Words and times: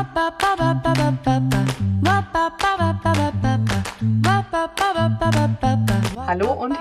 Hallo 0.00 0.70
und 0.70 1.09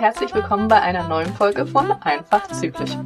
herzlich 0.09 0.33
willkommen 0.33 0.67
bei 0.67 0.81
einer 0.81 1.07
neuen 1.07 1.31
Folge 1.36 1.68
von 1.68 1.91
Einfach 2.02 2.47
Zyklisch. 2.47 2.97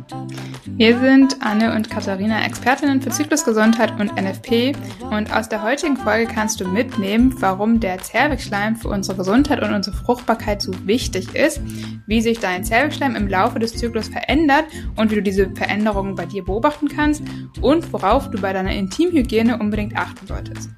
Wir 0.67 0.97
sind 0.97 1.35
Anne 1.41 1.75
und 1.75 1.89
Katharina, 1.89 2.45
Expertinnen 2.45 3.01
für 3.01 3.09
Zyklusgesundheit 3.09 3.99
und 3.99 4.15
NFP. 4.15 4.71
Und 5.11 5.35
aus 5.35 5.49
der 5.49 5.63
heutigen 5.63 5.97
Folge 5.97 6.31
kannst 6.33 6.61
du 6.61 6.65
mitnehmen, 6.65 7.35
warum 7.39 7.81
der 7.81 7.97
Zervixschleim 7.97 8.77
für 8.77 8.87
unsere 8.87 9.17
Gesundheit 9.17 9.61
und 9.61 9.73
unsere 9.73 9.97
Fruchtbarkeit 9.97 10.61
so 10.61 10.71
wichtig 10.87 11.35
ist, 11.35 11.59
wie 12.07 12.21
sich 12.21 12.39
dein 12.39 12.63
Zervixschleim 12.63 13.17
im 13.17 13.27
Laufe 13.27 13.59
des 13.59 13.75
Zyklus 13.75 14.07
verändert 14.07 14.63
und 14.95 15.11
wie 15.11 15.15
du 15.15 15.23
diese 15.23 15.49
Veränderungen 15.49 16.15
bei 16.15 16.25
dir 16.25 16.45
beobachten 16.45 16.87
kannst 16.87 17.21
und 17.59 17.91
worauf 17.91 18.29
du 18.29 18.39
bei 18.39 18.53
deiner 18.53 18.71
Intimhygiene 18.71 19.59
unbedingt 19.59 19.97
achten 19.97 20.25
solltest. 20.25 20.69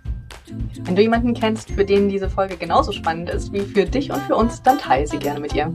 Wenn 0.83 0.95
du 0.95 1.01
jemanden 1.01 1.33
kennst, 1.33 1.71
für 1.71 1.85
den 1.85 2.09
diese 2.09 2.29
Folge 2.29 2.57
genauso 2.57 2.91
spannend 2.91 3.29
ist 3.29 3.53
wie 3.53 3.61
für 3.61 3.85
dich 3.85 4.11
und 4.11 4.21
für 4.23 4.35
uns, 4.35 4.61
dann 4.61 4.77
teile 4.77 5.07
sie 5.07 5.17
gerne 5.17 5.39
mit 5.39 5.53
ihr. 5.53 5.73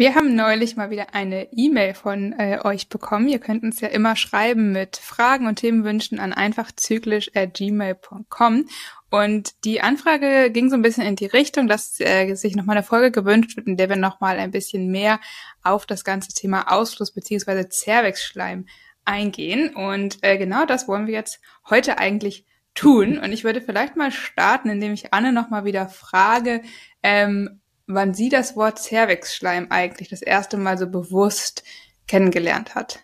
Wir 0.00 0.14
haben 0.14 0.34
neulich 0.34 0.76
mal 0.76 0.88
wieder 0.88 1.12
eine 1.12 1.52
E-Mail 1.52 1.92
von 1.92 2.32
äh, 2.32 2.60
euch 2.64 2.88
bekommen. 2.88 3.28
Ihr 3.28 3.38
könnt 3.38 3.62
uns 3.62 3.82
ja 3.82 3.88
immer 3.88 4.16
schreiben 4.16 4.72
mit 4.72 4.96
Fragen 4.96 5.46
und 5.46 5.56
Themenwünschen 5.56 6.18
an 6.18 6.32
einfachzyklisch@gmail.com. 6.32 8.64
Und 9.10 9.64
die 9.66 9.82
Anfrage 9.82 10.50
ging 10.52 10.70
so 10.70 10.76
ein 10.76 10.80
bisschen 10.80 11.04
in 11.04 11.16
die 11.16 11.26
Richtung, 11.26 11.68
dass 11.68 12.00
äh, 12.00 12.34
sich 12.34 12.56
nochmal 12.56 12.78
eine 12.78 12.82
Folge 12.82 13.10
gewünscht 13.10 13.58
wird, 13.58 13.66
in 13.66 13.76
der 13.76 13.90
wir 13.90 13.96
nochmal 13.96 14.38
ein 14.38 14.52
bisschen 14.52 14.90
mehr 14.90 15.20
auf 15.62 15.84
das 15.84 16.02
ganze 16.02 16.32
Thema 16.32 16.72
Ausfluss 16.72 17.12
beziehungsweise 17.12 17.68
Zervixschleim 17.68 18.64
eingehen. 19.04 19.74
Und 19.74 20.16
äh, 20.22 20.38
genau 20.38 20.64
das 20.64 20.88
wollen 20.88 21.08
wir 21.08 21.12
jetzt 21.12 21.42
heute 21.68 21.98
eigentlich 21.98 22.46
tun. 22.74 23.18
Und 23.18 23.32
ich 23.32 23.44
würde 23.44 23.60
vielleicht 23.60 23.96
mal 23.96 24.12
starten, 24.12 24.70
indem 24.70 24.94
ich 24.94 25.12
Anne 25.12 25.30
nochmal 25.30 25.66
wieder 25.66 25.90
frage, 25.90 26.62
ähm, 27.02 27.59
wann 27.94 28.14
sie 28.14 28.28
das 28.28 28.56
Wort 28.56 28.78
Cervixschleim 28.78 29.66
eigentlich 29.70 30.08
das 30.08 30.22
erste 30.22 30.56
Mal 30.56 30.78
so 30.78 30.86
bewusst 30.86 31.64
kennengelernt 32.06 32.74
hat. 32.74 33.00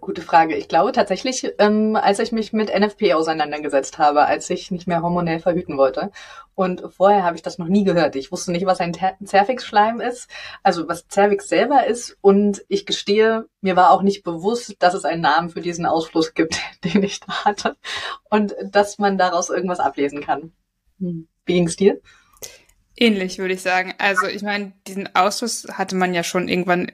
Gute 0.00 0.22
Frage. 0.22 0.56
Ich 0.56 0.68
glaube 0.68 0.92
tatsächlich, 0.92 1.52
ähm, 1.58 1.96
als 1.96 2.18
ich 2.18 2.32
mich 2.32 2.54
mit 2.54 2.74
NFP 2.74 3.12
auseinandergesetzt 3.12 3.98
habe, 3.98 4.24
als 4.24 4.48
ich 4.48 4.70
nicht 4.70 4.86
mehr 4.86 5.02
hormonell 5.02 5.38
verhüten 5.38 5.76
wollte. 5.76 6.10
Und 6.54 6.82
vorher 6.88 7.24
habe 7.24 7.36
ich 7.36 7.42
das 7.42 7.58
noch 7.58 7.68
nie 7.68 7.84
gehört. 7.84 8.16
Ich 8.16 8.32
wusste 8.32 8.52
nicht, 8.52 8.64
was 8.64 8.80
ein 8.80 8.94
Cervix-Schleim 8.94 10.00
ist, 10.00 10.30
also 10.62 10.88
was 10.88 11.06
Cervix 11.10 11.48
selber 11.48 11.86
ist. 11.86 12.16
Und 12.22 12.64
ich 12.68 12.86
gestehe, 12.86 13.44
mir 13.60 13.76
war 13.76 13.90
auch 13.90 14.00
nicht 14.00 14.24
bewusst, 14.24 14.76
dass 14.78 14.94
es 14.94 15.04
einen 15.04 15.20
Namen 15.20 15.50
für 15.50 15.60
diesen 15.60 15.84
Ausfluss 15.84 16.32
gibt, 16.32 16.58
den 16.84 17.02
ich 17.02 17.20
da 17.20 17.44
hatte. 17.44 17.76
Und 18.30 18.54
dass 18.64 18.96
man 18.98 19.18
daraus 19.18 19.50
irgendwas 19.50 19.80
ablesen 19.80 20.22
kann. 20.22 20.52
Hm. 21.00 21.28
Wie 21.44 21.52
ging 21.52 21.66
es 21.66 21.76
dir? 21.76 22.00
Ähnlich, 22.96 23.38
würde 23.38 23.54
ich 23.54 23.62
sagen. 23.62 23.94
Also 23.98 24.26
ich 24.26 24.42
meine, 24.42 24.72
diesen 24.86 25.14
Ausfluss 25.14 25.66
hatte 25.70 25.96
man 25.96 26.14
ja 26.14 26.22
schon 26.22 26.48
irgendwann 26.48 26.90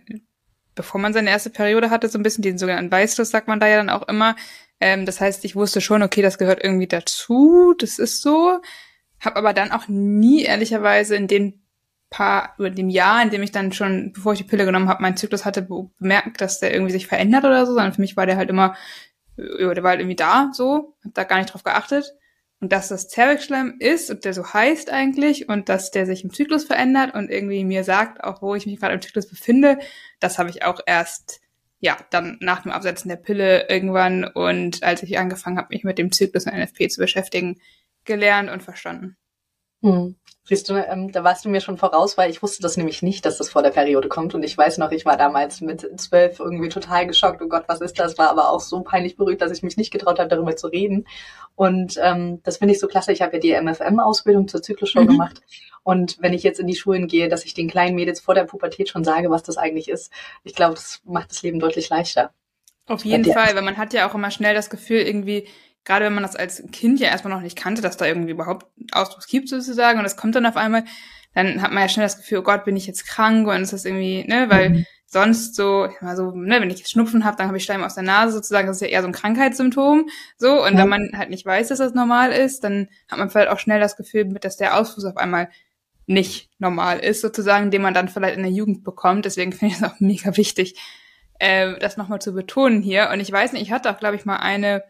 bevor 0.74 1.00
man 1.00 1.12
seine 1.12 1.30
erste 1.30 1.50
Periode 1.50 1.90
hatte, 1.90 2.08
so 2.08 2.18
ein 2.18 2.22
bisschen 2.22 2.42
den 2.42 2.58
sogenannten 2.58 2.90
Weißfluss, 2.90 3.30
sagt 3.30 3.48
man 3.48 3.60
da 3.60 3.66
ja 3.66 3.76
dann 3.76 3.90
auch 3.90 4.08
immer. 4.08 4.36
Ähm, 4.80 5.06
das 5.06 5.20
heißt, 5.20 5.44
ich 5.44 5.56
wusste 5.56 5.80
schon, 5.80 6.02
okay, 6.02 6.22
das 6.22 6.38
gehört 6.38 6.62
irgendwie 6.62 6.86
dazu, 6.86 7.74
das 7.78 7.98
ist 7.98 8.22
so. 8.22 8.60
Hab 9.20 9.36
aber 9.36 9.52
dann 9.52 9.72
auch 9.72 9.88
nie 9.88 10.42
ehrlicherweise 10.42 11.16
in 11.16 11.28
den 11.28 11.62
paar, 12.10 12.54
über 12.58 12.70
dem 12.70 12.90
Jahr, 12.90 13.22
in 13.22 13.30
dem 13.30 13.42
ich 13.42 13.52
dann 13.52 13.72
schon, 13.72 14.12
bevor 14.12 14.32
ich 14.32 14.38
die 14.38 14.44
Pille 14.44 14.64
genommen 14.66 14.88
habe, 14.88 15.02
meinen 15.02 15.16
Zyklus 15.16 15.44
hatte, 15.44 15.66
bemerkt, 15.98 16.40
dass 16.40 16.60
der 16.60 16.72
irgendwie 16.72 16.92
sich 16.92 17.06
verändert 17.06 17.44
oder 17.44 17.64
so, 17.66 17.72
sondern 17.72 17.92
für 17.92 18.00
mich 18.00 18.16
war 18.16 18.26
der 18.26 18.36
halt 18.36 18.50
immer, 18.50 18.74
äh, 19.36 19.74
der 19.74 19.82
war 19.82 19.90
halt 19.90 20.00
irgendwie 20.00 20.16
da, 20.16 20.50
so, 20.52 20.96
hab 21.04 21.14
da 21.14 21.24
gar 21.24 21.38
nicht 21.38 21.52
drauf 21.52 21.64
geachtet 21.64 22.12
und 22.62 22.70
dass 22.70 22.88
das 22.88 23.08
Zervixschleim 23.08 23.74
ist 23.80 24.08
und 24.08 24.24
der 24.24 24.32
so 24.32 24.54
heißt 24.54 24.88
eigentlich 24.88 25.48
und 25.48 25.68
dass 25.68 25.90
der 25.90 26.06
sich 26.06 26.22
im 26.22 26.32
Zyklus 26.32 26.64
verändert 26.64 27.12
und 27.12 27.28
irgendwie 27.28 27.64
mir 27.64 27.82
sagt, 27.82 28.22
auch 28.22 28.40
wo 28.40 28.54
ich 28.54 28.66
mich 28.66 28.78
gerade 28.78 28.94
im 28.94 29.02
Zyklus 29.02 29.28
befinde, 29.28 29.80
das 30.20 30.38
habe 30.38 30.48
ich 30.48 30.64
auch 30.64 30.80
erst 30.86 31.40
ja 31.80 31.96
dann 32.10 32.38
nach 32.40 32.62
dem 32.62 32.70
Absetzen 32.70 33.08
der 33.08 33.16
Pille 33.16 33.68
irgendwann 33.68 34.24
und 34.24 34.84
als 34.84 35.02
ich 35.02 35.18
angefangen 35.18 35.58
habe, 35.58 35.68
mich 35.70 35.82
mit 35.82 35.98
dem 35.98 36.12
Zyklus 36.12 36.46
und 36.46 36.54
NFP 36.54 36.88
zu 36.88 37.00
beschäftigen, 37.00 37.60
gelernt 38.04 38.48
und 38.48 38.62
verstanden. 38.62 39.16
Hm. 39.82 40.14
Siehst 40.44 40.68
du, 40.68 40.74
ähm, 40.74 41.12
da 41.12 41.22
warst 41.22 41.44
du 41.44 41.48
mir 41.48 41.60
schon 41.60 41.78
voraus, 41.78 42.18
weil 42.18 42.28
ich 42.28 42.42
wusste 42.42 42.62
das 42.62 42.76
nämlich 42.76 43.00
nicht, 43.00 43.24
dass 43.24 43.38
das 43.38 43.48
vor 43.48 43.62
der 43.62 43.70
Periode 43.70 44.08
kommt. 44.08 44.34
Und 44.34 44.42
ich 44.42 44.58
weiß 44.58 44.78
noch, 44.78 44.90
ich 44.90 45.04
war 45.04 45.16
damals 45.16 45.60
mit 45.60 45.88
zwölf 46.00 46.40
irgendwie 46.40 46.68
total 46.68 47.06
geschockt. 47.06 47.40
Oh 47.40 47.48
Gott, 47.48 47.64
was 47.68 47.80
ist 47.80 47.98
das? 48.00 48.18
War 48.18 48.30
aber 48.30 48.50
auch 48.50 48.60
so 48.60 48.80
peinlich 48.80 49.16
berührt, 49.16 49.40
dass 49.40 49.52
ich 49.52 49.62
mich 49.62 49.76
nicht 49.76 49.92
getraut 49.92 50.18
habe, 50.18 50.28
darüber 50.28 50.56
zu 50.56 50.66
reden. 50.66 51.06
Und 51.54 51.96
ähm, 52.02 52.40
das 52.42 52.56
finde 52.56 52.74
ich 52.74 52.80
so 52.80 52.88
klasse. 52.88 53.12
Ich 53.12 53.22
habe 53.22 53.34
ja 53.34 53.38
die 53.38 53.52
MFM-Ausbildung 53.52 54.48
zur 54.48 54.62
Zyklusshow 54.62 55.02
mhm. 55.02 55.08
gemacht. 55.08 55.42
Und 55.84 56.16
wenn 56.20 56.32
ich 56.32 56.42
jetzt 56.42 56.58
in 56.58 56.66
die 56.66 56.74
Schulen 56.76 57.06
gehe, 57.06 57.28
dass 57.28 57.44
ich 57.44 57.54
den 57.54 57.70
kleinen 57.70 57.94
Mädels 57.94 58.20
vor 58.20 58.34
der 58.34 58.44
Pubertät 58.44 58.88
schon 58.88 59.04
sage, 59.04 59.30
was 59.30 59.44
das 59.44 59.58
eigentlich 59.58 59.88
ist, 59.88 60.12
ich 60.42 60.54
glaube, 60.54 60.74
das 60.74 61.00
macht 61.04 61.30
das 61.30 61.42
Leben 61.42 61.60
deutlich 61.60 61.88
leichter. 61.88 62.32
Auf 62.88 63.04
jeden 63.04 63.24
Fall, 63.24 63.54
weil 63.54 63.62
man 63.62 63.76
hat 63.76 63.92
ja 63.92 64.08
auch 64.08 64.14
immer 64.14 64.32
schnell 64.32 64.54
das 64.54 64.70
Gefühl, 64.70 64.98
irgendwie, 64.98 65.46
gerade 65.84 66.04
wenn 66.04 66.14
man 66.14 66.22
das 66.22 66.36
als 66.36 66.62
Kind 66.72 67.00
ja 67.00 67.08
erstmal 67.08 67.32
noch 67.32 67.42
nicht 67.42 67.58
kannte, 67.58 67.82
dass 67.82 67.96
da 67.96 68.06
irgendwie 68.06 68.30
überhaupt 68.30 68.66
Ausdruck 68.92 69.26
gibt 69.26 69.48
sozusagen 69.48 69.98
und 69.98 70.04
es 70.04 70.16
kommt 70.16 70.34
dann 70.34 70.46
auf 70.46 70.56
einmal, 70.56 70.84
dann 71.34 71.62
hat 71.62 71.72
man 71.72 71.82
ja 71.82 71.88
schnell 71.88 72.06
das 72.06 72.18
Gefühl, 72.18 72.38
oh 72.38 72.42
Gott, 72.42 72.64
bin 72.64 72.76
ich 72.76 72.86
jetzt 72.86 73.06
krank 73.06 73.48
und 73.48 73.62
ist 73.62 73.72
das 73.72 73.84
irgendwie, 73.84 74.24
ne, 74.24 74.46
weil 74.48 74.70
mhm. 74.70 74.86
sonst 75.06 75.54
so, 75.54 75.88
mal 76.00 76.16
so, 76.16 76.30
ne, 76.32 76.60
wenn 76.60 76.70
ich 76.70 76.78
jetzt 76.78 76.90
Schnupfen 76.90 77.24
habe, 77.24 77.36
dann 77.36 77.46
habe 77.48 77.56
ich 77.56 77.64
Schleim 77.64 77.82
aus 77.82 77.94
der 77.94 78.04
Nase 78.04 78.32
sozusagen, 78.32 78.66
das 78.66 78.76
ist 78.76 78.82
ja 78.82 78.88
eher 78.88 79.02
so 79.02 79.08
ein 79.08 79.14
Krankheitssymptom, 79.14 80.08
so 80.36 80.64
und 80.64 80.74
ja. 80.74 80.78
wenn 80.78 80.88
man 80.88 81.10
halt 81.16 81.30
nicht 81.30 81.46
weiß, 81.46 81.68
dass 81.68 81.78
das 81.78 81.94
normal 81.94 82.32
ist, 82.32 82.64
dann 82.64 82.88
hat 83.08 83.18
man 83.18 83.30
vielleicht 83.30 83.50
auch 83.50 83.58
schnell 83.58 83.80
das 83.80 83.96
Gefühl, 83.96 84.26
dass 84.40 84.56
der 84.56 84.76
Ausfluss 84.78 85.04
auf 85.04 85.16
einmal 85.16 85.48
nicht 86.06 86.50
normal 86.58 86.98
ist, 86.98 87.20
sozusagen, 87.20 87.70
den 87.70 87.82
man 87.82 87.94
dann 87.94 88.08
vielleicht 88.08 88.36
in 88.36 88.42
der 88.42 88.52
Jugend 88.52 88.84
bekommt. 88.84 89.24
Deswegen 89.24 89.52
finde 89.52 89.74
ich 89.74 89.80
es 89.80 89.84
auch 89.84 89.94
mega 90.00 90.36
wichtig, 90.36 90.74
äh, 91.38 91.78
das 91.78 91.96
nochmal 91.96 92.20
zu 92.20 92.32
betonen 92.32 92.82
hier. 92.82 93.10
Und 93.12 93.20
ich 93.20 93.30
weiß 93.30 93.52
nicht, 93.52 93.62
ich 93.62 93.72
hatte 93.72 93.90
auch, 93.90 93.98
glaube 93.98 94.16
ich, 94.16 94.24
mal 94.24 94.36
eine 94.36 94.82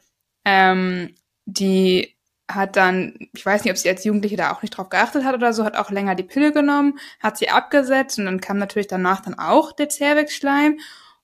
ähm, 0.45 1.15
die 1.47 2.17
hat 2.51 2.77
dann, 2.77 3.15
ich 3.35 3.45
weiß 3.45 3.65
nicht, 3.65 3.73
ob 3.73 3.79
sie 3.79 3.89
als 3.89 4.05
Jugendliche 4.05 4.37
da 4.37 4.53
auch 4.53 4.63
nicht 4.63 4.77
drauf 4.77 4.89
geachtet 4.89 5.25
hat 5.25 5.35
oder 5.35 5.53
so, 5.53 5.65
hat 5.65 5.77
auch 5.77 5.91
länger 5.91 6.15
die 6.15 6.23
Pille 6.23 6.53
genommen, 6.53 6.99
hat 7.21 7.39
sie 7.39 7.49
abgesetzt 7.49 8.19
und 8.19 8.27
dann 8.27 8.41
kam 8.41 8.59
natürlich 8.59 8.89
danach 8.89 9.21
dann 9.21 9.39
auch 9.39 9.73
der 9.73 9.89
Zervixschleim 9.89 10.79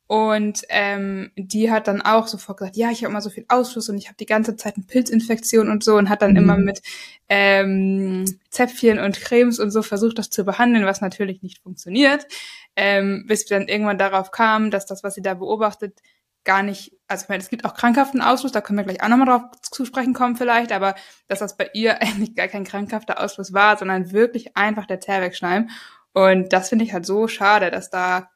und 0.08 0.62
ähm, 0.70 1.32
die 1.36 1.70
hat 1.70 1.86
dann 1.86 2.00
auch 2.00 2.28
sofort 2.28 2.58
gesagt, 2.58 2.78
ja, 2.78 2.90
ich 2.90 3.04
habe 3.04 3.10
immer 3.10 3.20
so 3.20 3.28
viel 3.28 3.44
Ausschuss 3.48 3.90
und 3.90 3.98
ich 3.98 4.06
habe 4.06 4.16
die 4.16 4.24
ganze 4.24 4.56
Zeit 4.56 4.76
eine 4.76 4.86
Pilzinfektion 4.86 5.68
und 5.68 5.84
so 5.84 5.96
und 5.96 6.08
hat 6.08 6.22
dann 6.22 6.30
mhm. 6.30 6.38
immer 6.38 6.56
mit 6.56 6.80
ähm, 7.28 8.24
Zäpfchen 8.48 8.98
und 8.98 9.20
Cremes 9.20 9.58
und 9.58 9.70
so 9.70 9.82
versucht, 9.82 10.18
das 10.18 10.30
zu 10.30 10.44
behandeln, 10.44 10.86
was 10.86 11.02
natürlich 11.02 11.42
nicht 11.42 11.58
funktioniert, 11.58 12.26
ähm, 12.74 13.26
bis 13.26 13.50
wir 13.50 13.58
dann 13.58 13.68
irgendwann 13.68 13.98
darauf 13.98 14.30
kamen, 14.30 14.70
dass 14.70 14.86
das, 14.86 15.04
was 15.04 15.14
sie 15.14 15.20
da 15.22 15.34
beobachtet, 15.34 16.00
gar 16.48 16.62
nicht, 16.62 16.96
also 17.08 17.24
ich 17.24 17.28
meine, 17.28 17.42
es 17.42 17.50
gibt 17.50 17.66
auch 17.66 17.74
krankhaften 17.74 18.22
Ausfluss, 18.22 18.52
da 18.52 18.62
können 18.62 18.78
wir 18.78 18.84
gleich 18.84 19.02
auch 19.02 19.08
nochmal 19.08 19.26
drauf 19.26 19.42
zu 19.60 19.84
sprechen 19.84 20.14
kommen 20.14 20.34
vielleicht, 20.34 20.72
aber 20.72 20.94
dass 21.28 21.40
das 21.40 21.58
bei 21.58 21.68
ihr 21.74 22.00
eigentlich 22.02 22.34
gar 22.34 22.48
kein 22.48 22.64
krankhafter 22.64 23.22
Ausfluss 23.22 23.52
war, 23.52 23.76
sondern 23.76 24.12
wirklich 24.12 24.56
einfach 24.56 24.86
der 24.86 24.98
Zervixschleim. 24.98 25.68
Und 26.14 26.54
das 26.54 26.70
finde 26.70 26.86
ich 26.86 26.94
halt 26.94 27.04
so 27.04 27.28
schade, 27.28 27.70
dass 27.70 27.90
da 27.90 28.30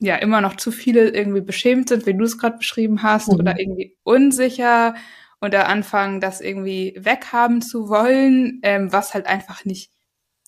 ja 0.00 0.16
immer 0.16 0.42
noch 0.42 0.56
zu 0.56 0.70
viele 0.70 1.08
irgendwie 1.08 1.40
beschämt 1.40 1.88
sind, 1.88 2.04
wie 2.04 2.12
du 2.12 2.24
es 2.24 2.36
gerade 2.36 2.58
beschrieben 2.58 3.02
hast, 3.02 3.28
mhm. 3.28 3.38
oder 3.38 3.58
irgendwie 3.58 3.96
unsicher 4.02 4.94
und 5.40 5.54
da 5.54 5.62
anfangen, 5.62 6.20
das 6.20 6.42
irgendwie 6.42 6.94
weghaben 6.98 7.62
zu 7.62 7.88
wollen, 7.88 8.60
ähm, 8.62 8.92
was 8.92 9.14
halt 9.14 9.26
einfach 9.26 9.64
nicht 9.64 9.90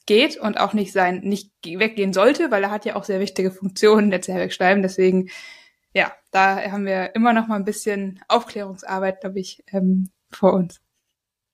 geht 0.04 0.36
und 0.36 0.60
auch 0.60 0.74
nicht 0.74 0.92
sein, 0.92 1.20
nicht 1.20 1.52
weggehen 1.64 2.12
sollte, 2.12 2.50
weil 2.50 2.64
er 2.64 2.70
hat 2.70 2.84
ja 2.84 2.96
auch 2.96 3.04
sehr 3.04 3.18
wichtige 3.18 3.50
Funktionen, 3.50 4.10
der 4.10 4.20
Zervixschleim. 4.20 4.82
Deswegen 4.82 5.30
ja, 5.96 6.12
da 6.30 6.60
haben 6.70 6.84
wir 6.84 7.14
immer 7.14 7.32
noch 7.32 7.46
mal 7.46 7.56
ein 7.56 7.64
bisschen 7.64 8.20
Aufklärungsarbeit, 8.28 9.22
glaube 9.22 9.40
ich, 9.40 9.64
ähm, 9.72 10.10
vor 10.30 10.52
uns. 10.52 10.82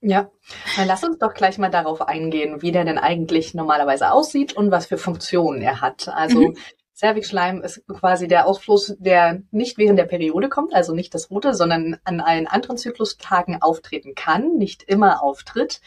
Ja, 0.00 0.32
dann 0.76 0.88
lass 0.88 1.04
uns 1.04 1.18
doch 1.18 1.32
gleich 1.32 1.58
mal 1.58 1.70
darauf 1.70 2.02
eingehen, 2.02 2.60
wie 2.60 2.72
der 2.72 2.84
denn 2.84 2.98
eigentlich 2.98 3.54
normalerweise 3.54 4.10
aussieht 4.10 4.52
und 4.52 4.72
was 4.72 4.86
für 4.86 4.98
Funktionen 4.98 5.62
er 5.62 5.80
hat. 5.80 6.08
Also 6.08 6.40
mhm. 6.40 6.56
Cervixschleim 6.92 7.62
ist 7.62 7.86
quasi 7.86 8.26
der 8.26 8.48
Ausfluss, 8.48 8.96
der 8.98 9.42
nicht 9.52 9.78
während 9.78 9.96
der 9.96 10.06
Periode 10.06 10.48
kommt, 10.48 10.74
also 10.74 10.92
nicht 10.92 11.14
das 11.14 11.30
Rote, 11.30 11.54
sondern 11.54 11.98
an 12.02 12.20
allen 12.20 12.48
anderen 12.48 12.78
Zyklustagen 12.78 13.62
auftreten 13.62 14.16
kann, 14.16 14.56
nicht 14.56 14.82
immer 14.82 15.22
auftritt. 15.22 15.80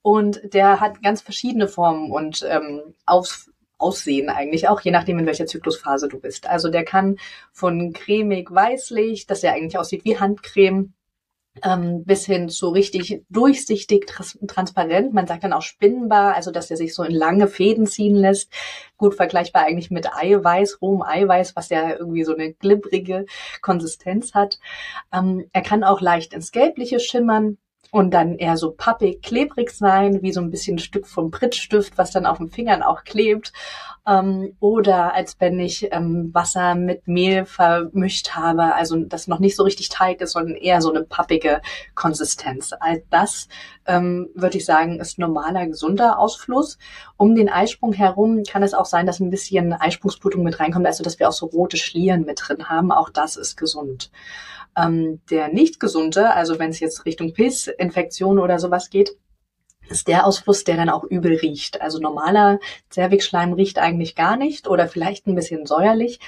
Und 0.00 0.54
der 0.54 0.78
hat 0.78 1.02
ganz 1.02 1.22
verschiedene 1.22 1.66
Formen 1.66 2.12
und 2.12 2.46
ähm, 2.48 2.94
Aus 3.04 3.50
aussehen 3.78 4.28
eigentlich 4.28 4.68
auch, 4.68 4.80
je 4.80 4.90
nachdem, 4.90 5.18
in 5.18 5.26
welcher 5.26 5.46
Zyklusphase 5.46 6.08
du 6.08 6.18
bist. 6.18 6.48
Also 6.48 6.70
der 6.70 6.84
kann 6.84 7.16
von 7.52 7.92
cremig 7.92 8.50
weißlich, 8.50 9.26
dass 9.26 9.42
er 9.42 9.52
eigentlich 9.52 9.78
aussieht 9.78 10.04
wie 10.04 10.18
Handcreme, 10.18 10.94
ähm, 11.62 12.04
bis 12.04 12.26
hin 12.26 12.48
zu 12.48 12.68
richtig 12.68 13.22
durchsichtig, 13.30 14.06
tras 14.06 14.38
transparent. 14.46 15.14
Man 15.14 15.26
sagt 15.26 15.44
dann 15.44 15.52
auch 15.52 15.62
spinnbar, 15.62 16.34
also 16.34 16.50
dass 16.50 16.70
er 16.70 16.76
sich 16.76 16.94
so 16.94 17.02
in 17.02 17.14
lange 17.14 17.48
Fäden 17.48 17.86
ziehen 17.86 18.14
lässt. 18.14 18.52
Gut 18.96 19.14
vergleichbar 19.14 19.64
eigentlich 19.64 19.90
mit 19.90 20.12
Eiweiß, 20.12 20.82
rohem 20.82 21.02
Eiweiß, 21.02 21.56
was 21.56 21.68
ja 21.70 21.96
irgendwie 21.96 22.24
so 22.24 22.34
eine 22.34 22.52
glibbrige 22.52 23.26
Konsistenz 23.62 24.34
hat. 24.34 24.58
Ähm, 25.12 25.48
er 25.52 25.62
kann 25.62 25.84
auch 25.84 26.00
leicht 26.00 26.34
ins 26.34 26.52
Gelbliche 26.52 27.00
schimmern 27.00 27.58
und 27.96 28.10
dann 28.10 28.34
eher 28.36 28.58
so 28.58 28.72
pappig, 28.72 29.22
klebrig 29.22 29.70
sein, 29.70 30.20
wie 30.20 30.30
so 30.30 30.42
ein 30.42 30.50
bisschen 30.50 30.76
ein 30.76 30.80
Stück 30.80 31.06
vom 31.06 31.30
Prittstift, 31.30 31.96
was 31.96 32.10
dann 32.10 32.26
auf 32.26 32.36
den 32.36 32.50
Fingern 32.50 32.82
auch 32.82 33.04
klebt. 33.04 33.54
Ähm, 34.06 34.54
oder 34.60 35.14
als 35.14 35.36
wenn 35.38 35.58
ich 35.58 35.88
ähm, 35.92 36.28
Wasser 36.34 36.74
mit 36.74 37.08
Mehl 37.08 37.46
vermischt 37.46 38.32
habe, 38.32 38.74
also 38.74 38.96
das 38.96 39.28
noch 39.28 39.38
nicht 39.38 39.56
so 39.56 39.62
richtig 39.62 39.88
Teig 39.88 40.20
ist, 40.20 40.32
sondern 40.32 40.56
eher 40.56 40.82
so 40.82 40.90
eine 40.90 41.04
pappige 41.04 41.62
Konsistenz. 41.94 42.74
All 42.78 43.02
das, 43.08 43.48
ähm, 43.86 44.28
würde 44.34 44.58
ich 44.58 44.66
sagen, 44.66 45.00
ist 45.00 45.18
normaler, 45.18 45.66
gesunder 45.66 46.18
Ausfluss. 46.18 46.76
Um 47.16 47.34
den 47.34 47.48
Eisprung 47.48 47.94
herum 47.94 48.42
kann 48.42 48.62
es 48.62 48.74
auch 48.74 48.84
sein, 48.84 49.06
dass 49.06 49.20
ein 49.20 49.30
bisschen 49.30 49.72
Eisprungsblutung 49.72 50.42
mit 50.42 50.60
reinkommt, 50.60 50.84
also 50.84 51.02
dass 51.02 51.18
wir 51.18 51.30
auch 51.30 51.32
so 51.32 51.46
rote 51.46 51.78
Schlieren 51.78 52.26
mit 52.26 52.42
drin 52.46 52.68
haben. 52.68 52.92
Auch 52.92 53.08
das 53.08 53.36
ist 53.36 53.56
gesund. 53.56 54.10
Ähm, 54.76 55.20
der 55.30 55.48
nicht 55.48 55.80
gesunde, 55.80 56.34
also 56.34 56.58
wenn 56.58 56.70
es 56.70 56.80
jetzt 56.80 57.04
Richtung 57.06 57.32
Pilzinfektion 57.32 58.38
oder 58.38 58.58
sowas 58.58 58.90
geht, 58.90 59.16
ist 59.88 60.08
der 60.08 60.26
Ausfluss, 60.26 60.64
der 60.64 60.76
dann 60.76 60.90
auch 60.90 61.04
übel 61.04 61.36
riecht. 61.36 61.80
Also 61.80 61.98
normaler 61.98 62.58
Zervixschleim 62.90 63.52
riecht 63.52 63.78
eigentlich 63.78 64.14
gar 64.14 64.36
nicht 64.36 64.68
oder 64.68 64.88
vielleicht 64.88 65.26
ein 65.26 65.34
bisschen 65.34 65.66
säuerlich. 65.66 66.20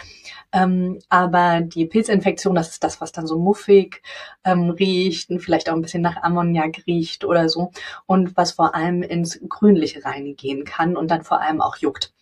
Ähm, 0.52 1.00
aber 1.08 1.60
die 1.60 1.86
Pilzinfektion, 1.86 2.54
das 2.54 2.70
ist 2.70 2.84
das, 2.84 3.00
was 3.00 3.12
dann 3.12 3.26
so 3.26 3.38
muffig 3.38 4.02
ähm, 4.44 4.70
riecht 4.70 5.30
und 5.30 5.40
vielleicht 5.40 5.68
auch 5.68 5.74
ein 5.74 5.82
bisschen 5.82 6.02
nach 6.02 6.22
Ammoniak 6.22 6.86
riecht 6.86 7.24
oder 7.24 7.48
so. 7.48 7.70
Und 8.06 8.36
was 8.36 8.52
vor 8.52 8.74
allem 8.74 9.02
ins 9.02 9.40
Grünliche 9.48 10.04
reingehen 10.04 10.64
kann 10.64 10.96
und 10.96 11.10
dann 11.10 11.22
vor 11.22 11.40
allem 11.40 11.60
auch 11.60 11.76
juckt 11.76 12.14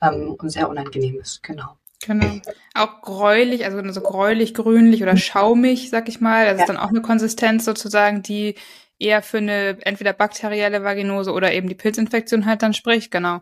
ähm, 0.00 0.36
und 0.38 0.50
sehr 0.50 0.68
unangenehm 0.68 1.18
ist. 1.20 1.42
Genau. 1.42 1.76
Genau. 2.06 2.40
Auch 2.74 3.02
gräulich, 3.02 3.64
also 3.64 3.92
so 3.92 4.00
gräulich, 4.00 4.54
grünlich 4.54 5.02
oder 5.02 5.16
schaumig, 5.16 5.90
sag 5.90 6.08
ich 6.08 6.20
mal. 6.20 6.46
Das 6.46 6.56
ja. 6.56 6.60
ist 6.60 6.68
dann 6.68 6.76
auch 6.76 6.90
eine 6.90 7.02
Konsistenz 7.02 7.64
sozusagen, 7.64 8.22
die 8.22 8.56
eher 8.98 9.22
für 9.22 9.38
eine 9.38 9.78
entweder 9.84 10.12
bakterielle 10.12 10.84
Vaginose 10.84 11.32
oder 11.32 11.52
eben 11.52 11.68
die 11.68 11.74
Pilzinfektion 11.74 12.46
halt 12.46 12.62
dann 12.62 12.74
spricht. 12.74 13.10
Genau. 13.10 13.40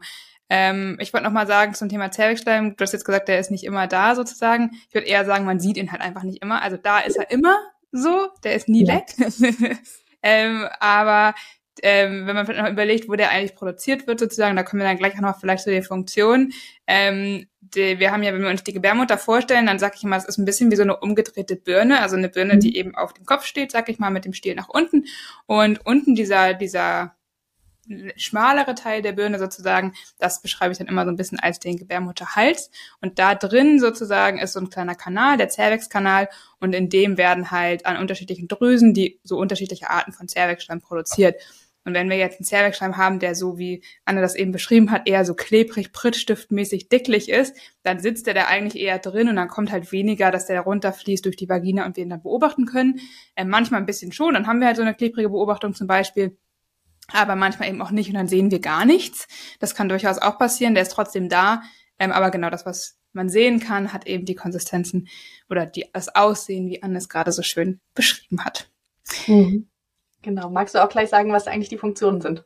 Ähm, 0.49 0.99
ich 1.00 1.12
wollte 1.12 1.25
noch 1.25 1.32
mal 1.32 1.47
sagen 1.47 1.75
zum 1.75 1.88
Thema 1.88 2.11
Zervixschleim, 2.11 2.76
du 2.76 2.82
hast 2.82 2.93
jetzt 2.93 3.05
gesagt, 3.05 3.29
der 3.29 3.38
ist 3.38 3.50
nicht 3.50 3.64
immer 3.64 3.87
da 3.87 4.14
sozusagen. 4.14 4.73
Ich 4.88 4.94
würde 4.94 5.06
eher 5.06 5.25
sagen, 5.25 5.44
man 5.44 5.61
sieht 5.61 5.76
ihn 5.76 5.93
halt 5.93 6.03
einfach 6.03 6.25
nicht 6.25 6.43
immer. 6.43 6.62
Also 6.62 6.76
da 6.76 6.99
ist 7.00 7.17
er 7.17 7.31
immer 7.31 7.56
so, 7.91 8.29
der 8.44 8.55
ist 8.55 8.69
nie 8.69 8.85
ja. 8.85 8.94
weg. 8.94 9.15
ähm, 10.23 10.67
aber 10.81 11.35
ähm, 11.82 12.26
wenn 12.26 12.34
man 12.34 12.46
vielleicht 12.46 12.62
noch 12.62 12.70
überlegt, 12.70 13.08
wo 13.08 13.14
der 13.14 13.30
eigentlich 13.30 13.54
produziert 13.54 14.06
wird, 14.06 14.20
sozusagen, 14.20 14.56
da 14.56 14.62
kommen 14.62 14.80
wir 14.82 14.88
dann 14.88 14.98
gleich 14.98 15.14
auch 15.14 15.20
noch 15.20 15.40
vielleicht 15.40 15.64
zu 15.64 15.70
den 15.70 15.82
Funktionen. 15.82 16.52
Ähm, 16.86 17.46
die, 17.60 17.98
wir 17.98 18.12
haben 18.12 18.22
ja, 18.22 18.34
wenn 18.34 18.42
wir 18.42 18.50
uns 18.50 18.64
die 18.64 18.72
Gebärmutter 18.72 19.16
vorstellen, 19.16 19.66
dann 19.66 19.78
sage 19.78 19.94
ich 19.96 20.04
immer, 20.04 20.16
es 20.16 20.24
ist 20.24 20.38
ein 20.38 20.44
bisschen 20.44 20.70
wie 20.70 20.76
so 20.76 20.82
eine 20.82 20.96
umgedrehte 20.96 21.56
Birne, 21.56 22.00
also 22.00 22.16
eine 22.16 22.28
Birne, 22.28 22.58
die 22.58 22.70
mhm. 22.70 22.74
eben 22.74 22.94
auf 22.94 23.14
dem 23.14 23.24
Kopf 23.24 23.44
steht, 23.44 23.72
sag 23.72 23.88
ich 23.88 23.98
mal, 23.98 24.10
mit 24.10 24.24
dem 24.24 24.34
Stiel 24.34 24.54
nach 24.54 24.69
unten. 24.69 25.04
Und 25.46 25.86
unten 25.86 26.14
dieser, 26.14 26.54
dieser 26.54 27.14
schmalere 28.16 28.74
Teil 28.74 29.02
der 29.02 29.12
Birne 29.12 29.38
sozusagen, 29.38 29.94
das 30.19 30.40
beschreibe 30.40 30.72
ich 30.72 30.78
dann 30.78 30.86
immer 30.86 31.04
so 31.04 31.10
ein 31.10 31.16
bisschen 31.16 31.40
als 31.40 31.58
den 31.58 31.76
Gebärmutterhals. 31.76 32.70
Und 33.00 33.19
da 33.19 33.34
drin 33.34 33.80
sozusagen 33.80 34.38
ist 34.38 34.52
so 34.52 34.60
ein 34.60 34.70
kleiner 34.70 34.94
Kanal, 34.94 35.36
der 35.36 35.48
Zervixkanal, 35.48 36.28
und 36.60 36.74
in 36.74 36.88
dem 36.88 37.19
werden 37.19 37.50
halt 37.50 37.86
an 37.86 37.96
unterschiedlichen 37.96 38.46
Drüsen 38.46 38.94
die 38.94 39.19
so 39.24 39.36
unterschiedliche 39.36 39.90
Arten 39.90 40.12
von 40.12 40.28
Zervixschleim 40.28 40.80
produziert. 40.80 41.42
Und 41.84 41.94
wenn 41.94 42.08
wir 42.08 42.17
jetzt 42.17 42.38
einen 42.38 42.44
Zervixschleim 42.44 42.96
haben, 42.96 43.19
der 43.19 43.34
so 43.34 43.58
wie 43.58 43.82
Anne 44.05 44.20
das 44.20 44.34
eben 44.34 44.52
beschrieben 44.52 44.90
hat, 44.90 45.08
eher 45.08 45.25
so 45.25 45.34
klebrig, 45.34 45.93
prittstiftmäßig 45.93 46.88
dicklich 46.88 47.29
ist, 47.29 47.56
dann 47.82 47.99
sitzt 47.99 48.26
der 48.26 48.34
da 48.34 48.46
eigentlich 48.46 48.81
eher 48.81 48.99
drin 48.99 49.29
und 49.29 49.37
dann 49.37 49.49
kommt 49.49 49.73
halt 49.73 49.90
weniger, 49.90 50.31
dass 50.31 50.46
der 50.46 50.61
runterfließt 50.61 51.25
durch 51.25 51.37
die 51.37 51.49
Vagina 51.49 51.84
und 51.84 51.96
wir 51.96 52.05
ihn 52.05 52.11
dann 52.11 52.23
beobachten 52.23 52.67
können. 52.67 53.00
Äh, 53.34 53.44
manchmal 53.44 53.81
ein 53.81 53.87
bisschen 53.87 54.12
schon, 54.12 54.34
dann 54.34 54.46
haben 54.46 54.61
wir 54.61 54.69
halt 54.69 54.76
so 54.76 54.82
eine 54.82 54.94
klebrige 54.94 55.31
Beobachtung 55.31 55.75
zum 55.75 55.87
Beispiel 55.87 56.37
aber 57.08 57.37
manchmal 57.37 57.69
eben 57.69 57.82
auch 57.82 57.90
nicht 57.90 58.08
und 58.08 58.14
dann 58.14 58.29
sehen 58.29 58.50
wir 58.50 58.61
gar 58.61 58.84
nichts. 58.84 59.26
Das 59.58 59.75
kann 59.75 59.88
durchaus 59.88 60.19
auch 60.19 60.38
passieren, 60.38 60.75
der 60.75 60.84
ist 60.84 60.93
trotzdem 60.93 61.29
da. 61.29 61.62
Ähm, 61.99 62.12
aber 62.12 62.31
genau 62.31 62.50
das, 62.50 62.64
was 62.64 62.99
man 63.12 63.29
sehen 63.29 63.61
kann, 63.61 63.93
hat 63.93 64.06
eben 64.06 64.25
die 64.25 64.34
Konsistenzen 64.34 65.08
oder 65.50 65.67
die, 65.67 65.87
das 65.93 66.14
Aussehen, 66.14 66.69
wie 66.69 66.82
Anne 66.82 66.99
es 66.99 67.08
gerade 67.08 67.32
so 67.32 67.43
schön 67.43 67.81
beschrieben 67.94 68.44
hat. 68.44 68.70
Mhm. 69.26 69.69
Genau. 70.22 70.50
Magst 70.50 70.74
du 70.74 70.82
auch 70.82 70.88
gleich 70.88 71.08
sagen, 71.08 71.32
was 71.32 71.46
eigentlich 71.46 71.69
die 71.69 71.78
Funktionen 71.78 72.20
sind? 72.20 72.44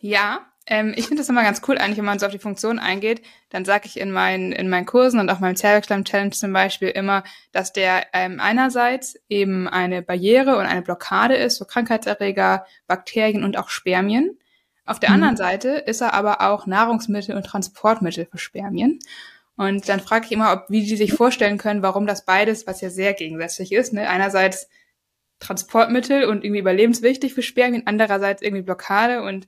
Ja, 0.00 0.46
ähm, 0.70 0.92
ich 0.96 1.06
finde 1.06 1.22
das 1.22 1.28
immer 1.28 1.42
ganz 1.42 1.62
cool, 1.66 1.78
eigentlich, 1.78 1.96
wenn 1.98 2.04
man 2.04 2.18
so 2.18 2.26
auf 2.26 2.32
die 2.32 2.38
Funktion 2.38 2.78
eingeht, 2.78 3.22
dann 3.48 3.64
sage 3.64 3.86
ich 3.86 3.98
in 3.98 4.12
meinen, 4.12 4.52
in 4.52 4.68
meinen 4.68 4.84
Kursen 4.84 5.18
und 5.18 5.30
auch 5.30 5.40
meinem 5.40 5.56
Zervixschleim 5.56 6.04
Challenge 6.04 6.30
zum 6.30 6.52
Beispiel 6.52 6.88
immer, 6.88 7.24
dass 7.52 7.72
der 7.72 8.06
ähm, 8.12 8.38
einerseits 8.38 9.18
eben 9.28 9.66
eine 9.66 10.02
Barriere 10.02 10.56
und 10.58 10.66
eine 10.66 10.82
Blockade 10.82 11.36
ist 11.36 11.58
für 11.58 11.64
Krankheitserreger, 11.64 12.66
Bakterien 12.86 13.44
und 13.44 13.56
auch 13.56 13.70
Spermien. 13.70 14.38
Auf 14.84 15.00
der 15.00 15.10
mhm. 15.10 15.16
anderen 15.16 15.36
Seite 15.36 15.70
ist 15.70 16.02
er 16.02 16.12
aber 16.12 16.42
auch 16.42 16.66
Nahrungsmittel 16.66 17.34
und 17.34 17.44
Transportmittel 17.44 18.26
für 18.30 18.38
Spermien. 18.38 18.98
Und 19.56 19.88
dann 19.88 20.00
frage 20.00 20.26
ich 20.26 20.32
immer, 20.32 20.52
ob, 20.52 20.66
wie 20.68 20.84
die 20.84 20.96
sich 20.96 21.14
vorstellen 21.14 21.58
können, 21.58 21.82
warum 21.82 22.06
das 22.06 22.24
beides, 22.24 22.66
was 22.66 22.80
ja 22.80 22.90
sehr 22.90 23.14
gegensätzlich 23.14 23.72
ist, 23.72 23.92
ne? 23.92 24.08
einerseits 24.08 24.68
Transportmittel 25.40 26.24
und 26.24 26.44
irgendwie 26.44 26.60
überlebenswichtig 26.60 27.34
für 27.34 27.42
Spermien, 27.42 27.84
andererseits 27.86 28.42
irgendwie 28.42 28.62
Blockade 28.62 29.22
und 29.22 29.46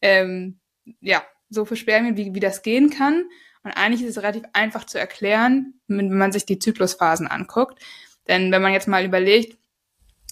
ähm, 0.00 0.60
ja, 1.00 1.22
so 1.48 1.64
für 1.64 1.76
Spermien, 1.76 2.16
wie, 2.16 2.34
wie 2.34 2.40
das 2.40 2.62
gehen 2.62 2.90
kann. 2.90 3.24
Und 3.64 3.72
eigentlich 3.72 4.02
ist 4.02 4.16
es 4.16 4.22
relativ 4.22 4.44
einfach 4.52 4.84
zu 4.84 4.98
erklären, 4.98 5.74
wenn 5.86 6.16
man 6.16 6.32
sich 6.32 6.46
die 6.46 6.58
Zyklusphasen 6.58 7.28
anguckt. 7.28 7.80
Denn 8.28 8.50
wenn 8.50 8.62
man 8.62 8.72
jetzt 8.72 8.88
mal 8.88 9.04
überlegt, 9.04 9.56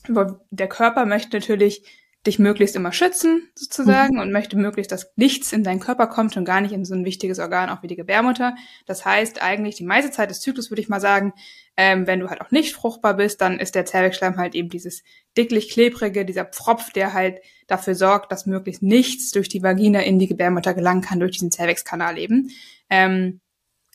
der 0.09 0.69
Körper 0.69 1.07
möchte 1.07 1.37
natürlich 1.37 1.85
dich 2.27 2.39
möglichst 2.39 2.77
immer 2.77 2.93
schützen, 2.93 3.49
sozusagen, 3.55 4.17
mhm. 4.17 4.21
und 4.21 4.33
möchte 4.33 4.57
möglichst, 4.57 4.93
dass 4.93 5.12
nichts 5.17 5.53
in 5.53 5.65
deinen 5.65 5.81
Körper 5.81 6.07
kommt 6.07 6.37
und 6.37 6.45
gar 6.45 6.61
nicht 6.61 6.73
in 6.73 6.85
so 6.85 6.95
ein 6.95 7.07
wichtiges 7.07 7.39
Organ, 7.39 7.71
auch 7.71 7.83
wie 7.83 7.87
die 7.87 7.97
Gebärmutter. 7.97 8.57
Das 8.85 9.07
heißt, 9.07 9.43
eigentlich 9.43 9.77
die 9.77 9.85
meiste 9.85 10.11
Zeit 10.11 10.29
des 10.29 10.41
Zyklus, 10.41 10.71
würde 10.71 10.83
ich 10.83 10.91
mal 10.91 11.01
sagen, 11.01 11.33
ähm, 11.82 12.06
wenn 12.06 12.21
du 12.21 12.29
halt 12.29 12.43
auch 12.43 12.50
nicht 12.50 12.75
fruchtbar 12.75 13.15
bist, 13.15 13.41
dann 13.41 13.59
ist 13.59 13.75
der 13.75 13.87
Zervixschleim 13.87 14.37
halt 14.37 14.55
eben 14.55 14.69
dieses 14.69 15.03
dicklich-klebrige, 15.38 16.27
dieser 16.27 16.44
Pfropf, 16.44 16.93
der 16.93 17.15
halt 17.15 17.41
dafür 17.69 17.94
sorgt, 17.94 18.31
dass 18.31 18.44
möglichst 18.44 18.82
nichts 18.82 19.31
durch 19.31 19.49
die 19.49 19.62
Vagina 19.62 20.00
in 20.00 20.19
die 20.19 20.27
Gebärmutter 20.27 20.75
gelangen 20.75 21.00
kann, 21.00 21.21
durch 21.21 21.32
diesen 21.32 21.50
Zervixkanal 21.50 22.19
eben. 22.19 22.50
Ähm, 22.91 23.41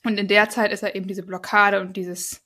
und 0.03 0.17
in 0.17 0.27
der 0.27 0.49
Zeit 0.49 0.71
ist 0.71 0.81
er 0.81 0.95
eben 0.95 1.05
diese 1.05 1.21
Blockade 1.21 1.79
und 1.79 1.95
dieses, 1.95 2.41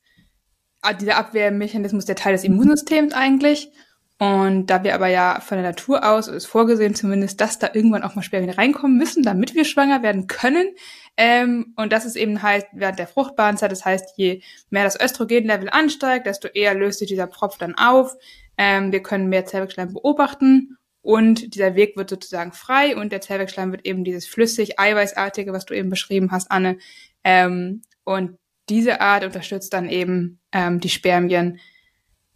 ah, 0.82 0.92
dieser 0.92 1.16
Abwehrmechanismus 1.16 2.04
der 2.04 2.18
Teil 2.18 2.34
des 2.34 2.44
Immunsystems 2.44 3.14
eigentlich. 3.14 3.72
Und 4.20 4.68
da 4.68 4.84
wir 4.84 4.96
aber 4.96 5.08
ja 5.08 5.40
von 5.40 5.58
der 5.58 5.66
Natur 5.66 6.04
aus, 6.04 6.28
ist 6.28 6.46
vorgesehen 6.46 6.94
zumindest, 6.94 7.40
dass 7.40 7.58
da 7.58 7.70
irgendwann 7.74 8.04
auch 8.04 8.16
mal 8.16 8.22
Spermien 8.22 8.52
reinkommen 8.52 8.98
müssen, 8.98 9.24
damit 9.24 9.56
wir 9.56 9.64
schwanger 9.64 10.04
werden 10.04 10.28
können. 10.28 10.68
Ähm, 11.16 11.74
und 11.78 11.94
das 11.94 12.06
ist 12.06 12.18
eben 12.18 12.44
halt 12.44 12.66
während 12.74 13.00
der 13.00 13.08
fruchtbaren 13.08 13.56
Zeit. 13.56 13.72
Das 13.72 13.86
heißt, 13.86 14.18
je 14.18 14.42
mehr 14.70 14.84
das 14.84 15.00
Östrogenlevel 15.00 15.70
ansteigt, 15.70 16.28
desto 16.28 16.50
eher 16.50 16.76
löst 16.76 17.00
sich 17.00 17.08
dieser 17.08 17.30
Pfropf 17.30 17.58
dann 17.58 17.76
auf. 17.76 18.14
Ähm, 18.58 18.92
wir 18.92 19.02
können 19.02 19.30
mehr 19.30 19.46
Zervixschleim 19.46 19.94
beobachten 19.94 20.78
und 21.02 21.56
dieser 21.56 21.76
Weg 21.76 21.96
wird 21.96 22.10
sozusagen 22.10 22.52
frei 22.52 22.98
und 22.98 23.14
der 23.14 23.22
Zervixschleim 23.22 23.72
wird 23.72 23.86
eben 23.86 24.04
dieses 24.04 24.28
flüssig 24.28 24.80
eiweißartige, 24.80 25.54
was 25.54 25.66
du 25.66 25.74
eben 25.74 25.90
beschrieben 25.90 26.32
hast, 26.32 26.52
Anne. 26.52 26.78
Ähm, 27.24 27.84
und 28.04 28.38
diese 28.68 29.00
Art 29.00 29.24
unterstützt 29.24 29.74
dann 29.74 29.90
eben 29.90 30.42
ähm, 30.52 30.82
die 30.82 30.90
Spermien 30.90 31.60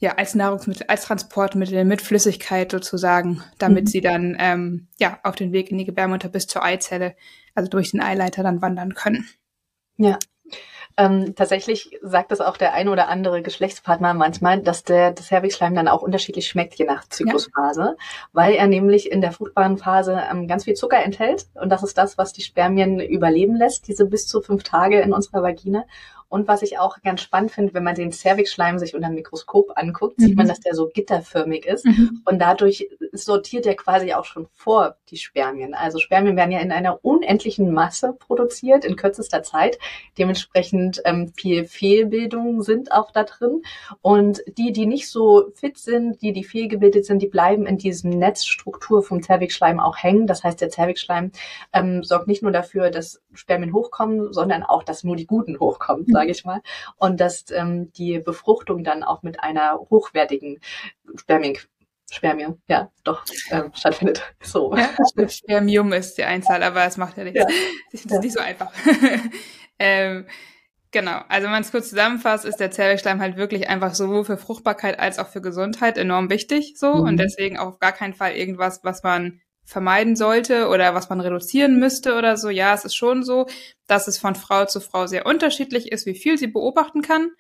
ja, 0.04 0.16
als 0.16 0.36
Nahrungsmittel, 0.36 0.86
als 0.90 1.06
Transportmittel 1.06 1.86
mit 1.86 2.02
Flüssigkeit 2.02 2.70
sozusagen, 2.70 3.42
damit 3.58 3.86
mhm. 3.86 3.88
sie 3.88 4.02
dann 4.02 4.36
ähm, 4.38 4.88
ja 5.00 5.18
auf 5.24 5.36
den 5.36 5.54
Weg 5.54 5.72
in 5.72 5.78
die 5.78 5.86
Gebärmutter 5.86 6.28
bis 6.28 6.46
zur 6.46 6.62
Eizelle, 6.62 7.16
also 7.56 7.70
durch 7.70 7.92
den 7.92 8.02
Eileiter 8.02 8.44
dann 8.44 8.62
wandern 8.62 8.96
können. 8.96 9.30
Ja. 9.96 10.20
Ähm, 10.98 11.36
tatsächlich 11.36 11.98
sagt 12.02 12.34
es 12.34 12.42
auch 12.42 12.58
der 12.58 12.74
ein 12.74 12.90
oder 12.90 13.08
andere 13.08 13.42
Geschlechtspartner 13.42 14.14
manchmal, 14.14 14.62
dass 14.62 14.84
der 14.84 15.12
das 15.12 15.32
Herwigschleim 15.32 15.74
dann 15.74 15.88
auch 15.88 16.02
unterschiedlich 16.02 16.50
schmeckt, 16.50 16.76
je 16.76 16.86
nach 16.86 17.08
Zyklusphase, 17.08 17.82
ja. 17.82 17.96
weil 18.34 18.56
er 18.56 18.68
nämlich 18.68 19.10
in 19.10 19.22
der 19.22 19.32
fruchtbaren 19.32 19.78
Phase 19.78 20.22
ähm, 20.30 20.50
ganz 20.50 20.66
viel 20.66 20.74
Zucker 20.74 21.02
enthält 21.02 21.48
und 21.54 21.70
das 21.70 21.82
ist 21.82 21.98
das, 21.98 22.18
was 22.18 22.34
die 22.34 22.44
Spermien 22.44 23.00
überleben 23.00 23.56
lässt, 23.56 23.88
diese 23.88 24.06
bis 24.06 24.28
zu 24.28 24.42
fünf 24.42 24.64
Tage 24.64 25.00
in 25.00 25.14
unserer 25.14 25.42
Vagina 25.42 25.86
Und 26.34 26.48
was 26.48 26.64
ich 26.64 26.80
auch 26.80 27.00
ganz 27.04 27.22
spannend 27.22 27.52
finde, 27.52 27.76
wenn 27.76 27.84
man 27.84 27.94
den 27.94 28.12
Cervixschleim 28.12 28.80
sich 28.80 28.96
unter 28.96 29.08
dem 29.08 29.14
Mikroskop 29.14 29.74
anguckt, 29.76 30.18
mhm. 30.18 30.24
sieht 30.24 30.36
man, 30.36 30.48
dass 30.48 30.62
der 30.62 30.74
so 30.74 30.90
gitterförmig 30.92 31.68
ist. 31.68 31.86
Mhm. 31.86 32.24
Und 32.26 32.40
dadurch 32.40 32.90
sortiert 33.12 33.68
er 33.68 33.76
quasi 33.76 34.16
auch 34.16 34.26
schon 34.26 34.48
vor 34.52 34.98
die 35.14 35.20
Spermien. 35.20 35.74
Also 35.74 36.00
Spermien 36.00 36.36
werden 36.36 36.52
ja 36.52 36.60
in 36.60 36.72
einer 36.72 37.04
unendlichen 37.06 37.72
Masse 37.72 38.14
produziert 38.14 38.84
in 38.84 38.96
kürzester 38.96 39.44
Zeit. 39.44 39.78
Dementsprechend 40.18 41.02
ähm, 41.06 41.32
viel 41.36 41.66
Fehlbildungen 41.66 42.62
sind 42.62 42.92
auch 42.92 43.12
da 43.12 43.24
drin. 43.24 43.62
Und 44.02 44.44
die, 44.58 44.72
die 44.74 44.86
nicht 44.86 45.10
so 45.10 45.52
fit 45.56 45.78
sind, 45.78 46.22
die, 46.22 46.34
die 46.34 46.44
fehlgebildet 46.44 47.06
sind, 47.06 47.22
die 47.22 47.28
bleiben 47.28 47.66
in 47.66 47.78
diesem 47.78 48.10
Netzstruktur 48.10 49.04
vom 49.04 49.22
Zervixschleim 49.22 49.80
auch 49.80 49.98
hängen. 49.98 50.28
Das 50.28 50.44
heißt, 50.44 50.60
der 50.60 50.70
Zervixschleim 50.70 51.32
ähm, 51.72 52.04
sorgt 52.04 52.28
nicht 52.28 52.42
nur 52.42 52.52
dafür, 52.52 52.90
dass 52.90 53.22
Spermien 53.34 53.74
hochkommen, 53.74 54.34
sondern 54.34 54.64
auch, 54.64 54.84
dass 54.84 55.04
nur 55.04 55.16
die 55.16 55.28
Guten 55.28 55.60
hochkommen, 55.60 56.06
sage 56.08 56.32
ich 56.32 56.44
mal. 56.44 56.62
Und 56.98 57.20
dass 57.20 57.46
ähm, 57.52 57.92
die 57.94 58.20
Befruchtung 58.20 58.84
dann 58.84 59.04
auch 59.04 59.22
mit 59.22 59.40
einer 59.42 59.80
hochwertigen 59.90 60.60
Spermien 61.16 61.58
Spermie, 62.12 62.48
ja, 62.68 62.92
doch, 63.04 63.24
ähm, 63.50 63.72
stattfindet. 63.74 64.22
So. 64.44 64.76
Ja, 64.76 64.90
Spermium 65.28 65.94
ist 65.94 66.18
die 66.18 66.24
Einzahl, 66.24 66.62
aber 66.64 66.86
es 66.86 66.98
macht 66.98 67.18
ja 67.18 67.24
nichts. 67.24 67.40
Ja. 67.40 67.48
Das 67.92 68.06
ist 68.06 68.12
ja. 68.12 68.20
nicht 68.20 68.34
so 68.34 68.40
einfach. 68.40 68.72
ähm, 69.80 70.28
genau, 70.92 71.22
also 71.28 71.46
wenn 71.46 71.52
man 71.52 71.64
es 71.64 71.72
kurz 71.72 71.90
zusammenfasst, 71.90 72.46
ist 72.46 72.60
der 72.60 72.72
Zervixschleim 72.72 73.20
halt 73.20 73.38
wirklich 73.38 73.70
einfach 73.70 73.96
sowohl 73.96 74.26
für 74.26 74.38
Fruchtbarkeit 74.38 75.00
als 75.00 75.18
auch 75.18 75.30
für 75.30 75.42
Gesundheit 75.42 75.98
enorm 75.98 76.30
wichtig 76.30 76.76
so 76.78 76.94
mhm. 76.94 77.08
und 77.08 77.18
deswegen 77.18 77.58
auch 77.58 77.68
auf 77.68 77.80
gar 77.80 77.94
keinen 77.94 78.14
Fall 78.14 78.34
irgendwas, 78.34 78.82
was 78.84 79.02
man 79.04 79.42
vermeiden 79.66 80.16
sollte 80.16 80.68
oder 80.68 80.94
was 80.94 81.10
man 81.10 81.22
reduzieren 81.22 81.80
müsste 81.80 82.16
oder 82.18 82.38
so. 82.38 82.50
Ja, 82.50 82.74
es 82.74 82.86
ist 82.86 82.96
schon 82.96 83.24
so, 83.24 83.48
dass 83.88 84.08
es 84.08 84.18
von 84.18 84.36
Frau 84.36 84.66
zu 84.66 84.82
Frau 84.82 85.08
sehr 85.08 85.26
unterschiedlich 85.26 85.92
ist, 85.92 86.06
wie 86.06 86.16
viel 86.16 86.38
sie 86.38 86.48
beobachten 86.48 87.02
kann. 87.02 87.32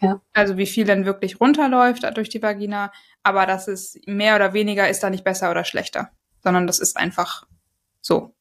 Ja. 0.00 0.20
Also 0.32 0.56
wie 0.56 0.66
viel 0.66 0.84
dann 0.84 1.04
wirklich 1.04 1.40
runterläuft 1.40 2.04
durch 2.16 2.28
die 2.28 2.42
Vagina. 2.42 2.92
Aber 3.24 3.46
das 3.46 3.66
ist 3.66 4.06
mehr 4.06 4.36
oder 4.36 4.52
weniger 4.52 4.88
ist 4.88 5.02
da 5.02 5.10
nicht 5.10 5.24
besser 5.24 5.50
oder 5.50 5.64
schlechter, 5.64 6.10
sondern 6.42 6.66
das 6.66 6.78
ist 6.78 6.96
einfach 6.96 7.46
so. 8.00 8.34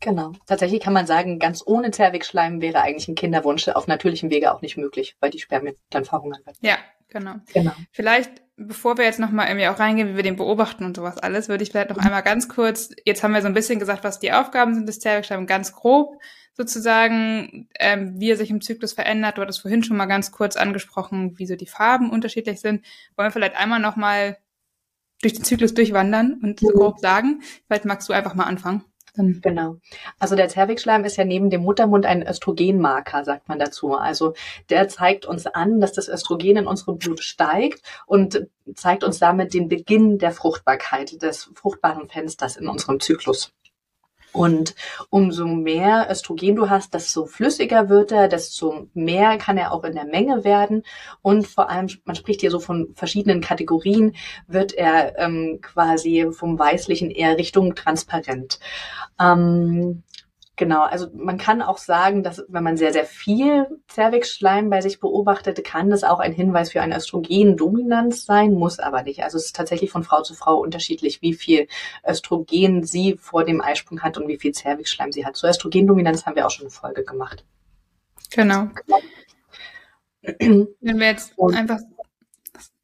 Genau. 0.00 0.32
Tatsächlich 0.46 0.80
kann 0.80 0.94
man 0.94 1.06
sagen, 1.06 1.38
ganz 1.38 1.62
ohne 1.66 1.90
Zervixschleim 1.90 2.62
wäre 2.62 2.80
eigentlich 2.80 3.08
ein 3.08 3.16
Kinderwunsch 3.16 3.68
auf 3.68 3.86
natürlichem 3.86 4.30
Wege 4.30 4.54
auch 4.54 4.62
nicht 4.62 4.78
möglich, 4.78 5.16
weil 5.20 5.30
die 5.30 5.40
Spermien 5.40 5.76
dann 5.90 6.06
verhungern 6.06 6.40
werden. 6.46 6.56
Ja, 6.62 6.78
genau. 7.10 7.36
genau. 7.52 7.72
Vielleicht, 7.92 8.42
bevor 8.56 8.98
wir 8.98 9.04
jetzt 9.04 9.20
nochmal 9.20 9.48
irgendwie 9.48 9.68
auch 9.68 9.78
reingehen, 9.78 10.08
wie 10.08 10.16
wir 10.16 10.22
den 10.22 10.36
beobachten 10.36 10.84
und 10.84 10.96
sowas 10.96 11.18
alles, 11.18 11.48
würde 11.48 11.62
ich 11.62 11.70
vielleicht 11.70 11.90
noch 11.90 11.96
mhm. 11.96 12.04
einmal 12.04 12.22
ganz 12.22 12.48
kurz, 12.48 12.90
jetzt 13.04 13.22
haben 13.22 13.34
wir 13.34 13.42
so 13.42 13.48
ein 13.48 13.54
bisschen 13.54 13.78
gesagt, 13.78 14.04
was 14.04 14.20
die 14.20 14.32
Aufgaben 14.32 14.74
sind 14.74 14.86
des 14.86 15.00
Zervixschleims, 15.00 15.46
ganz 15.46 15.72
grob 15.72 16.20
sozusagen, 16.54 17.68
ähm, 17.78 18.20
wie 18.20 18.30
er 18.30 18.36
sich 18.36 18.50
im 18.50 18.60
Zyklus 18.60 18.92
verändert. 18.92 19.38
Du 19.38 19.42
hattest 19.42 19.60
vorhin 19.60 19.82
schon 19.82 19.96
mal 19.96 20.06
ganz 20.06 20.30
kurz 20.30 20.56
angesprochen, 20.56 21.38
wie 21.38 21.46
so 21.46 21.56
die 21.56 21.66
Farben 21.66 22.10
unterschiedlich 22.10 22.60
sind. 22.60 22.84
Wollen 23.16 23.28
wir 23.28 23.32
vielleicht 23.32 23.56
einmal 23.56 23.80
nochmal 23.80 24.36
durch 25.22 25.34
den 25.34 25.44
Zyklus 25.44 25.74
durchwandern 25.74 26.40
und 26.42 26.60
so 26.60 26.68
mhm. 26.68 26.74
grob 26.74 27.00
sagen? 27.00 27.42
Vielleicht 27.66 27.84
magst 27.84 28.08
du 28.08 28.12
einfach 28.12 28.34
mal 28.34 28.44
anfangen. 28.44 28.84
Dann 29.16 29.40
genau. 29.40 29.76
Also 30.18 30.36
der 30.36 30.48
Zervixschleim 30.48 31.04
ist 31.04 31.16
ja 31.16 31.24
neben 31.24 31.50
dem 31.50 31.62
Muttermund 31.62 32.06
ein 32.06 32.26
Östrogenmarker, 32.26 33.24
sagt 33.24 33.48
man 33.48 33.58
dazu. 33.58 33.94
Also 33.94 34.34
der 34.68 34.88
zeigt 34.88 35.26
uns 35.26 35.46
an, 35.46 35.80
dass 35.80 35.92
das 35.92 36.08
Östrogen 36.08 36.56
in 36.56 36.66
unserem 36.66 36.98
Blut 36.98 37.22
steigt 37.22 37.82
und 38.06 38.46
zeigt 38.74 39.04
uns 39.04 39.18
damit 39.18 39.54
den 39.54 39.68
Beginn 39.68 40.18
der 40.18 40.32
Fruchtbarkeit, 40.32 41.20
des 41.22 41.50
fruchtbaren 41.54 42.08
Fensters 42.08 42.56
in 42.56 42.68
unserem 42.68 43.00
Zyklus. 43.00 43.52
Und 44.32 44.74
umso 45.10 45.46
mehr 45.46 46.08
Östrogen 46.10 46.56
du 46.56 46.70
hast, 46.70 46.94
desto 46.94 47.26
flüssiger 47.26 47.88
wird 47.88 48.12
er, 48.12 48.28
desto 48.28 48.88
mehr 48.94 49.38
kann 49.38 49.58
er 49.58 49.72
auch 49.72 49.84
in 49.84 49.94
der 49.94 50.04
Menge 50.04 50.44
werden. 50.44 50.84
Und 51.22 51.46
vor 51.46 51.70
allem, 51.70 51.88
man 52.04 52.16
spricht 52.16 52.40
hier 52.40 52.50
so 52.50 52.60
von 52.60 52.92
verschiedenen 52.94 53.40
Kategorien, 53.40 54.14
wird 54.46 54.72
er 54.72 55.18
ähm, 55.18 55.58
quasi 55.62 56.28
vom 56.30 56.58
Weißlichen 56.58 57.10
eher 57.10 57.36
Richtung 57.36 57.74
transparent. 57.74 58.60
Ähm, 59.20 60.02
Genau, 60.60 60.82
also 60.82 61.06
man 61.14 61.38
kann 61.38 61.62
auch 61.62 61.78
sagen, 61.78 62.22
dass 62.22 62.44
wenn 62.48 62.62
man 62.62 62.76
sehr, 62.76 62.92
sehr 62.92 63.06
viel 63.06 63.66
Zervixschleim 63.88 64.68
bei 64.68 64.82
sich 64.82 65.00
beobachtet, 65.00 65.64
kann 65.64 65.88
das 65.88 66.04
auch 66.04 66.18
ein 66.18 66.34
Hinweis 66.34 66.72
für 66.72 66.82
eine 66.82 66.98
Östrogendominanz 66.98 68.26
sein, 68.26 68.52
muss 68.52 68.78
aber 68.78 69.02
nicht. 69.02 69.22
Also 69.24 69.38
es 69.38 69.46
ist 69.46 69.56
tatsächlich 69.56 69.90
von 69.90 70.04
Frau 70.04 70.20
zu 70.20 70.34
Frau 70.34 70.58
unterschiedlich, 70.58 71.22
wie 71.22 71.32
viel 71.32 71.66
Östrogen 72.06 72.84
sie 72.84 73.16
vor 73.18 73.44
dem 73.44 73.62
Eisprung 73.62 74.02
hat 74.02 74.18
und 74.18 74.28
wie 74.28 74.36
viel 74.36 74.52
Zervixschleim 74.52 75.12
sie 75.12 75.24
hat. 75.24 75.36
Zur 75.36 75.48
Östrogendominanz 75.48 76.26
haben 76.26 76.36
wir 76.36 76.46
auch 76.46 76.50
schon 76.50 76.66
eine 76.66 76.72
Folge 76.72 77.04
gemacht. 77.04 77.42
Genau. 78.30 78.68
Wenn 80.20 80.68
wir 80.82 81.06
jetzt 81.06 81.32
einfach 81.38 81.78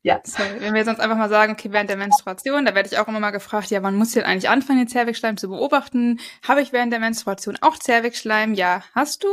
ja. 0.07 0.21
Sorry, 0.23 0.61
wenn 0.61 0.73
wir 0.73 0.85
sonst 0.85 1.01
einfach 1.01 1.17
mal 1.17 1.29
sagen, 1.29 1.55
okay, 1.55 1.73
während 1.73 1.91
der 1.91 1.97
Menstruation, 1.97 2.65
da 2.65 2.77
werde 2.77 2.89
ich 2.89 2.97
auch 2.97 3.09
immer 3.09 3.19
mal 3.19 3.33
gefragt, 3.33 3.71
ja, 3.71 3.83
wann 3.83 3.97
muss 3.97 4.11
ich 4.11 4.15
denn 4.15 4.23
eigentlich 4.23 4.49
anfangen, 4.49 4.79
den 4.79 4.87
Zervixschleim 4.87 5.37
zu 5.37 5.49
beobachten? 5.49 6.21
Habe 6.47 6.63
ich 6.63 6.73
während 6.73 6.93
der 6.93 7.01
Menstruation 7.01 7.59
auch 7.61 7.77
Zervixschleim? 7.77 8.55
Ja, 8.55 8.85
hast 8.95 9.25
du. 9.25 9.29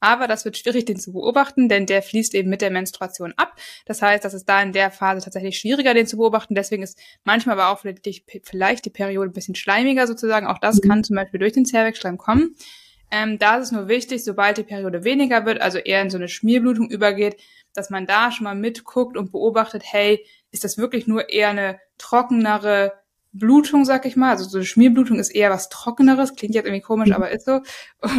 Aber 0.00 0.26
das 0.26 0.44
wird 0.44 0.58
schwierig, 0.58 0.84
den 0.84 0.98
zu 0.98 1.12
beobachten, 1.12 1.68
denn 1.68 1.86
der 1.86 2.02
fließt 2.02 2.34
eben 2.34 2.50
mit 2.50 2.60
der 2.60 2.72
Menstruation 2.72 3.34
ab. 3.36 3.54
Das 3.86 4.02
heißt, 4.02 4.24
das 4.24 4.34
ist 4.34 4.46
da 4.46 4.60
in 4.60 4.72
der 4.72 4.90
Phase 4.90 5.24
tatsächlich 5.24 5.58
schwieriger, 5.58 5.94
den 5.94 6.08
zu 6.08 6.16
beobachten. 6.16 6.56
Deswegen 6.56 6.82
ist 6.82 6.98
manchmal 7.22 7.58
aber 7.58 7.70
auch 7.70 7.78
vielleicht 7.78 8.04
die, 8.04 8.24
vielleicht 8.42 8.84
die 8.84 8.90
Periode 8.90 9.30
ein 9.30 9.32
bisschen 9.32 9.54
schleimiger 9.54 10.08
sozusagen. 10.08 10.48
Auch 10.48 10.58
das 10.58 10.82
mhm. 10.82 10.88
kann 10.88 11.04
zum 11.04 11.14
Beispiel 11.14 11.38
durch 11.38 11.52
den 11.52 11.66
Zervixschleim 11.66 12.18
kommen. 12.18 12.56
Ähm, 13.12 13.38
da 13.38 13.58
ist 13.58 13.66
es 13.66 13.72
nur 13.72 13.86
wichtig, 13.86 14.24
sobald 14.24 14.58
die 14.58 14.64
Periode 14.64 15.04
weniger 15.04 15.46
wird, 15.46 15.60
also 15.60 15.78
eher 15.78 16.02
in 16.02 16.10
so 16.10 16.18
eine 16.18 16.28
Schmierblutung 16.28 16.90
übergeht, 16.90 17.36
dass 17.76 17.90
man 17.90 18.06
da 18.06 18.30
schon 18.32 18.44
mal 18.44 18.54
mitguckt 18.54 19.16
und 19.16 19.32
beobachtet, 19.32 19.82
hey, 19.84 20.24
ist 20.50 20.64
das 20.64 20.78
wirklich 20.78 21.06
nur 21.06 21.28
eher 21.28 21.50
eine 21.50 21.78
trockenere 21.98 22.92
Blutung, 23.38 23.84
sag 23.84 24.06
ich 24.06 24.16
mal. 24.16 24.30
Also 24.30 24.44
so 24.44 24.58
eine 24.58 24.64
Schmierblutung 24.64 25.18
ist 25.18 25.30
eher 25.30 25.50
was 25.50 25.68
Trockeneres, 25.68 26.34
klingt 26.34 26.54
jetzt 26.54 26.66
irgendwie 26.66 26.82
komisch, 26.82 27.12
aber 27.12 27.30
ist 27.30 27.46
so. 27.46 27.60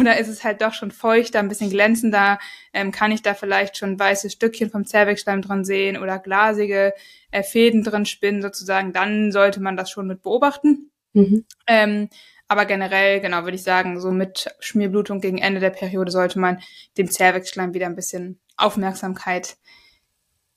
Oder 0.00 0.18
ist 0.18 0.28
es 0.28 0.44
halt 0.44 0.62
doch 0.62 0.72
schon 0.72 0.90
feuchter, 0.90 1.40
ein 1.40 1.48
bisschen 1.48 1.70
glänzender? 1.70 2.38
Ähm, 2.72 2.92
kann 2.92 3.12
ich 3.12 3.22
da 3.22 3.34
vielleicht 3.34 3.76
schon 3.76 3.98
weiße 3.98 4.30
Stückchen 4.30 4.70
vom 4.70 4.86
Zervixschleim 4.86 5.42
dran 5.42 5.64
sehen 5.64 5.96
oder 5.96 6.18
glasige 6.18 6.94
äh, 7.30 7.42
Fäden 7.42 7.82
drin 7.82 8.06
spinnen 8.06 8.42
sozusagen? 8.42 8.92
Dann 8.92 9.32
sollte 9.32 9.60
man 9.60 9.76
das 9.76 9.90
schon 9.90 10.06
mit 10.06 10.22
beobachten. 10.22 10.90
Mhm. 11.12 11.44
Ähm, 11.66 12.08
aber 12.48 12.64
generell, 12.64 13.20
genau, 13.20 13.44
würde 13.44 13.56
ich 13.56 13.62
sagen, 13.62 14.00
so 14.00 14.10
mit 14.10 14.54
Schmierblutung 14.58 15.20
gegen 15.20 15.38
Ende 15.38 15.60
der 15.60 15.70
Periode 15.70 16.10
sollte 16.10 16.38
man 16.38 16.60
dem 16.96 17.10
Zervixschleim 17.10 17.74
wieder 17.74 17.86
ein 17.86 17.94
bisschen 17.94 18.40
Aufmerksamkeit 18.56 19.58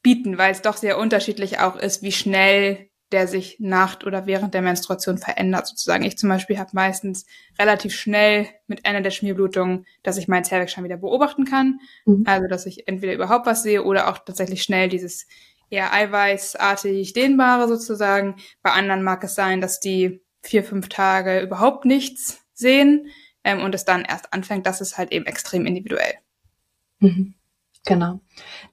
bieten, 0.01 0.37
weil 0.37 0.51
es 0.51 0.61
doch 0.61 0.77
sehr 0.77 0.97
unterschiedlich 0.97 1.59
auch 1.59 1.75
ist, 1.75 2.01
wie 2.01 2.11
schnell 2.11 2.89
der 3.11 3.27
sich 3.27 3.57
nach 3.59 4.03
oder 4.05 4.25
während 4.25 4.53
der 4.53 4.61
Menstruation 4.61 5.17
verändert 5.17 5.67
sozusagen. 5.67 6.05
Ich 6.05 6.17
zum 6.17 6.29
Beispiel 6.29 6.57
habe 6.57 6.69
meistens 6.73 7.25
relativ 7.59 7.93
schnell 7.93 8.47
mit 8.67 8.85
Ende 8.85 9.01
der 9.01 9.11
Schmierblutung, 9.11 9.85
dass 10.01 10.17
ich 10.17 10.29
meinen 10.29 10.45
Zervixschleim 10.45 10.85
wieder 10.85 10.97
beobachten 10.97 11.43
kann. 11.43 11.79
Mhm. 12.05 12.23
Also 12.25 12.47
dass 12.47 12.65
ich 12.65 12.87
entweder 12.87 13.13
überhaupt 13.13 13.45
was 13.45 13.63
sehe 13.63 13.83
oder 13.83 14.09
auch 14.09 14.19
tatsächlich 14.19 14.63
schnell 14.63 14.87
dieses 14.87 15.27
eher 15.69 15.93
eiweißartig 15.93 17.11
dehnbare 17.13 17.67
sozusagen. 17.67 18.35
Bei 18.61 18.71
anderen 18.71 19.03
mag 19.03 19.23
es 19.23 19.35
sein, 19.35 19.59
dass 19.59 19.81
die 19.81 20.21
vier, 20.41 20.63
fünf 20.63 20.89
Tage 20.89 21.39
überhaupt 21.41 21.85
nichts 21.85 22.41
sehen 22.53 23.07
ähm, 23.43 23.61
und 23.61 23.75
es 23.75 23.85
dann 23.85 24.03
erst 24.03 24.33
anfängt. 24.33 24.65
Das 24.65 24.81
ist 24.81 24.97
halt 24.97 25.11
eben 25.11 25.25
extrem 25.25 25.65
individuell. 25.65 26.13
Mhm. 26.99 27.33
Genau. 27.85 28.19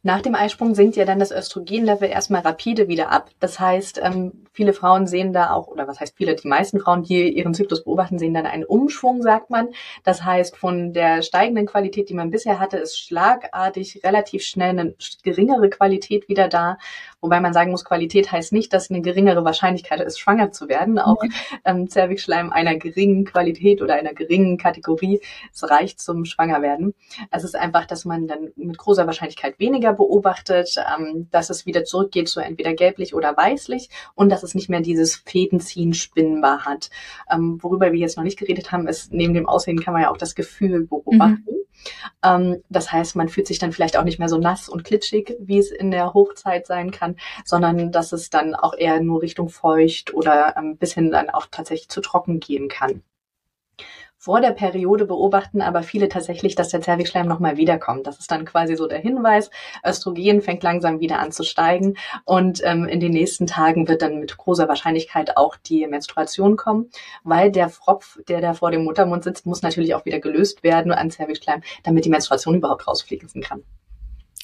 Nach 0.03 0.23
dem 0.23 0.35
Eisprung 0.35 0.75
sinkt 0.75 0.97
ja 0.97 1.05
dann 1.05 1.19
das 1.19 1.33
Östrogenlevel 1.33 2.09
erstmal 2.09 2.43
rapide 2.43 2.89
wieder 2.89 3.11
ab. 3.11 3.31
Das 3.41 3.59
heißt, 3.59 4.01
ähm, 4.03 4.45
viele 4.53 4.73
Frauen 4.73 5.07
sehen 5.07 5.33
da 5.33 5.53
auch, 5.53 5.69
oder 5.69 5.89
was 5.89 6.01
heißt 6.01 6.17
viele, 6.17 6.35
die 6.35 6.49
meisten 6.49 6.79
Frauen, 6.81 7.03
die 7.03 7.29
ihren 7.29 7.55
Zyklus 7.55 7.85
beobachten, 7.85 8.19
sehen 8.19 8.35
dann 8.35 8.47
einen 8.47 8.65
Umschwung, 8.65 9.23
sagt 9.23 9.51
man. 9.51 9.69
Das 10.05 10.25
heißt, 10.25 10.57
von 10.57 10.93
der 10.93 11.23
steigenden 11.23 11.67
Qualität, 11.67 12.09
die 12.09 12.15
man 12.15 12.31
bisher 12.31 12.61
hatte, 12.61 12.77
ist 12.77 12.99
schlagartig 12.99 14.01
relativ 14.05 14.43
schnell 14.43 14.71
eine 14.71 14.95
geringere 15.23 15.69
Qualität 15.69 16.29
wieder 16.29 16.49
da. 16.49 16.79
Wobei 17.21 17.41
man 17.41 17.53
sagen 17.53 17.73
muss, 17.73 17.85
Qualität 17.85 18.31
heißt 18.31 18.53
nicht, 18.53 18.73
dass 18.73 18.91
eine 18.91 19.01
geringere 19.01 19.45
Wahrscheinlichkeit 19.45 20.01
ist, 20.01 20.19
schwanger 20.19 20.53
zu 20.53 20.69
werden. 20.69 20.99
Auch 20.99 21.23
ähm, 21.65 21.89
Zervixschleim 21.89 22.53
einer 22.53 22.77
geringen 22.77 23.25
Qualität 23.25 23.83
oder 23.83 23.95
einer 23.95 24.15
geringen 24.15 24.59
Kategorie, 24.59 25.21
es 25.53 25.69
reicht 25.69 26.01
zum 26.01 26.25
Schwangerwerden. 26.25 26.95
Es 27.31 27.45
ist 27.45 27.57
einfach, 27.57 27.87
dass 27.87 28.05
man 28.05 28.29
dann 28.29 28.53
mit 28.57 28.79
großer 28.79 29.07
Wahrscheinlichkeit 29.07 29.48
weniger 29.59 29.93
beobachtet, 29.93 30.75
ähm, 30.99 31.29
dass 31.31 31.51
es 31.51 31.67
wieder 31.67 31.85
zurückgeht 31.85 32.29
zu 32.29 32.41
entweder 32.41 32.75
gelblich 32.75 33.15
oder 33.15 33.37
weißlich 33.37 33.89
und 34.15 34.31
dass 34.31 34.43
es 34.43 34.55
nicht 34.55 34.69
mehr 34.69 34.81
dieses 34.81 35.17
Fädenziehen 35.17 35.95
spinnbar 35.95 36.65
hat. 36.65 36.91
Ähm, 37.31 37.59
worüber 37.63 37.93
wir 37.93 37.99
jetzt 37.99 38.17
noch 38.17 38.25
nicht 38.25 38.39
geredet 38.39 38.73
haben, 38.73 38.87
ist, 38.87 39.13
neben 39.13 39.35
dem 39.35 39.49
Aussehen 39.49 39.81
kann 39.81 39.93
man 39.95 40.03
ja 40.03 40.11
auch 40.11 40.17
das 40.17 40.35
Gefühl 40.35 40.87
beobachten. 40.87 41.45
Mhm. 41.47 41.59
Ähm, 42.25 42.63
das 42.69 42.93
heißt, 42.93 43.17
man 43.17 43.29
fühlt 43.29 43.47
sich 43.47 43.59
dann 43.59 43.73
vielleicht 43.73 43.97
auch 43.97 44.05
nicht 44.05 44.19
mehr 44.19 44.29
so 44.29 44.39
nass 44.39 44.69
und 44.69 44.85
klitschig, 44.85 45.37
wie 45.41 45.59
es 45.59 45.71
in 45.71 45.91
der 45.91 46.15
Hochzeit 46.15 46.67
sein 46.67 46.91
kann, 46.91 47.17
sondern 47.45 47.93
dass 47.93 48.13
es 48.13 48.31
dann 48.31 48.55
auch 48.55 48.75
eher 48.77 49.01
nur 49.01 49.23
Richtung 49.23 49.49
feucht 49.49 50.15
oder 50.15 50.57
ähm, 50.57 50.77
bis 50.77 50.95
hin 50.95 51.11
dann 51.11 51.31
auch 51.31 51.47
tatsächlich 51.51 51.89
zu 51.89 52.01
trocken 52.01 52.41
gehen 52.41 52.69
kann. 52.69 53.03
Vor 54.21 54.41
der 54.41 54.51
Periode 54.51 55.07
beobachten 55.07 55.63
aber 55.63 55.85
viele 55.85 56.09
tatsächlich, 56.09 56.57
dass 56.57 56.71
der 56.71 56.81
Zervixschleim 56.81 57.29
nochmal 57.29 57.57
wiederkommt. 57.57 58.07
Das 58.09 58.19
ist 58.19 58.31
dann 58.31 58.45
quasi 58.45 58.75
so 58.75 58.89
der 58.89 58.99
Hinweis. 58.99 59.49
Östrogen 59.87 60.43
fängt 60.43 60.65
langsam 60.65 60.99
wieder 60.99 61.21
an 61.21 61.31
zu 61.31 61.45
steigen 61.45 61.97
und 62.25 62.61
ähm, 62.65 62.87
in 62.87 62.99
den 62.99 63.13
nächsten 63.13 63.47
Tagen 63.47 63.87
wird 63.87 64.03
dann 64.03 64.19
mit 64.19 64.37
großer 64.37 64.69
Wahrscheinlichkeit 64.69 65.37
auch 65.37 65.57
die 65.57 65.87
Menstruation 65.87 66.57
kommen, 66.57 66.91
weil 67.23 67.53
der 67.53 67.69
Fropf, 67.69 68.19
der 68.27 68.41
da 68.41 68.55
vor 68.55 68.73
dem 68.73 68.83
Muttermund 68.83 69.23
sitzt, 69.23 69.47
muss 69.47 69.63
natürlich 69.63 69.95
auch 69.95 70.05
wieder 70.05 70.19
gelöst 70.19 70.65
werden 70.65 70.91
an 70.91 71.11
Zervixschleim, 71.11 71.63
damit 71.85 72.05
die 72.05 72.11
Menstruation 72.11 72.57
überhaupt 72.57 72.89
rausfließen 72.89 73.41
kann. 73.41 73.63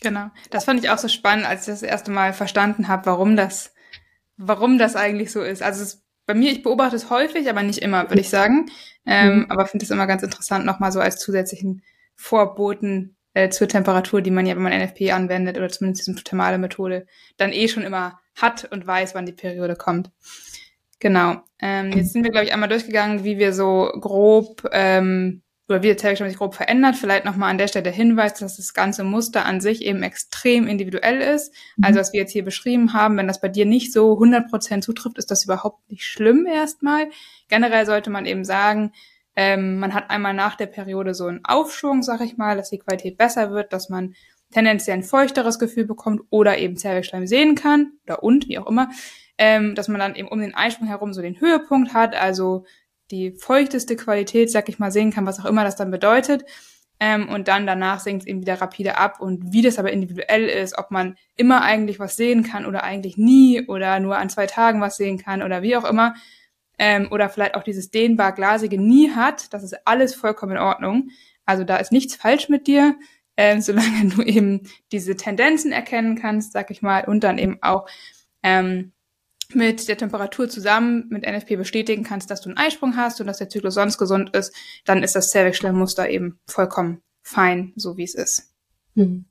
Genau. 0.03 0.31
Das 0.51 0.67
fand 0.67 0.85
ich 0.85 0.91
auch 0.91 0.99
so 0.99 1.09
spannend, 1.09 1.47
als 1.47 1.63
ich 1.63 1.75
das 1.75 1.83
erste 1.83 2.13
Mal 2.13 2.33
verstanden 2.33 2.87
habe, 2.87 3.07
warum 3.07 3.37
das, 3.37 3.75
warum 4.37 4.79
das 4.79 4.95
eigentlich 4.95 5.33
so 5.33 5.43
ist. 5.43 5.63
Also 5.63 5.83
es, 5.83 6.04
bei 6.27 6.35
mir, 6.35 6.51
ich 6.51 6.63
beobachte 6.63 6.97
es 6.97 7.11
häufig, 7.11 7.49
aber 7.51 7.63
nicht 7.63 7.81
immer, 7.81 8.09
würde 8.11 8.21
ich 8.21 8.31
sagen. 8.31 8.71
Ähm, 9.07 9.41
mhm. 9.41 9.47
Aber 9.51 9.67
finde 9.67 9.85
es 9.85 9.91
immer 9.91 10.07
ganz 10.07 10.23
interessant, 10.23 10.65
nochmal 10.65 10.93
so 10.93 11.01
als 11.01 11.19
zusätzlichen 11.19 11.83
Vorboten 12.17 13.17
äh, 13.35 13.51
zur 13.51 13.69
Temperatur, 13.69 14.23
die 14.23 14.31
man 14.31 14.47
ja, 14.47 14.55
wenn 14.55 14.63
man 14.63 14.73
NFP 14.73 15.13
anwendet 15.13 15.59
oder 15.59 15.69
zumindest 15.69 16.07
diese 16.07 16.25
thermale 16.25 16.59
Methode, 16.59 17.07
dann 17.37 17.53
eh 17.53 17.69
schon 17.69 17.83
immer 17.83 18.21
hat 18.37 18.65
und 18.71 18.87
weiß, 18.87 19.15
wann 19.15 19.27
die 19.27 19.33
Periode 19.33 19.77
kommt. 19.77 20.11
Genau. 21.01 21.43
Ähm, 21.61 21.93
jetzt 21.93 22.13
sind 22.13 22.25
wir, 22.25 22.31
glaube 22.31 22.47
ich, 22.47 22.53
einmal 22.53 22.69
durchgegangen, 22.69 23.25
wie 23.25 23.39
wir 23.39 23.53
so 23.53 23.93
grob 24.01 24.67
ähm, 24.73 25.43
oder 25.69 25.83
wie 25.83 25.89
der 25.89 25.97
Zellstoff 25.97 26.29
sich 26.29 26.37
grob 26.37 26.55
verändert. 26.55 26.97
Vielleicht 26.97 27.25
nochmal 27.25 27.51
an 27.51 27.59
der 27.59 27.69
Stelle 27.69 27.85
der 27.85 27.93
Hinweis, 27.93 28.35
dass 28.35 28.57
das 28.57 28.75
ganze 28.75 29.03
Muster 29.03 29.47
an 29.47 29.61
sich 29.61 29.83
eben 29.83 30.03
extrem 30.03 30.67
individuell 30.67 31.21
ist. 31.21 31.55
Mhm. 31.77 31.85
Also 31.85 32.01
was 32.01 32.13
wir 32.13 32.21
jetzt 32.21 32.33
hier 32.33 32.45
beschrieben 32.45 32.93
haben, 32.93 33.17
wenn 33.17 33.27
das 33.27 33.41
bei 33.41 33.49
dir 33.49 33.65
nicht 33.65 33.93
so 33.93 34.13
100% 34.13 34.83
zutrifft, 34.83 35.19
ist 35.19 35.31
das 35.31 35.45
überhaupt 35.45 35.91
nicht 35.91 36.05
schlimm 36.05 36.47
erstmal. 36.47 37.09
Generell 37.49 37.87
sollte 37.87 38.11
man 38.11 38.27
eben 38.27 38.45
sagen, 38.45 38.93
ähm, 39.37 39.79
man 39.79 39.95
hat 39.95 40.11
einmal 40.11 40.35
nach 40.35 40.55
der 40.55 40.67
Periode 40.67 41.15
so 41.15 41.27
einen 41.27 41.45
Aufschwung, 41.45 42.03
sag 42.03 42.21
ich 42.21 42.37
mal, 42.37 42.57
dass 42.57 42.71
die 42.71 42.79
Qualität 42.79 43.17
besser 43.17 43.51
wird, 43.51 43.73
dass 43.73 43.89
man 43.89 44.15
tendenziell 44.53 44.99
ein 44.99 45.03
feuchteres 45.03 45.59
Gefühl 45.59 45.87
bekommt 45.87 46.23
oder 46.31 46.59
eben 46.59 46.77
Zervixschleim 46.77 47.27
sehen 47.27 47.55
kann 47.57 47.93
oder 48.05 48.23
und, 48.23 48.49
wie 48.49 48.59
auch 48.59 48.69
immer, 48.69 48.91
ähm, 49.39 49.75
dass 49.75 49.89
man 49.89 49.99
dann 49.99 50.15
eben 50.15 50.29
um 50.29 50.41
den 50.41 50.55
Einsprung 50.55 50.87
herum 50.87 51.13
so 51.13 51.23
den 51.23 51.41
Höhepunkt 51.41 51.93
hat, 51.93 52.15
also 52.15 52.65
die 53.11 53.33
feuchteste 53.33 53.97
Qualität, 53.97 54.51
sag 54.51 54.69
ich 54.69 54.79
mal, 54.79 54.91
sehen 54.91 55.13
kann, 55.13 55.27
was 55.27 55.41
auch 55.41 55.45
immer 55.45 55.65
das 55.65 55.77
dann 55.77 55.91
bedeutet. 55.91 56.45
Ähm, 57.01 57.29
und 57.29 57.49
dann 57.49 57.67
danach 57.67 58.01
sinkt 58.01 58.23
es 58.23 58.29
eben 58.29 58.41
wieder 58.41 58.61
rapide 58.61 58.97
ab. 58.97 59.21
Und 59.21 59.53
wie 59.53 59.63
das 59.63 59.79
aber 59.79 59.93
individuell 59.93 60.49
ist, 60.49 60.79
ob 60.79 60.91
man 60.91 61.17
immer 61.37 61.63
eigentlich 61.63 61.99
was 61.99 62.17
sehen 62.17 62.45
kann 62.45 62.67
oder 62.67 62.85
eigentlich 62.85 63.17
nie 63.17 63.67
oder 63.67 63.99
nur 64.01 64.17
an 64.17 64.31
zwei 64.31 64.47
Tagen 64.47 64.81
was 64.81 64.97
sehen 64.97 65.19
kann 65.19 65.43
oder 65.43 65.63
wie 65.63 65.77
auch 65.77 65.85
immer, 65.85 66.15
ähm, 66.79 67.09
oder 67.11 67.29
vielleicht 67.29 67.55
auch 67.55 67.63
dieses 67.63 67.91
dehnbar 67.91 68.33
glasige 68.33 68.81
nie 68.81 69.11
hat, 69.13 69.53
das 69.53 69.63
ist 69.63 69.87
alles 69.87 70.15
vollkommen 70.15 70.53
in 70.53 70.59
Ordnung. 70.59 71.11
Also 71.47 71.65
da 71.65 71.77
ist 71.77 71.93
nichts 71.93 72.17
falsch 72.17 72.49
mit 72.49 72.67
dir, 72.67 72.97
ähm, 73.37 73.61
solange 73.61 74.09
du 74.09 74.23
eben 74.23 74.63
diese 74.93 75.17
Tendenzen 75.17 75.73
erkennen 75.73 76.17
kannst, 76.17 76.53
sag 76.53 76.71
ich 76.71 76.83
mal, 76.83 77.05
und 77.05 77.23
dann 77.25 77.39
eben 77.39 77.59
auch 77.63 77.87
ähm, 78.43 78.93
mit 79.53 79.89
der 79.89 79.99
Temperatur 79.99 80.49
zusammen 80.49 81.07
mit 81.11 81.25
NFP 81.25 81.57
bestätigen 81.57 82.05
kannst, 82.05 82.31
dass 82.31 82.41
du 82.41 82.49
einen 82.49 82.59
Eisprung 82.59 82.97
hast 82.97 83.21
und 83.21 83.27
dass 83.27 83.39
der 83.39 83.49
Zyklus 83.49 83.75
sonst 83.75 83.99
gesund 83.99 84.35
ist, 84.35 84.55
dann 84.85 85.03
ist 85.03 85.15
das 85.15 85.31
Cervix-Schlemmmuster 85.31 86.09
eben 86.09 86.39
vollkommen 86.47 87.03
fein, 87.23 87.73
so 87.77 87.97
wie 87.97 88.05
es 88.05 88.15
ist. 88.15 88.55
Mhm. 88.95 89.27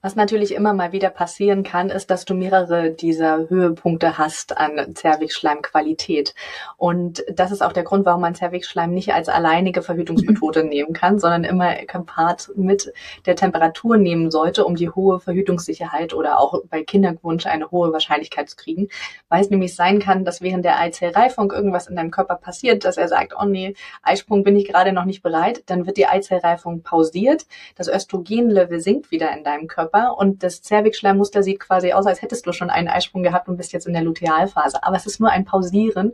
Was 0.00 0.16
natürlich 0.16 0.52
immer 0.52 0.74
mal 0.74 0.90
wieder 0.90 1.10
passieren 1.10 1.62
kann, 1.62 1.88
ist, 1.88 2.10
dass 2.10 2.24
du 2.24 2.34
mehrere 2.34 2.90
dieser 2.90 3.48
Höhepunkte 3.48 4.18
hast 4.18 4.56
an 4.56 4.96
Zervixschleimqualität. 4.96 6.34
Und 6.76 7.24
das 7.32 7.52
ist 7.52 7.62
auch 7.62 7.72
der 7.72 7.84
Grund, 7.84 8.04
warum 8.04 8.22
man 8.22 8.34
Zervixschleim 8.34 8.92
nicht 8.92 9.14
als 9.14 9.28
alleinige 9.28 9.80
Verhütungsmethode 9.80 10.64
nehmen 10.68 10.92
kann, 10.92 11.20
sondern 11.20 11.44
immer 11.44 11.76
Part 12.06 12.50
mit 12.56 12.92
der 13.26 13.36
Temperatur 13.36 13.96
nehmen 13.96 14.32
sollte, 14.32 14.64
um 14.64 14.74
die 14.74 14.90
hohe 14.90 15.20
Verhütungssicherheit 15.20 16.14
oder 16.14 16.40
auch 16.40 16.62
bei 16.68 16.82
Kinderwunsch 16.82 17.46
eine 17.46 17.70
hohe 17.70 17.92
Wahrscheinlichkeit 17.92 18.50
zu 18.50 18.56
kriegen. 18.56 18.88
Weil 19.28 19.42
es 19.42 19.50
nämlich 19.50 19.76
sein 19.76 20.00
kann, 20.00 20.24
dass 20.24 20.42
während 20.42 20.64
der 20.64 20.80
Eizellreifung 20.80 21.52
irgendwas 21.52 21.86
in 21.86 21.94
deinem 21.94 22.10
Körper 22.10 22.34
passiert, 22.34 22.84
dass 22.84 22.96
er 22.96 23.06
sagt, 23.06 23.34
oh 23.40 23.44
nee, 23.44 23.74
Eisprung 24.02 24.42
bin 24.42 24.56
ich 24.56 24.66
gerade 24.66 24.92
noch 24.92 25.04
nicht 25.04 25.22
bereit, 25.22 25.62
dann 25.66 25.86
wird 25.86 25.96
die 25.96 26.06
Eizellreifung 26.06 26.82
pausiert, 26.82 27.46
das 27.76 27.86
Östrogenlevel 27.86 28.80
sinkt 28.80 29.12
wieder 29.12 29.30
in 29.36 29.44
deinem 29.44 29.51
deinem 29.52 29.68
Körper 29.68 30.16
und 30.16 30.42
das 30.42 30.62
Zervixschleimmuster 30.62 31.42
sieht 31.42 31.60
quasi 31.60 31.92
aus, 31.92 32.06
als 32.06 32.22
hättest 32.22 32.46
du 32.46 32.52
schon 32.52 32.70
einen 32.70 32.88
Eisprung 32.88 33.22
gehabt 33.22 33.48
und 33.48 33.56
bist 33.56 33.72
jetzt 33.72 33.86
in 33.86 33.92
der 33.92 34.02
Lutealphase. 34.02 34.82
Aber 34.82 34.96
es 34.96 35.06
ist 35.06 35.20
nur 35.20 35.30
ein 35.30 35.44
Pausieren 35.44 36.12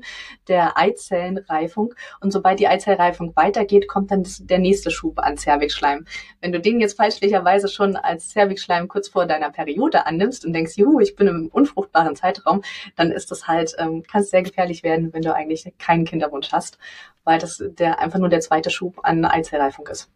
der 0.49 0.76
Eizellenreifung 0.76 1.95
und 2.21 2.33
sobald 2.33 2.59
die 2.59 2.68
Eizellreifung 2.68 3.35
weitergeht, 3.37 3.88
kommt 3.88 4.11
dann 4.11 4.23
das, 4.23 4.45
der 4.45 4.59
nächste 4.59 4.90
Schub 4.90 5.18
an 5.18 5.37
Zervixschleim. 5.37 6.07
Wenn 6.40 6.52
du 6.52 6.61
den 6.61 6.80
jetzt 6.80 6.97
fälschlicherweise 6.97 7.68
schon 7.68 7.97
als 7.97 8.30
Zervixschleim 8.30 8.88
kurz 8.88 9.09
vor 9.09 9.26
deiner 9.26 9.50
Periode 9.50 10.07
annimmst 10.07 10.45
und 10.45 10.52
denkst, 10.52 10.76
juhu, 10.76 11.00
ich 11.00 11.16
bin 11.16 11.28
im 11.28 11.49
unfruchtbaren 11.49 12.16
Zeitraum, 12.16 12.62
dann 12.97 13.12
ist 13.12 13.30
das 13.30 13.47
halt, 13.47 13.75
ähm, 13.78 14.02
kann 14.02 14.23
es 14.23 14.30
sehr 14.30 14.42
gefährlich 14.42 14.83
werden, 14.83 15.12
wenn 15.12 15.22
du 15.22 15.35
eigentlich 15.35 15.72
keinen 15.79 16.05
Kinderwunsch 16.05 16.53
hast, 16.53 16.79
weil 17.24 17.38
das 17.38 17.62
der 17.79 18.01
einfach 18.01 18.18
nur 18.18 18.29
der 18.29 18.40
zweite 18.40 18.70
Schub 18.70 19.01
an 19.03 19.24
Eizellreifung 19.24 19.87
ist. 19.88 20.11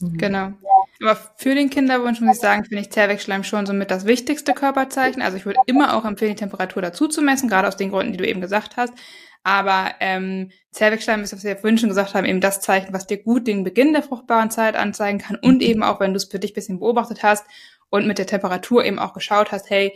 Mhm. 0.00 0.18
Genau. 0.18 0.52
Aber 1.00 1.16
für 1.36 1.54
den 1.54 1.70
Kinderwunsch 1.70 2.20
muss 2.20 2.36
ich 2.36 2.40
sagen, 2.40 2.64
finde 2.64 2.82
ich 2.82 2.90
Zervixschleim 2.90 3.44
schon 3.44 3.66
somit 3.66 3.90
das 3.90 4.06
wichtigste 4.06 4.52
Körperzeichen. 4.52 5.22
Also 5.22 5.36
ich 5.36 5.46
würde 5.46 5.60
immer 5.66 5.96
auch 5.96 6.04
empfehlen, 6.04 6.32
die 6.32 6.40
Temperatur 6.40 6.82
dazu 6.82 7.06
zu 7.06 7.22
messen, 7.22 7.48
gerade 7.48 7.68
aus 7.68 7.76
den 7.76 7.90
Gründen, 7.90 8.12
die 8.12 8.18
du 8.18 8.26
eben 8.26 8.40
gesagt 8.40 8.76
hast. 8.76 8.92
Aber 9.44 9.92
ähm, 10.00 10.50
Zervixschleim 10.72 11.22
ist, 11.22 11.32
was 11.32 11.44
wir 11.44 11.56
vorhin 11.56 11.78
schon 11.78 11.88
gesagt 11.88 12.14
haben, 12.14 12.26
eben 12.26 12.40
das 12.40 12.60
Zeichen, 12.60 12.92
was 12.92 13.06
dir 13.06 13.22
gut 13.22 13.46
den 13.46 13.64
Beginn 13.64 13.92
der 13.92 14.02
fruchtbaren 14.02 14.50
Zeit 14.50 14.76
anzeigen 14.76 15.18
kann 15.18 15.36
und 15.36 15.62
eben 15.62 15.82
auch, 15.82 16.00
wenn 16.00 16.12
du 16.12 16.16
es 16.16 16.24
für 16.24 16.38
dich 16.38 16.52
bisschen 16.52 16.80
beobachtet 16.80 17.22
hast 17.22 17.46
und 17.90 18.06
mit 18.06 18.18
der 18.18 18.26
Temperatur 18.26 18.84
eben 18.84 18.98
auch 18.98 19.14
geschaut 19.14 19.52
hast, 19.52 19.70
hey, 19.70 19.94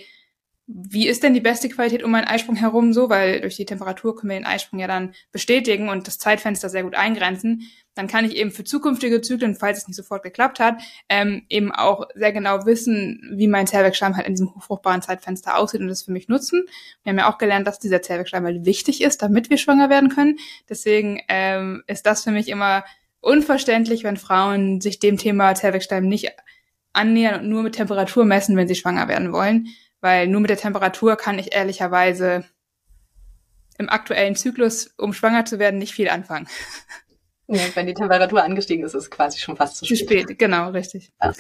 wie 0.75 1.07
ist 1.07 1.23
denn 1.23 1.35
die 1.35 1.41
beste 1.41 1.69
Qualität 1.69 2.03
um 2.03 2.15
einen 2.15 2.27
Eisprung 2.27 2.57
herum 2.57 2.93
so? 2.93 3.11
Weil 3.11 3.41
durch 3.41 3.57
die 3.57 3.67
Temperatur 3.67 4.17
können 4.17 4.31
wir 4.31 4.39
den 4.39 4.47
Eisprung 4.47 4.79
ja 4.79 4.87
dann 4.87 5.15
bestätigen 5.31 5.89
und 5.89 6.07
das 6.07 6.19
Zeitfenster 6.19 6.69
sehr 6.69 6.83
gut 6.83 6.95
eingrenzen. 6.95 7.69
Dann 7.95 8.07
kann 8.07 8.25
ich 8.25 8.37
eben 8.37 8.51
für 8.51 8.65
zukünftige 8.65 9.21
Zyklen, 9.21 9.55
falls 9.55 9.79
es 9.79 9.89
nicht 9.89 9.97
sofort 9.97 10.23
geklappt 10.23 10.61
hat, 10.61 10.81
ähm, 11.11 11.43
eben 11.51 11.73
auch 11.73 12.07
sehr 12.15 12.33
genau 12.33 12.65
wissen, 12.65 13.35
wie 13.35 13.49
mein 13.49 13.67
Zervixschleim 13.67 14.17
halt 14.17 14.27
in 14.27 14.33
diesem 14.33 14.55
hochfruchtbaren 14.55 15.03
Zeitfenster 15.03 15.59
aussieht 15.59 15.83
und 15.83 15.89
das 15.89 16.05
für 16.05 16.13
mich 16.13 16.29
nutzen. 16.29 16.65
Wir 17.03 17.11
haben 17.11 17.19
ja 17.19 17.31
auch 17.31 17.37
gelernt, 17.37 17.67
dass 17.67 17.79
dieser 17.79 18.01
Zervixschleim 18.01 18.45
halt 18.45 18.65
wichtig 18.65 19.03
ist, 19.03 19.21
damit 19.21 19.51
wir 19.51 19.59
schwanger 19.59 19.91
werden 19.91 20.09
können. 20.09 20.39
Deswegen 20.71 21.21
ähm, 21.29 21.83
ist 21.87 22.07
das 22.07 22.25
für 22.25 22.31
mich 22.31 22.49
immer 22.49 22.85
unverständlich, 23.21 24.05
wenn 24.05 24.17
Frauen 24.17 24.81
sich 24.81 24.99
dem 24.99 25.19
Thema 25.19 25.55
Zervixschleim 25.55 26.09
nicht 26.09 26.31
annähern 26.95 27.43
und 27.43 27.51
nur 27.51 27.63
mit 27.63 27.75
Temperatur 27.75 28.25
messen, 28.25 28.57
wenn 28.57 28.69
sie 28.69 28.75
schwanger 28.75 29.09
werden 29.09 29.33
wollen 29.33 29.69
weil 30.03 30.27
nur 30.29 30.43
mit 30.43 30.51
der 30.51 30.59
Temperatur 30.59 31.17
kann 31.17 31.38
ich 31.38 31.55
ehrlicherweise 31.55 32.45
im 33.79 33.88
aktuellen 33.88 34.37
Zyklus, 34.37 34.93
um 34.99 35.15
schwanger 35.15 35.47
zu 35.47 35.59
werden, 35.59 35.79
nicht 35.79 35.95
viel 35.95 36.11
anfangen. 36.11 36.47
Ja, 37.47 37.62
wenn 37.75 37.87
die 37.87 37.95
Temperatur 37.95 38.43
angestiegen 38.43 38.85
ist, 38.85 38.95
ist 38.95 39.05
es 39.05 39.11
quasi 39.11 39.38
schon 39.38 39.57
fast 39.57 39.77
zu 39.77 39.85
spät. 39.85 39.99
Zu 39.99 40.05
spät, 40.05 40.38
genau, 40.38 40.71
richtig. 40.71 41.12
Ja. 41.23 41.33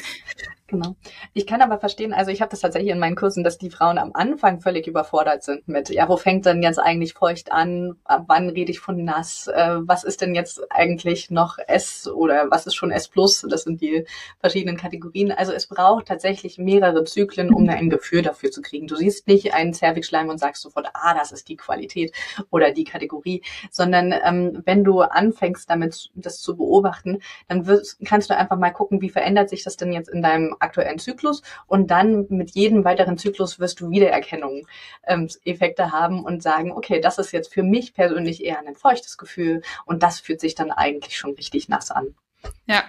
Genau. 0.72 0.96
Ich 1.34 1.46
kann 1.46 1.60
aber 1.60 1.78
verstehen, 1.78 2.14
also 2.14 2.30
ich 2.30 2.40
habe 2.40 2.50
das 2.50 2.60
tatsächlich 2.60 2.92
in 2.92 2.98
meinen 2.98 3.14
Kursen, 3.14 3.44
dass 3.44 3.58
die 3.58 3.68
Frauen 3.68 3.98
am 3.98 4.12
Anfang 4.14 4.62
völlig 4.62 4.86
überfordert 4.86 5.42
sind 5.42 5.68
mit, 5.68 5.90
ja, 5.90 6.08
wo 6.08 6.16
fängt 6.16 6.46
denn 6.46 6.62
jetzt 6.62 6.78
eigentlich 6.78 7.12
feucht 7.12 7.52
an? 7.52 7.96
Ab 8.04 8.24
wann 8.28 8.48
rede 8.48 8.70
ich 8.70 8.80
von 8.80 9.04
nass? 9.04 9.48
Äh, 9.48 9.80
was 9.80 10.02
ist 10.02 10.22
denn 10.22 10.34
jetzt 10.34 10.62
eigentlich 10.70 11.30
noch 11.30 11.58
S 11.58 12.08
oder 12.08 12.46
was 12.50 12.66
ist 12.66 12.74
schon 12.74 12.90
S 12.90 13.08
plus? 13.08 13.44
Das 13.50 13.64
sind 13.64 13.82
die 13.82 14.06
verschiedenen 14.40 14.78
Kategorien. 14.78 15.30
Also 15.30 15.52
es 15.52 15.66
braucht 15.66 16.06
tatsächlich 16.06 16.56
mehrere 16.56 17.04
Zyklen, 17.04 17.52
um 17.52 17.68
ein 17.68 17.90
Gefühl 17.90 18.22
dafür 18.22 18.50
zu 18.50 18.62
kriegen. 18.62 18.86
Du 18.86 18.96
siehst 18.96 19.28
nicht 19.28 19.52
einen 19.52 19.74
Zervixschleim 19.74 20.30
und 20.30 20.38
sagst 20.38 20.62
sofort, 20.62 20.88
ah, 20.94 21.12
das 21.12 21.32
ist 21.32 21.50
die 21.50 21.56
Qualität 21.56 22.14
oder 22.48 22.72
die 22.72 22.84
Kategorie, 22.84 23.42
sondern 23.70 24.14
ähm, 24.24 24.62
wenn 24.64 24.84
du 24.84 25.02
anfängst 25.02 25.68
damit 25.68 26.10
das 26.14 26.40
zu 26.40 26.56
beobachten, 26.56 27.18
dann 27.48 27.66
wirst, 27.66 27.98
kannst 28.06 28.30
du 28.30 28.36
einfach 28.38 28.56
mal 28.56 28.70
gucken, 28.70 29.02
wie 29.02 29.10
verändert 29.10 29.50
sich 29.50 29.64
das 29.64 29.76
denn 29.76 29.92
jetzt 29.92 30.08
in 30.08 30.22
deinem 30.22 30.56
aktuellen 30.62 30.98
Zyklus 30.98 31.42
und 31.66 31.90
dann 31.90 32.26
mit 32.28 32.50
jedem 32.50 32.84
weiteren 32.84 33.18
Zyklus 33.18 33.58
wirst 33.58 33.80
du 33.80 33.90
Wiedererkennungseffekte 33.90 35.82
ähm, 35.82 35.92
haben 35.92 36.24
und 36.24 36.42
sagen, 36.42 36.72
okay, 36.72 37.00
das 37.00 37.18
ist 37.18 37.32
jetzt 37.32 37.52
für 37.52 37.62
mich 37.62 37.94
persönlich 37.94 38.44
eher 38.44 38.58
ein 38.58 38.74
feuchtes 38.74 39.18
Gefühl 39.18 39.62
und 39.84 40.02
das 40.02 40.20
fühlt 40.20 40.40
sich 40.40 40.54
dann 40.54 40.70
eigentlich 40.70 41.16
schon 41.16 41.32
richtig 41.32 41.68
nass 41.68 41.90
an. 41.90 42.14
Ja, 42.66 42.82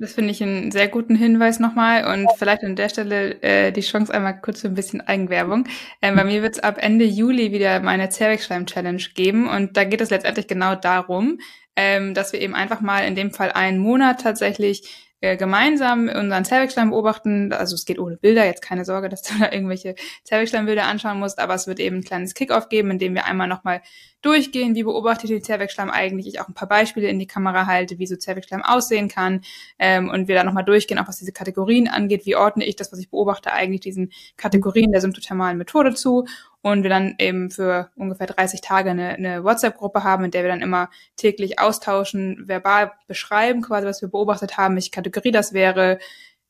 das 0.00 0.12
finde 0.12 0.30
ich 0.30 0.40
einen 0.40 0.70
sehr 0.70 0.86
guten 0.86 1.16
Hinweis 1.16 1.58
nochmal 1.58 2.04
und 2.12 2.28
vielleicht 2.36 2.62
an 2.62 2.76
der 2.76 2.88
Stelle 2.88 3.42
äh, 3.42 3.72
die 3.72 3.80
Chance 3.80 4.14
einmal 4.14 4.40
kurz 4.40 4.60
für 4.60 4.68
ein 4.68 4.76
bisschen 4.76 5.00
Eigenwerbung. 5.00 5.64
Ähm, 6.00 6.14
bei 6.14 6.22
mir 6.22 6.40
wird 6.40 6.54
es 6.54 6.62
ab 6.62 6.76
Ende 6.78 7.04
Juli 7.04 7.50
wieder 7.50 7.80
meine 7.80 8.08
Zervixschleim-Challenge 8.08 9.02
geben 9.14 9.48
und 9.48 9.76
da 9.76 9.82
geht 9.82 10.00
es 10.00 10.10
letztendlich 10.10 10.46
genau 10.46 10.76
darum, 10.76 11.40
ähm, 11.74 12.14
dass 12.14 12.32
wir 12.32 12.40
eben 12.40 12.54
einfach 12.54 12.80
mal 12.80 13.00
in 13.08 13.16
dem 13.16 13.32
Fall 13.32 13.50
einen 13.50 13.78
Monat 13.78 14.20
tatsächlich 14.20 15.07
äh, 15.20 15.36
gemeinsam 15.36 16.08
unseren 16.08 16.44
Zervixschleim 16.44 16.90
beobachten. 16.90 17.52
Also 17.52 17.74
es 17.74 17.84
geht 17.84 17.98
ohne 17.98 18.16
Bilder, 18.16 18.44
jetzt 18.44 18.62
keine 18.62 18.84
Sorge, 18.84 19.08
dass 19.08 19.22
du 19.22 19.34
da 19.40 19.50
irgendwelche 19.50 19.94
Zervixschleimbilder 20.24 20.84
anschauen 20.84 21.18
musst, 21.18 21.38
aber 21.38 21.54
es 21.54 21.66
wird 21.66 21.80
eben 21.80 21.96
ein 21.96 22.04
kleines 22.04 22.34
Kickoff 22.34 22.68
geben, 22.68 22.92
in 22.92 22.98
dem 22.98 23.14
wir 23.14 23.24
einmal 23.24 23.48
nochmal 23.48 23.82
durchgehen, 24.22 24.74
wie 24.74 24.82
beobachtet 24.82 25.30
den 25.30 25.42
Zervixschleim 25.42 25.90
eigentlich, 25.90 26.26
ich 26.26 26.40
auch 26.40 26.48
ein 26.48 26.54
paar 26.54 26.68
Beispiele 26.68 27.08
in 27.08 27.18
die 27.18 27.26
Kamera 27.26 27.66
halte, 27.66 27.98
wie 27.98 28.06
so 28.06 28.16
Zervixschleim 28.16 28.62
aussehen 28.62 29.08
kann 29.08 29.42
ähm, 29.78 30.08
und 30.08 30.28
wir 30.28 30.34
dann 30.34 30.46
nochmal 30.46 30.64
durchgehen, 30.64 30.98
auch 30.98 31.08
was 31.08 31.18
diese 31.18 31.32
Kategorien 31.32 31.88
angeht, 31.88 32.26
wie 32.26 32.36
ordne 32.36 32.64
ich 32.64 32.76
das, 32.76 32.90
was 32.92 32.98
ich 32.98 33.10
beobachte, 33.10 33.52
eigentlich 33.52 33.80
diesen 33.80 34.12
Kategorien 34.36 34.90
der 34.90 35.00
symptothermalen 35.00 35.58
Methode 35.58 35.94
zu 35.94 36.26
und 36.72 36.82
wir 36.82 36.90
dann 36.90 37.14
eben 37.18 37.50
für 37.50 37.90
ungefähr 37.96 38.26
30 38.26 38.60
Tage 38.60 38.90
eine, 38.90 39.10
eine 39.10 39.44
WhatsApp-Gruppe 39.44 40.04
haben, 40.04 40.24
in 40.24 40.30
der 40.30 40.42
wir 40.42 40.50
dann 40.50 40.62
immer 40.62 40.90
täglich 41.16 41.58
austauschen, 41.58 42.44
verbal 42.46 42.92
beschreiben, 43.06 43.62
quasi 43.62 43.86
was 43.86 44.02
wir 44.02 44.08
beobachtet 44.08 44.56
haben, 44.56 44.74
welche 44.74 44.90
Kategorie 44.90 45.30
das 45.30 45.52
wäre 45.52 45.98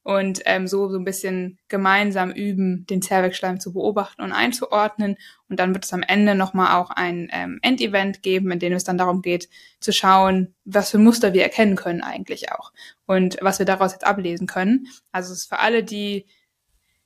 und 0.08 0.40
ähm, 0.46 0.66
so 0.66 0.88
so 0.88 0.96
ein 0.96 1.04
bisschen 1.04 1.58
gemeinsam 1.68 2.30
üben, 2.30 2.86
den 2.86 3.02
Zervixschleim 3.02 3.60
zu 3.60 3.74
beobachten 3.74 4.22
und 4.22 4.32
einzuordnen. 4.32 5.16
Und 5.50 5.60
dann 5.60 5.74
wird 5.74 5.84
es 5.84 5.92
am 5.92 6.02
Ende 6.02 6.34
nochmal 6.34 6.80
auch 6.80 6.88
ein 6.88 7.28
ähm, 7.30 7.58
Endevent 7.60 8.22
geben, 8.22 8.50
in 8.50 8.58
dem 8.58 8.72
es 8.72 8.84
dann 8.84 8.96
darum 8.96 9.20
geht, 9.20 9.50
zu 9.80 9.92
schauen, 9.92 10.54
was 10.64 10.90
für 10.90 10.96
Muster 10.98 11.34
wir 11.34 11.42
erkennen 11.42 11.76
können 11.76 12.02
eigentlich 12.02 12.50
auch 12.52 12.72
und 13.04 13.36
was 13.42 13.58
wir 13.58 13.66
daraus 13.66 13.92
jetzt 13.92 14.06
ablesen 14.06 14.46
können. 14.46 14.86
Also 15.12 15.34
es 15.34 15.40
ist 15.40 15.48
für 15.50 15.58
alle, 15.58 15.84
die 15.84 16.24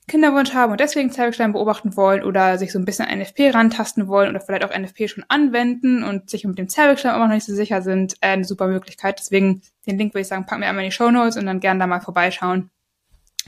Kinderwunsch 0.08 0.52
haben 0.52 0.72
und 0.72 0.80
deswegen 0.80 1.12
Zervixschleim 1.12 1.52
beobachten 1.52 1.96
wollen 1.96 2.24
oder 2.24 2.58
sich 2.58 2.72
so 2.72 2.78
ein 2.78 2.84
bisschen 2.84 3.06
an 3.06 3.18
NFP 3.18 3.54
rantasten 3.54 4.08
wollen 4.08 4.30
oder 4.30 4.40
vielleicht 4.40 4.64
auch 4.64 4.76
NFP 4.76 5.08
schon 5.08 5.24
anwenden 5.28 6.02
und 6.02 6.28
sich 6.28 6.44
mit 6.44 6.58
dem 6.58 6.68
Zervixschleim 6.68 7.14
auch 7.14 7.26
noch 7.26 7.34
nicht 7.34 7.46
so 7.46 7.54
sicher 7.54 7.82
sind, 7.82 8.14
äh, 8.20 8.28
eine 8.28 8.44
super 8.44 8.66
Möglichkeit. 8.66 9.20
Deswegen 9.20 9.62
den 9.86 9.98
Link 9.98 10.12
würde 10.12 10.22
ich 10.22 10.28
sagen, 10.28 10.44
packen 10.44 10.62
wir 10.62 10.68
einmal 10.68 10.84
in 10.84 10.90
die 10.90 10.94
Show 10.94 11.10
Notes 11.10 11.36
und 11.36 11.46
dann 11.46 11.60
gerne 11.60 11.80
da 11.80 11.86
mal 11.86 12.00
vorbeischauen. 12.00 12.70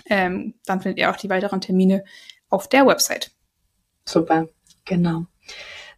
Ähm, 0.06 0.54
dann 0.64 0.80
findet 0.80 0.98
ihr 0.98 1.10
auch 1.10 1.16
die 1.16 1.30
weiteren 1.30 1.60
Termine 1.60 2.04
auf 2.48 2.68
der 2.68 2.86
Website. 2.86 3.32
Super, 4.04 4.48
genau. 4.84 5.26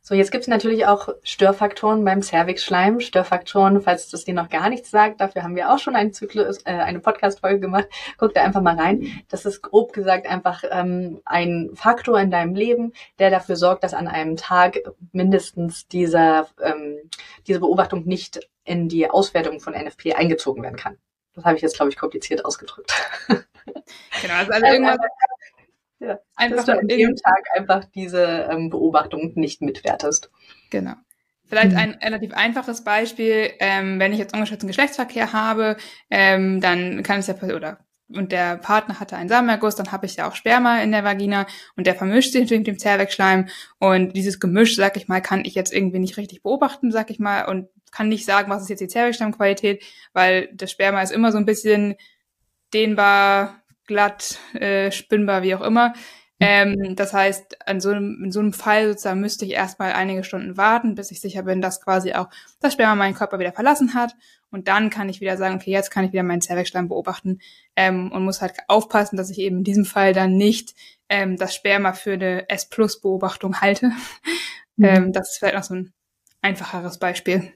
So, 0.08 0.14
jetzt 0.14 0.30
gibt 0.30 0.42
es 0.42 0.48
natürlich 0.48 0.86
auch 0.86 1.08
Störfaktoren 1.24 2.04
beim 2.04 2.22
Cervix-Schleim. 2.22 3.00
Störfaktoren, 3.00 3.80
falls 3.80 4.08
das 4.08 4.22
dir 4.22 4.34
noch 4.34 4.48
gar 4.48 4.68
nichts 4.68 4.92
sagt, 4.92 5.20
dafür 5.20 5.42
haben 5.42 5.56
wir 5.56 5.68
auch 5.68 5.80
schon 5.80 5.96
einen 5.96 6.12
Zyklus, 6.12 6.58
äh, 6.58 6.74
eine 6.74 7.00
Podcast-Folge 7.00 7.58
gemacht. 7.58 7.88
Guck 8.16 8.32
da 8.32 8.44
einfach 8.44 8.62
mal 8.62 8.76
rein. 8.76 9.24
Das 9.28 9.44
ist 9.44 9.62
grob 9.62 9.92
gesagt 9.92 10.28
einfach 10.28 10.62
ähm, 10.70 11.20
ein 11.24 11.72
Faktor 11.74 12.20
in 12.20 12.30
deinem 12.30 12.54
Leben, 12.54 12.92
der 13.18 13.30
dafür 13.30 13.56
sorgt, 13.56 13.82
dass 13.82 13.94
an 13.94 14.06
einem 14.06 14.36
Tag 14.36 14.78
mindestens 15.10 15.88
dieser, 15.88 16.46
ähm, 16.62 17.10
diese 17.48 17.58
Beobachtung 17.58 18.04
nicht 18.04 18.48
in 18.62 18.88
die 18.88 19.10
Auswertung 19.10 19.58
von 19.58 19.74
NFP 19.74 20.14
eingezogen 20.14 20.62
werden 20.62 20.76
kann. 20.76 20.98
Das 21.34 21.44
habe 21.44 21.56
ich 21.56 21.62
jetzt, 21.62 21.74
glaube 21.74 21.90
ich, 21.90 21.98
kompliziert 21.98 22.44
ausgedrückt. 22.44 22.92
Genau, 24.22 24.34
also, 24.34 24.52
also 24.52 24.66
irgendwas, 24.66 24.96
ja, 25.98 26.18
einfach 26.34 26.56
dass 26.56 26.66
du 26.66 26.78
an 26.78 26.88
dem 26.88 27.16
Tag 27.16 27.44
einfach 27.54 27.84
diese 27.94 28.48
ähm, 28.50 28.70
Beobachtung 28.70 29.32
nicht 29.34 29.62
mitwertest. 29.62 30.30
Genau. 30.70 30.94
Vielleicht 31.48 31.72
mhm. 31.72 31.78
ein 31.78 31.94
relativ 32.02 32.34
einfaches 32.34 32.82
Beispiel, 32.82 33.50
ähm, 33.60 34.00
wenn 34.00 34.12
ich 34.12 34.18
jetzt 34.18 34.34
ungeschützten 34.34 34.66
Geschlechtsverkehr 34.66 35.32
habe, 35.32 35.76
ähm, 36.10 36.60
dann 36.60 37.02
kann 37.02 37.20
es 37.20 37.28
ja 37.28 37.34
oder 37.40 37.78
und 38.08 38.30
der 38.30 38.56
Partner 38.58 39.00
hatte 39.00 39.16
einen 39.16 39.28
Samenerguss, 39.28 39.74
dann 39.74 39.90
habe 39.90 40.06
ich 40.06 40.16
ja 40.16 40.28
auch 40.28 40.34
Sperma 40.36 40.80
in 40.80 40.92
der 40.92 41.02
Vagina 41.02 41.46
und 41.76 41.86
der 41.86 41.96
vermischt 41.96 42.32
sich 42.32 42.48
mit 42.50 42.66
dem 42.66 42.78
Zervixschleim 42.78 43.48
und 43.78 44.12
dieses 44.12 44.38
Gemisch, 44.38 44.76
sag 44.76 44.96
ich 44.96 45.08
mal, 45.08 45.20
kann 45.20 45.44
ich 45.44 45.54
jetzt 45.54 45.72
irgendwie 45.72 45.98
nicht 45.98 46.16
richtig 46.16 46.42
beobachten, 46.42 46.92
sag 46.92 47.10
ich 47.10 47.18
mal, 47.18 47.46
und 47.46 47.68
kann 47.90 48.08
nicht 48.08 48.24
sagen, 48.24 48.50
was 48.50 48.62
ist 48.62 48.68
jetzt 48.68 48.80
die 48.80 48.88
Zervixschleimqualität, 48.88 49.82
weil 50.12 50.48
das 50.54 50.70
Sperma 50.70 51.02
ist 51.02 51.12
immer 51.12 51.32
so 51.32 51.38
ein 51.38 51.46
bisschen 51.46 51.96
dehnbar, 52.72 53.62
glatt, 53.86 54.38
äh, 54.54 54.90
spinnbar, 54.90 55.42
wie 55.42 55.54
auch 55.54 55.62
immer. 55.62 55.94
Ähm, 56.38 56.94
das 56.96 57.14
heißt, 57.14 57.66
an 57.66 57.80
so 57.80 57.90
einem, 57.90 58.24
in 58.24 58.30
so 58.30 58.40
einem 58.40 58.52
Fall 58.52 58.88
sozusagen 58.88 59.20
müsste 59.20 59.46
ich 59.46 59.52
erstmal 59.52 59.92
einige 59.92 60.22
Stunden 60.22 60.56
warten, 60.56 60.94
bis 60.94 61.10
ich 61.10 61.20
sicher 61.20 61.44
bin, 61.44 61.62
dass 61.62 61.80
quasi 61.80 62.12
auch 62.12 62.28
das 62.60 62.74
Sperma 62.74 62.94
meinen 62.94 63.14
Körper 63.14 63.38
wieder 63.38 63.52
verlassen 63.52 63.94
hat. 63.94 64.14
Und 64.50 64.68
dann 64.68 64.90
kann 64.90 65.08
ich 65.08 65.20
wieder 65.20 65.36
sagen, 65.38 65.56
okay, 65.56 65.70
jetzt 65.70 65.90
kann 65.90 66.04
ich 66.04 66.12
wieder 66.12 66.22
meinen 66.22 66.42
Zervixschleim 66.42 66.88
beobachten 66.88 67.40
ähm, 67.74 68.12
und 68.12 68.24
muss 68.24 68.42
halt 68.42 68.54
aufpassen, 68.68 69.16
dass 69.16 69.30
ich 69.30 69.38
eben 69.38 69.58
in 69.58 69.64
diesem 69.64 69.86
Fall 69.86 70.12
dann 70.12 70.36
nicht 70.36 70.74
ähm, 71.08 71.36
das 71.36 71.54
Sperma 71.54 71.94
für 71.94 72.12
eine 72.12 72.48
S-Plus-Beobachtung 72.48 73.60
halte. 73.60 73.92
Mhm. 74.78 74.84
Ähm, 74.84 75.12
das 75.14 75.30
ist 75.30 75.38
vielleicht 75.38 75.54
noch 75.54 75.62
so 75.62 75.74
ein 75.74 75.94
einfacheres 76.42 76.98
Beispiel. 76.98 77.50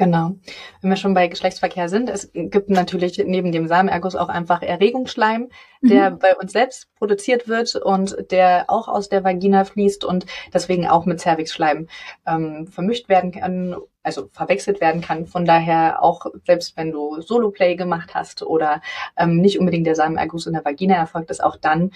Genau. 0.00 0.34
Wenn 0.80 0.88
wir 0.88 0.96
schon 0.96 1.12
bei 1.12 1.28
Geschlechtsverkehr 1.28 1.90
sind, 1.90 2.08
es 2.08 2.30
gibt 2.32 2.70
natürlich 2.70 3.18
neben 3.18 3.52
dem 3.52 3.68
Samenerguss 3.68 4.16
auch 4.16 4.30
einfach 4.30 4.62
Erregungsschleim, 4.62 5.50
der 5.82 6.12
mhm. 6.12 6.18
bei 6.18 6.34
uns 6.34 6.52
selbst 6.52 6.88
produziert 6.94 7.48
wird 7.48 7.74
und 7.74 8.16
der 8.30 8.64
auch 8.68 8.88
aus 8.88 9.10
der 9.10 9.24
Vagina 9.24 9.64
fließt 9.64 10.06
und 10.06 10.24
deswegen 10.54 10.88
auch 10.88 11.04
mit 11.04 11.20
Cervixschleim 11.20 11.86
ähm, 12.26 12.66
vermischt 12.66 13.10
werden 13.10 13.32
kann, 13.32 13.76
also 14.02 14.30
verwechselt 14.32 14.80
werden 14.80 15.02
kann. 15.02 15.26
Von 15.26 15.44
daher 15.44 16.02
auch 16.02 16.24
selbst 16.46 16.78
wenn 16.78 16.92
du 16.92 17.20
Solo-Play 17.20 17.76
gemacht 17.76 18.14
hast 18.14 18.42
oder 18.42 18.80
ähm, 19.18 19.36
nicht 19.42 19.60
unbedingt 19.60 19.86
der 19.86 19.96
Samenerguss 19.96 20.46
in 20.46 20.54
der 20.54 20.64
Vagina 20.64 20.94
erfolgt 20.94 21.30
ist, 21.30 21.44
auch 21.44 21.56
dann 21.56 21.90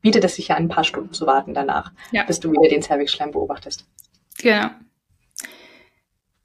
bietet 0.00 0.24
es 0.24 0.36
sich 0.36 0.48
ja 0.48 0.56
ein 0.56 0.68
paar 0.68 0.84
Stunden 0.84 1.12
zu 1.12 1.26
warten 1.26 1.52
danach, 1.52 1.92
ja. 2.10 2.22
bis 2.22 2.40
du 2.40 2.50
wieder 2.50 2.70
den 2.70 2.80
Cervixschleim 2.80 3.32
beobachtest. 3.32 3.84
Genau. 4.38 4.70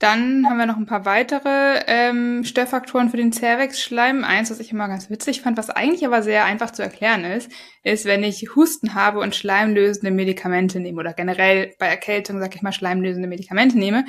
Dann 0.02 0.48
haben 0.50 0.58
wir 0.58 0.66
noch 0.66 0.78
ein 0.78 0.88
paar 0.88 1.06
weitere 1.06 1.84
ähm, 1.86 2.44
Störfaktoren 2.44 3.12
für 3.12 3.18
den 3.18 3.32
Cervix-Schleim. 3.32 4.24
Eins, 4.24 4.50
was 4.50 4.60
ich 4.60 4.72
immer 4.72 4.88
ganz 4.88 5.12
witzig 5.12 5.42
fand, 5.42 5.60
was 5.60 5.70
eigentlich 5.70 6.04
aber 6.08 6.24
sehr 6.24 6.44
einfach 6.44 6.72
zu 6.72 6.82
erklären 6.82 7.24
ist, 7.24 7.52
ist, 7.84 8.06
wenn 8.06 8.24
ich 8.24 8.56
Husten 8.56 8.96
habe 8.96 9.20
und 9.20 9.36
schleimlösende 9.36 10.10
Medikamente 10.10 10.80
nehme 10.80 11.00
oder 11.00 11.14
generell 11.14 11.76
bei 11.78 11.86
Erkältung, 11.86 12.40
sag 12.40 12.56
ich 12.56 12.64
mal, 12.64 12.72
schleimlösende 12.72 13.28
Medikamente 13.28 13.78
nehme. 13.78 14.06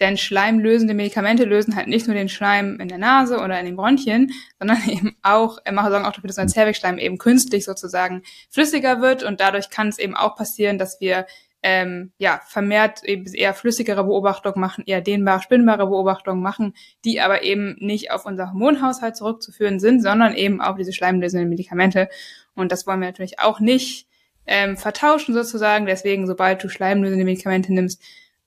Denn 0.00 0.16
schleimlösende 0.16 0.94
Medikamente 0.94 1.44
lösen 1.44 1.76
halt 1.76 1.86
nicht 1.86 2.08
nur 2.08 2.16
den 2.16 2.28
Schleim 2.28 2.80
in 2.80 2.88
der 2.88 2.98
Nase 2.98 3.38
oder 3.38 3.60
in 3.60 3.66
den 3.66 3.76
Bronchien, 3.76 4.32
sondern 4.58 4.78
eben 4.88 5.16
auch, 5.22 5.58
äh, 5.64 5.70
machen 5.70 5.92
sorgen 5.92 6.04
auch 6.04 6.14
dafür, 6.14 6.26
dass 6.26 6.38
unser 6.38 6.52
Cervix-Schleim 6.52 6.98
eben 6.98 7.16
künstlich 7.16 7.64
sozusagen 7.64 8.24
flüssiger 8.50 9.00
wird 9.00 9.22
und 9.22 9.40
dadurch 9.40 9.70
kann 9.70 9.86
es 9.86 10.00
eben 10.00 10.16
auch 10.16 10.34
passieren, 10.34 10.78
dass 10.78 11.00
wir 11.00 11.26
ähm, 11.62 12.12
ja, 12.18 12.40
vermehrt 12.46 13.02
eben 13.04 13.26
eher 13.32 13.52
flüssigere 13.52 14.04
Beobachtungen 14.04 14.60
machen, 14.60 14.84
eher 14.86 15.00
dehnbare, 15.00 15.42
spinnbare 15.42 15.86
Beobachtungen 15.86 16.40
machen, 16.40 16.74
die 17.04 17.20
aber 17.20 17.42
eben 17.42 17.76
nicht 17.80 18.12
auf 18.12 18.26
unser 18.26 18.50
Hormonhaushalt 18.50 19.16
zurückzuführen 19.16 19.80
sind, 19.80 20.02
sondern 20.02 20.34
eben 20.34 20.60
auf 20.60 20.76
diese 20.76 20.92
schleimlösenden 20.92 21.48
Medikamente. 21.48 22.08
Und 22.54 22.70
das 22.70 22.86
wollen 22.86 23.00
wir 23.00 23.08
natürlich 23.08 23.40
auch 23.40 23.58
nicht 23.60 24.06
ähm, 24.46 24.76
vertauschen 24.76 25.34
sozusagen. 25.34 25.86
Deswegen, 25.86 26.26
sobald 26.26 26.62
du 26.62 26.68
schleimlösende 26.68 27.24
Medikamente 27.24 27.72
nimmst, 27.72 28.00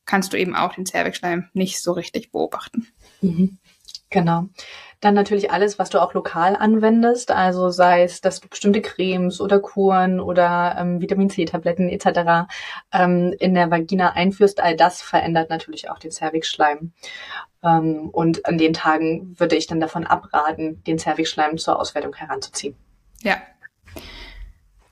kannst 0.05 0.31
du 0.33 0.37
eben 0.37 0.55
auch 0.55 0.73
den 0.73 0.85
Zervixschleim 0.85 1.49
nicht 1.53 1.81
so 1.81 1.91
richtig 1.91 2.31
beobachten. 2.31 2.87
Mhm. 3.21 3.57
Genau. 4.09 4.47
Dann 5.01 5.15
natürlich 5.15 5.51
alles, 5.51 5.79
was 5.79 5.89
du 5.89 5.99
auch 5.99 6.13
lokal 6.13 6.55
anwendest, 6.55 7.31
also 7.31 7.69
sei 7.69 8.03
es, 8.03 8.21
dass 8.21 8.39
du 8.39 8.47
bestimmte 8.47 8.81
Cremes 8.81 9.41
oder 9.41 9.59
Kuren 9.59 10.19
oder 10.19 10.75
ähm, 10.79 11.01
Vitamin 11.01 11.29
C-Tabletten 11.29 11.89
etc. 11.89 12.47
Ähm, 12.93 13.35
in 13.39 13.55
der 13.55 13.71
Vagina 13.71 14.13
einführst, 14.13 14.61
all 14.61 14.75
das 14.75 15.01
verändert 15.01 15.49
natürlich 15.49 15.89
auch 15.89 15.99
den 15.99 16.11
Cervixschleim. 16.11 16.93
Ähm, 17.63 18.09
und 18.11 18.45
an 18.45 18.57
den 18.57 18.73
Tagen 18.73 19.35
würde 19.39 19.55
ich 19.55 19.67
dann 19.67 19.79
davon 19.79 20.05
abraten, 20.05 20.83
den 20.83 20.99
Cervixschleim 20.99 21.57
zur 21.57 21.79
Auswertung 21.79 22.15
heranzuziehen. 22.15 22.75
Ja, 23.23 23.37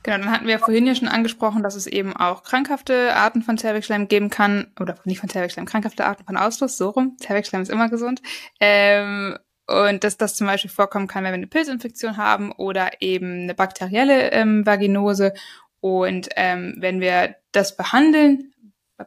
Genau, 0.01 0.17
dann 0.17 0.31
hatten 0.31 0.47
wir 0.47 0.59
vorhin 0.59 0.87
ja 0.87 0.95
schon 0.95 1.09
angesprochen, 1.09 1.61
dass 1.61 1.75
es 1.75 1.85
eben 1.85 2.15
auch 2.15 2.43
krankhafte 2.43 3.15
Arten 3.15 3.41
von 3.41 3.57
Zervixschleim 3.57 4.07
geben 4.07 4.29
kann, 4.29 4.71
oder 4.79 4.95
nicht 5.03 5.19
von 5.19 5.29
Zervixschleim, 5.29 5.65
krankhafte 5.65 6.05
Arten 6.05 6.23
von 6.23 6.37
Ausfluss, 6.37 6.77
so 6.77 6.89
rum. 6.89 7.17
Zervixschleim 7.19 7.61
ist 7.61 7.69
immer 7.69 7.89
gesund. 7.89 8.21
Ähm, 8.61 9.37
und 9.69 10.03
dass 10.03 10.17
das 10.17 10.35
zum 10.35 10.47
Beispiel 10.47 10.71
vorkommen 10.71 11.07
kann, 11.07 11.23
wenn 11.23 11.31
wir 11.31 11.37
eine 11.37 11.47
Pilzinfektion 11.47 12.17
haben 12.17 12.51
oder 12.51 13.01
eben 13.01 13.43
eine 13.43 13.53
bakterielle 13.53 14.31
ähm, 14.31 14.65
Vaginose. 14.65 15.33
Und 15.79 16.29
ähm, 16.35 16.75
wenn 16.79 16.99
wir 16.99 17.35
das 17.51 17.77
behandeln, 17.77 18.53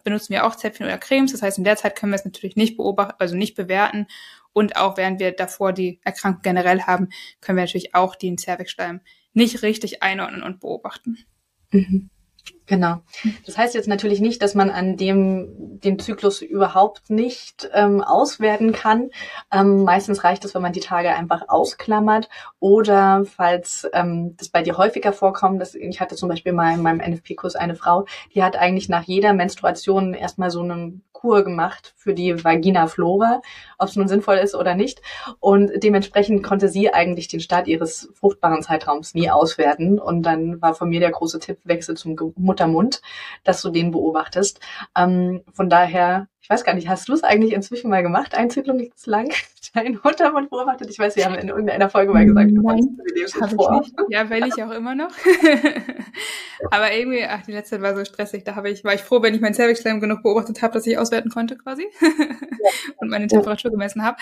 benutzen 0.04 0.32
wir 0.32 0.46
auch 0.46 0.54
Zäpfchen 0.54 0.86
oder 0.86 0.98
Cremes. 0.98 1.32
Das 1.32 1.42
heißt, 1.42 1.58
in 1.58 1.64
der 1.64 1.76
Zeit 1.76 1.96
können 1.96 2.12
wir 2.12 2.16
es 2.16 2.24
natürlich 2.24 2.56
nicht 2.56 2.76
beobachten, 2.76 3.16
also 3.18 3.36
nicht 3.36 3.56
bewerten. 3.56 4.06
Und 4.52 4.76
auch 4.76 4.96
während 4.96 5.18
wir 5.18 5.32
davor 5.32 5.72
die 5.72 6.00
Erkrankung 6.04 6.42
generell 6.42 6.82
haben, 6.82 7.08
können 7.40 7.56
wir 7.56 7.64
natürlich 7.64 7.94
auch 7.94 8.14
den 8.14 8.38
Cervixschleim 8.38 9.00
nicht 9.32 9.62
richtig 9.62 10.02
einordnen 10.02 10.42
und 10.42 10.60
beobachten. 10.60 11.18
Mhm. 11.70 12.10
Genau. 12.66 12.98
Das 13.44 13.58
heißt 13.58 13.74
jetzt 13.74 13.88
natürlich 13.88 14.20
nicht, 14.20 14.40
dass 14.40 14.54
man 14.54 14.70
an 14.70 14.96
dem 14.96 15.80
den 15.80 15.98
Zyklus 15.98 16.42
überhaupt 16.42 17.10
nicht 17.10 17.68
ähm, 17.74 18.02
auswerten 18.02 18.72
kann. 18.72 19.10
Ähm, 19.52 19.82
meistens 19.82 20.22
reicht 20.22 20.44
es, 20.44 20.54
wenn 20.54 20.62
man 20.62 20.72
die 20.72 20.80
Tage 20.80 21.10
einfach 21.14 21.42
ausklammert 21.48 22.28
oder 22.60 23.24
falls 23.24 23.88
ähm, 23.92 24.36
das 24.36 24.48
bei 24.48 24.62
dir 24.62 24.78
häufiger 24.78 25.12
vorkommt, 25.12 25.60
dass 25.60 25.74
ich 25.74 26.00
hatte 26.00 26.14
zum 26.14 26.28
Beispiel 26.28 26.52
mal 26.52 26.72
in 26.72 26.82
meinem 26.82 27.00
NFP-Kurs 27.00 27.56
eine 27.56 27.74
Frau, 27.74 28.06
die 28.34 28.44
hat 28.44 28.56
eigentlich 28.56 28.88
nach 28.88 29.02
jeder 29.02 29.32
Menstruation 29.32 30.14
erstmal 30.14 30.50
so 30.50 30.60
einen 30.60 31.02
Kur 31.22 31.44
gemacht 31.44 31.94
für 31.96 32.14
die 32.14 32.42
Vagina 32.42 32.88
Flora, 32.88 33.42
ob 33.78 33.88
es 33.88 33.94
nun 33.94 34.08
sinnvoll 34.08 34.38
ist 34.38 34.56
oder 34.56 34.74
nicht. 34.74 35.00
Und 35.38 35.70
dementsprechend 35.76 36.42
konnte 36.42 36.68
sie 36.68 36.92
eigentlich 36.92 37.28
den 37.28 37.38
Start 37.38 37.68
ihres 37.68 38.10
fruchtbaren 38.14 38.60
Zeitraums 38.60 39.14
nie 39.14 39.30
auswerten. 39.30 40.00
Und 40.00 40.22
dann 40.22 40.60
war 40.60 40.74
von 40.74 40.88
mir 40.88 40.98
der 40.98 41.12
große 41.12 41.38
Tipp, 41.38 41.58
wechsel 41.62 41.96
zum 41.96 42.16
Muttermund, 42.52 43.02
dass 43.44 43.62
du 43.62 43.70
den 43.70 43.90
beobachtest. 43.90 44.60
Ähm, 44.96 45.42
von 45.52 45.68
daher 45.70 46.28
ich 46.42 46.50
weiß 46.50 46.64
gar 46.64 46.74
nicht, 46.74 46.88
hast 46.88 47.08
du 47.08 47.12
es 47.12 47.22
eigentlich 47.22 47.52
inzwischen 47.52 47.88
mal 47.88 48.02
gemacht, 48.02 48.32
lang 49.06 49.32
deinen 49.74 50.00
Muttermund 50.02 50.50
beobachtet? 50.50 50.90
Ich 50.90 50.98
weiß, 50.98 51.14
wir 51.14 51.24
haben 51.24 51.36
in 51.36 51.48
irgendeiner 51.48 51.88
Folge 51.88 52.12
mal 52.12 52.26
gesagt, 52.26 52.50
du 52.50 52.60
Nein, 52.60 52.98
du 52.98 53.56
vor. 53.56 53.84
Ja, 54.08 54.28
will 54.28 54.44
ich 54.48 54.60
auch 54.60 54.72
immer 54.72 54.96
noch. 54.96 55.12
Aber 56.72 56.92
irgendwie, 56.92 57.24
ach, 57.24 57.42
die 57.42 57.52
letzte 57.52 57.80
war 57.80 57.94
so 57.94 58.04
stressig, 58.04 58.42
da 58.42 58.56
habe 58.56 58.70
ich, 58.70 58.82
war 58.82 58.92
ich 58.92 59.02
froh, 59.02 59.22
wenn 59.22 59.34
ich 59.34 59.40
meinen 59.40 59.54
Cervixschleim 59.54 60.00
genug 60.00 60.24
beobachtet 60.24 60.62
habe, 60.62 60.74
dass 60.74 60.86
ich 60.86 60.98
auswerten 60.98 61.30
konnte 61.30 61.56
quasi 61.56 61.86
und 62.96 63.08
meine 63.08 63.28
Temperatur 63.28 63.70
gemessen 63.70 64.02
habe. 64.02 64.16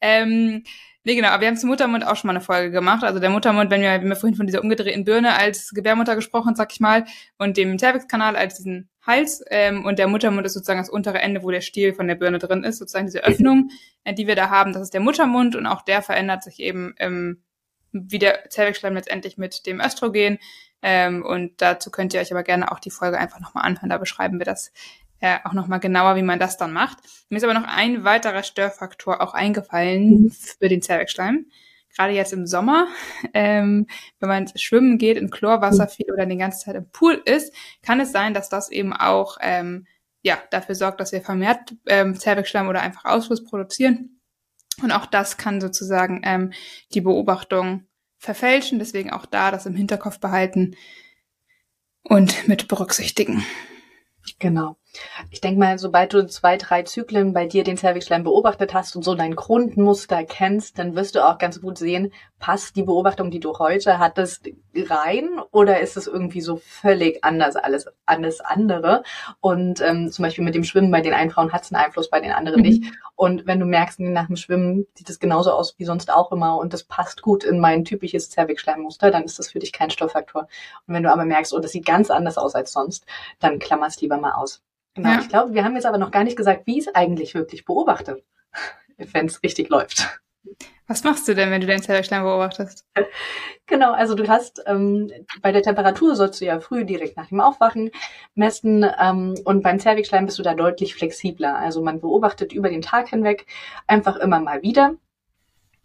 Ähm, 0.00 0.64
Nee, 1.06 1.14
genau, 1.14 1.28
aber 1.28 1.42
wir 1.42 1.46
haben 1.46 1.56
zum 1.56 1.68
Muttermund 1.68 2.04
auch 2.04 2.16
schon 2.16 2.26
mal 2.26 2.32
eine 2.32 2.40
Folge 2.40 2.72
gemacht. 2.72 3.04
Also 3.04 3.20
der 3.20 3.30
Muttermund, 3.30 3.70
wenn 3.70 3.80
wir, 3.80 3.92
wenn 3.92 4.08
wir 4.08 4.16
vorhin 4.16 4.34
von 4.34 4.44
dieser 4.44 4.60
umgedrehten 4.60 5.04
Birne 5.04 5.38
als 5.38 5.70
Gebärmutter 5.70 6.16
gesprochen, 6.16 6.56
sag 6.56 6.72
ich 6.72 6.80
mal, 6.80 7.04
und 7.38 7.56
dem 7.56 7.78
Cervixkanal 7.78 8.34
als 8.34 8.56
diesen 8.56 8.88
Hals. 9.02 9.40
Ähm, 9.50 9.84
und 9.84 10.00
der 10.00 10.08
Muttermund 10.08 10.44
ist 10.44 10.54
sozusagen 10.54 10.80
das 10.80 10.90
untere 10.90 11.20
Ende, 11.20 11.44
wo 11.44 11.52
der 11.52 11.60
Stiel 11.60 11.94
von 11.94 12.08
der 12.08 12.16
Birne 12.16 12.40
drin 12.40 12.64
ist, 12.64 12.78
sozusagen 12.78 13.06
diese 13.06 13.22
Öffnung, 13.22 13.70
äh, 14.02 14.14
die 14.14 14.26
wir 14.26 14.34
da 14.34 14.50
haben. 14.50 14.72
Das 14.72 14.82
ist 14.82 14.94
der 14.94 15.00
Muttermund 15.00 15.54
und 15.54 15.66
auch 15.66 15.82
der 15.82 16.02
verändert 16.02 16.42
sich 16.42 16.58
eben 16.58 16.96
ähm, 16.98 17.40
wie 17.92 18.18
der 18.18 18.50
Zervixschleim 18.50 18.94
letztendlich 18.94 19.38
mit 19.38 19.64
dem 19.66 19.78
Östrogen. 19.78 20.40
Ähm, 20.82 21.24
und 21.24 21.62
dazu 21.62 21.92
könnt 21.92 22.14
ihr 22.14 22.20
euch 22.20 22.32
aber 22.32 22.42
gerne 22.42 22.72
auch 22.72 22.80
die 22.80 22.90
Folge 22.90 23.18
einfach 23.18 23.38
nochmal 23.38 23.64
anhören. 23.64 23.90
Da 23.90 23.98
beschreiben 23.98 24.40
wir 24.40 24.44
das 24.44 24.72
äh, 25.20 25.38
auch 25.44 25.52
nochmal 25.52 25.80
genauer, 25.80 26.16
wie 26.16 26.22
man 26.22 26.38
das 26.38 26.56
dann 26.56 26.72
macht. 26.72 26.98
Mir 27.28 27.38
ist 27.38 27.44
aber 27.44 27.54
noch 27.54 27.66
ein 27.66 28.04
weiterer 28.04 28.42
Störfaktor 28.42 29.20
auch 29.20 29.34
eingefallen 29.34 30.24
mhm. 30.24 30.30
für 30.30 30.68
den 30.68 30.82
Zervixschleim 30.82 31.46
gerade 31.96 32.12
jetzt 32.12 32.32
im 32.32 32.46
Sommer, 32.46 32.88
ähm, 33.34 33.86
wenn 34.20 34.28
man 34.28 34.48
schwimmen 34.56 34.98
geht 34.98 35.16
in 35.16 35.30
Chlorwasser 35.30 35.84
mhm. 35.84 35.88
viel 35.88 36.12
oder 36.12 36.26
die 36.26 36.36
ganze 36.36 36.64
Zeit 36.64 36.76
im 36.76 36.90
Pool 36.90 37.20
ist, 37.24 37.52
kann 37.82 38.00
es 38.00 38.12
sein, 38.12 38.34
dass 38.34 38.48
das 38.48 38.70
eben 38.70 38.92
auch 38.92 39.38
ähm, 39.40 39.86
ja 40.22 40.38
dafür 40.50 40.74
sorgt, 40.74 41.00
dass 41.00 41.12
wir 41.12 41.22
vermehrt 41.22 41.74
ähm, 41.86 42.18
Zervixschleim 42.18 42.68
oder 42.68 42.82
einfach 42.82 43.04
Ausfluss 43.04 43.44
produzieren. 43.44 44.20
Und 44.82 44.92
auch 44.92 45.06
das 45.06 45.38
kann 45.38 45.60
sozusagen 45.60 46.20
ähm, 46.24 46.52
die 46.92 47.00
Beobachtung 47.00 47.86
verfälschen. 48.18 48.78
Deswegen 48.78 49.10
auch 49.10 49.24
da 49.24 49.50
das 49.50 49.64
im 49.64 49.74
Hinterkopf 49.74 50.20
behalten 50.20 50.76
und 52.02 52.46
mit 52.46 52.68
berücksichtigen. 52.68 53.46
Genau. 54.38 54.76
Ich 55.30 55.40
denke 55.40 55.58
mal, 55.58 55.78
sobald 55.78 56.12
du 56.12 56.26
zwei, 56.26 56.56
drei 56.56 56.82
Zyklen 56.82 57.32
bei 57.32 57.46
dir 57.46 57.64
den 57.64 57.76
Cervixschleim 57.76 58.24
beobachtet 58.24 58.74
hast 58.74 58.96
und 58.96 59.02
so 59.02 59.14
dein 59.14 59.34
Grundmuster 59.34 60.24
kennst, 60.24 60.78
dann 60.78 60.94
wirst 60.94 61.14
du 61.14 61.26
auch 61.26 61.38
ganz 61.38 61.60
gut 61.60 61.78
sehen, 61.78 62.12
passt 62.38 62.76
die 62.76 62.82
Beobachtung, 62.82 63.30
die 63.30 63.40
du 63.40 63.58
heute 63.58 63.98
hattest, 63.98 64.48
rein 64.76 65.40
oder 65.52 65.80
ist 65.80 65.96
es 65.96 66.06
irgendwie 66.06 66.40
so 66.40 66.56
völlig 66.56 67.24
anders 67.24 67.56
alles 67.56 67.86
alles 68.04 68.40
andere? 68.40 69.02
Und 69.40 69.80
ähm, 69.80 70.10
zum 70.10 70.22
Beispiel 70.22 70.44
mit 70.44 70.54
dem 70.54 70.64
Schwimmen 70.64 70.90
bei 70.90 71.00
den 71.00 71.14
einen 71.14 71.30
Frauen 71.30 71.52
hat 71.52 71.62
es 71.62 71.72
einen 71.72 71.84
Einfluss, 71.84 72.10
bei 72.10 72.20
den 72.20 72.32
anderen 72.32 72.60
mhm. 72.60 72.66
nicht. 72.66 72.92
Und 73.14 73.46
wenn 73.46 73.60
du 73.60 73.66
merkst, 73.66 74.00
nach 74.00 74.26
dem 74.26 74.36
Schwimmen 74.36 74.86
sieht 74.94 75.08
es 75.08 75.18
genauso 75.18 75.52
aus 75.52 75.74
wie 75.78 75.84
sonst 75.84 76.12
auch 76.12 76.32
immer 76.32 76.58
und 76.58 76.72
das 76.72 76.84
passt 76.84 77.22
gut 77.22 77.44
in 77.44 77.58
mein 77.58 77.84
typisches 77.84 78.30
Cervixschleimmuster, 78.30 79.10
dann 79.10 79.24
ist 79.24 79.38
das 79.38 79.50
für 79.50 79.58
dich 79.58 79.72
kein 79.72 79.90
Stofffaktor. 79.90 80.42
Und 80.86 80.94
wenn 80.94 81.02
du 81.02 81.12
aber 81.12 81.24
merkst, 81.24 81.54
oh, 81.54 81.58
das 81.58 81.72
sieht 81.72 81.86
ganz 81.86 82.10
anders 82.10 82.38
aus 82.38 82.54
als 82.54 82.72
sonst, 82.72 83.06
dann 83.40 83.58
klammerst 83.58 84.02
lieber 84.02 84.18
mal 84.18 84.32
aus. 84.32 84.62
Genau. 84.96 85.10
Ja. 85.10 85.20
Ich 85.20 85.28
glaube, 85.28 85.54
wir 85.54 85.62
haben 85.62 85.74
jetzt 85.74 85.86
aber 85.86 85.98
noch 85.98 86.10
gar 86.10 86.24
nicht 86.24 86.36
gesagt, 86.36 86.66
wie 86.66 86.78
ich 86.78 86.86
es 86.86 86.94
eigentlich 86.94 87.34
wirklich 87.34 87.64
beobachte, 87.64 88.22
wenn 88.96 89.26
es 89.26 89.42
richtig 89.42 89.68
läuft. 89.68 90.20
Was 90.88 91.02
machst 91.04 91.26
du 91.26 91.34
denn, 91.34 91.50
wenn 91.50 91.60
du 91.60 91.66
deinen 91.66 91.82
Zellschleim 91.82 92.22
beobachtest? 92.22 92.86
Genau, 93.66 93.92
also 93.92 94.14
du 94.14 94.28
hast 94.28 94.62
ähm, 94.66 95.10
bei 95.42 95.50
der 95.50 95.62
Temperatur 95.62 96.14
sollst 96.14 96.40
du 96.40 96.44
ja 96.44 96.60
früh 96.60 96.84
direkt 96.84 97.16
nach 97.16 97.26
dem 97.26 97.40
Aufwachen 97.40 97.90
messen 98.34 98.86
ähm, 99.00 99.34
und 99.44 99.62
beim 99.62 99.80
Zervixschleim 99.80 100.26
bist 100.26 100.38
du 100.38 100.44
da 100.44 100.54
deutlich 100.54 100.94
flexibler. 100.94 101.56
Also 101.58 101.82
man 101.82 102.00
beobachtet 102.00 102.52
über 102.52 102.68
den 102.68 102.82
Tag 102.82 103.08
hinweg 103.08 103.46
einfach 103.88 104.16
immer 104.16 104.38
mal 104.38 104.62
wieder 104.62 104.94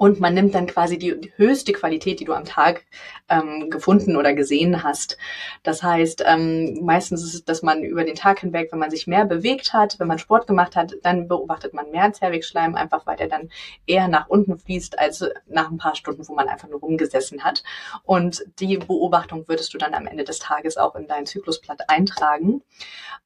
und 0.01 0.19
man 0.19 0.33
nimmt 0.33 0.55
dann 0.55 0.65
quasi 0.65 0.97
die, 0.97 1.31
höchste 1.35 1.73
Qualität, 1.73 2.19
die 2.19 2.25
du 2.25 2.33
am 2.33 2.43
Tag 2.43 2.85
ähm, 3.29 3.69
gefunden 3.69 4.15
oder 4.15 4.33
gesehen 4.33 4.81
hast. 4.81 5.15
Das 5.61 5.83
heißt, 5.83 6.23
ähm, 6.25 6.79
meistens 6.81 7.23
ist 7.23 7.35
es, 7.35 7.45
dass 7.45 7.61
man 7.61 7.83
über 7.83 8.03
den 8.03 8.15
Tag 8.15 8.39
hinweg, 8.39 8.69
wenn 8.71 8.79
man 8.79 8.89
sich 8.89 9.05
mehr 9.05 9.25
bewegt 9.25 9.73
hat, 9.73 9.99
wenn 9.99 10.07
man 10.07 10.17
Sport 10.17 10.47
gemacht 10.47 10.75
hat, 10.75 10.95
dann 11.03 11.27
beobachtet 11.27 11.75
man 11.75 11.91
mehr 11.91 12.11
Zervixschleim, 12.11 12.73
einfach 12.73 13.05
weil 13.05 13.15
der 13.15 13.27
dann 13.27 13.49
eher 13.85 14.07
nach 14.07 14.27
unten 14.27 14.57
fließt 14.57 14.97
als 14.97 15.23
nach 15.45 15.69
ein 15.69 15.77
paar 15.77 15.95
Stunden, 15.95 16.27
wo 16.27 16.33
man 16.33 16.47
einfach 16.47 16.67
nur 16.67 16.79
rumgesessen 16.79 17.43
hat. 17.43 17.61
Und 18.03 18.43
die 18.59 18.77
Beobachtung 18.77 19.47
würdest 19.47 19.71
du 19.75 19.77
dann 19.77 19.93
am 19.93 20.07
Ende 20.07 20.23
des 20.23 20.39
Tages 20.39 20.77
auch 20.77 20.95
in 20.95 21.07
dein 21.07 21.27
Zyklusblatt 21.27 21.91
eintragen. 21.91 22.63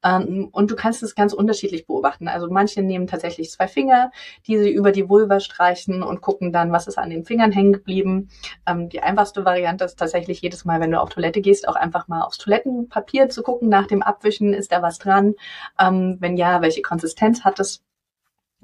Ähm, 0.04 0.48
und 0.52 0.70
du 0.70 0.76
kannst 0.76 1.02
es 1.02 1.14
ganz 1.14 1.32
unterschiedlich 1.32 1.86
beobachten. 1.86 2.28
Also 2.28 2.48
manche 2.50 2.82
nehmen 2.82 3.06
tatsächlich 3.06 3.50
zwei 3.50 3.66
Finger, 3.66 4.10
die 4.46 4.58
sie 4.58 4.70
über 4.70 4.92
die 4.92 5.08
Vulva 5.08 5.40
streichen 5.40 6.02
und 6.02 6.20
gucken 6.20 6.52
dann, 6.52 6.65
was 6.72 6.86
ist 6.86 6.98
an 6.98 7.10
den 7.10 7.24
Fingern 7.24 7.52
hängen 7.52 7.72
geblieben. 7.72 8.28
Ähm, 8.66 8.88
die 8.88 9.02
einfachste 9.02 9.44
Variante 9.44 9.84
ist 9.84 9.98
tatsächlich 9.98 10.40
jedes 10.40 10.64
Mal, 10.64 10.80
wenn 10.80 10.90
du 10.90 11.00
auf 11.00 11.10
Toilette 11.10 11.40
gehst, 11.40 11.68
auch 11.68 11.76
einfach 11.76 12.08
mal 12.08 12.22
aufs 12.22 12.38
Toilettenpapier 12.38 13.28
zu 13.28 13.42
gucken 13.42 13.68
nach 13.68 13.86
dem 13.86 14.02
Abwischen, 14.02 14.54
ist 14.54 14.72
da 14.72 14.82
was 14.82 14.98
dran? 14.98 15.34
Ähm, 15.78 16.16
wenn 16.20 16.36
ja, 16.36 16.62
welche 16.62 16.82
Konsistenz 16.82 17.44
hat 17.44 17.60
es? 17.60 17.82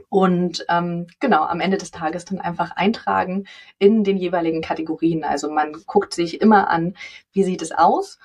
Und 0.08 0.64
ähm, 0.68 1.06
genau, 1.20 1.42
am 1.44 1.60
Ende 1.60 1.78
des 1.78 1.90
Tages 1.90 2.24
dann 2.24 2.40
einfach 2.40 2.72
eintragen 2.72 3.46
in 3.78 4.04
den 4.04 4.16
jeweiligen 4.16 4.62
Kategorien. 4.62 5.24
Also 5.24 5.50
man 5.50 5.72
guckt 5.86 6.14
sich 6.14 6.40
immer 6.40 6.68
an, 6.68 6.96
wie 7.32 7.44
sieht 7.44 7.62
es 7.62 7.72
aus 7.72 8.18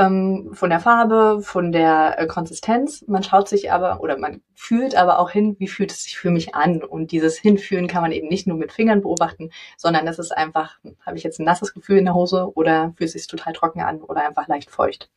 ähm, 0.00 0.50
von 0.52 0.70
der 0.70 0.80
Farbe, 0.80 1.40
von 1.42 1.72
der 1.72 2.18
äh, 2.18 2.26
Konsistenz. 2.26 3.04
Man 3.06 3.22
schaut 3.22 3.48
sich 3.48 3.70
aber 3.70 4.00
oder 4.00 4.18
man 4.18 4.42
fühlt 4.54 4.94
aber 4.94 5.18
auch 5.18 5.30
hin, 5.30 5.56
wie 5.58 5.68
fühlt 5.68 5.92
es 5.92 6.04
sich 6.04 6.18
für 6.18 6.30
mich 6.30 6.54
an. 6.54 6.82
Und 6.82 7.12
dieses 7.12 7.36
Hinfühlen 7.36 7.86
kann 7.86 8.02
man 8.02 8.12
eben 8.12 8.28
nicht 8.28 8.46
nur 8.46 8.56
mit 8.56 8.72
Fingern 8.72 9.02
beobachten, 9.02 9.50
sondern 9.76 10.06
das 10.06 10.18
ist 10.18 10.36
einfach, 10.36 10.78
habe 11.04 11.18
ich 11.18 11.22
jetzt 11.22 11.38
ein 11.38 11.44
nasses 11.44 11.74
Gefühl 11.74 11.98
in 11.98 12.06
der 12.06 12.14
Hose 12.14 12.50
oder 12.54 12.94
fühlt 12.96 13.08
es 13.08 13.12
sich 13.12 13.26
total 13.26 13.52
trocken 13.52 13.82
an 13.82 14.00
oder 14.00 14.26
einfach 14.26 14.48
leicht 14.48 14.70
feucht. 14.70 15.10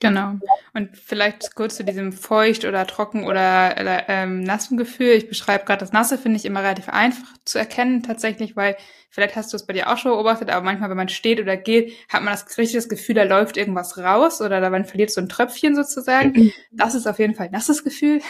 Genau. 0.00 0.34
Und 0.74 0.96
vielleicht 0.96 1.54
kurz 1.54 1.76
zu 1.76 1.84
diesem 1.84 2.12
feucht 2.12 2.64
oder 2.66 2.86
trocken 2.86 3.24
oder, 3.24 3.74
oder 3.80 4.08
ähm, 4.08 4.42
nassen 4.42 4.76
Gefühl. 4.76 5.12
Ich 5.12 5.28
beschreibe 5.28 5.64
gerade 5.64 5.80
das 5.80 5.92
Nasse, 5.92 6.18
finde 6.18 6.36
ich 6.36 6.44
immer 6.44 6.62
relativ 6.62 6.90
einfach 6.90 7.28
zu 7.44 7.58
erkennen 7.58 8.02
tatsächlich, 8.02 8.54
weil 8.54 8.76
vielleicht 9.14 9.36
hast 9.36 9.52
du 9.52 9.56
es 9.56 9.64
bei 9.64 9.72
dir 9.72 9.88
auch 9.88 9.96
schon 9.96 10.10
beobachtet, 10.10 10.50
aber 10.50 10.64
manchmal, 10.64 10.90
wenn 10.90 10.96
man 10.96 11.08
steht 11.08 11.38
oder 11.40 11.56
geht, 11.56 11.92
hat 12.08 12.24
man 12.24 12.32
das 12.32 12.58
richtig 12.58 12.74
das 12.74 12.88
Gefühl, 12.88 13.14
da 13.14 13.22
läuft 13.22 13.56
irgendwas 13.56 13.96
raus 13.96 14.40
oder 14.40 14.60
da 14.60 14.70
man 14.70 14.84
verliert 14.84 15.12
so 15.12 15.20
ein 15.20 15.28
Tröpfchen 15.28 15.76
sozusagen. 15.76 16.52
Das 16.72 16.96
ist 16.96 17.06
auf 17.06 17.20
jeden 17.20 17.36
Fall 17.36 17.46
ein 17.46 17.52
nasses 17.52 17.84
Gefühl 17.84 18.20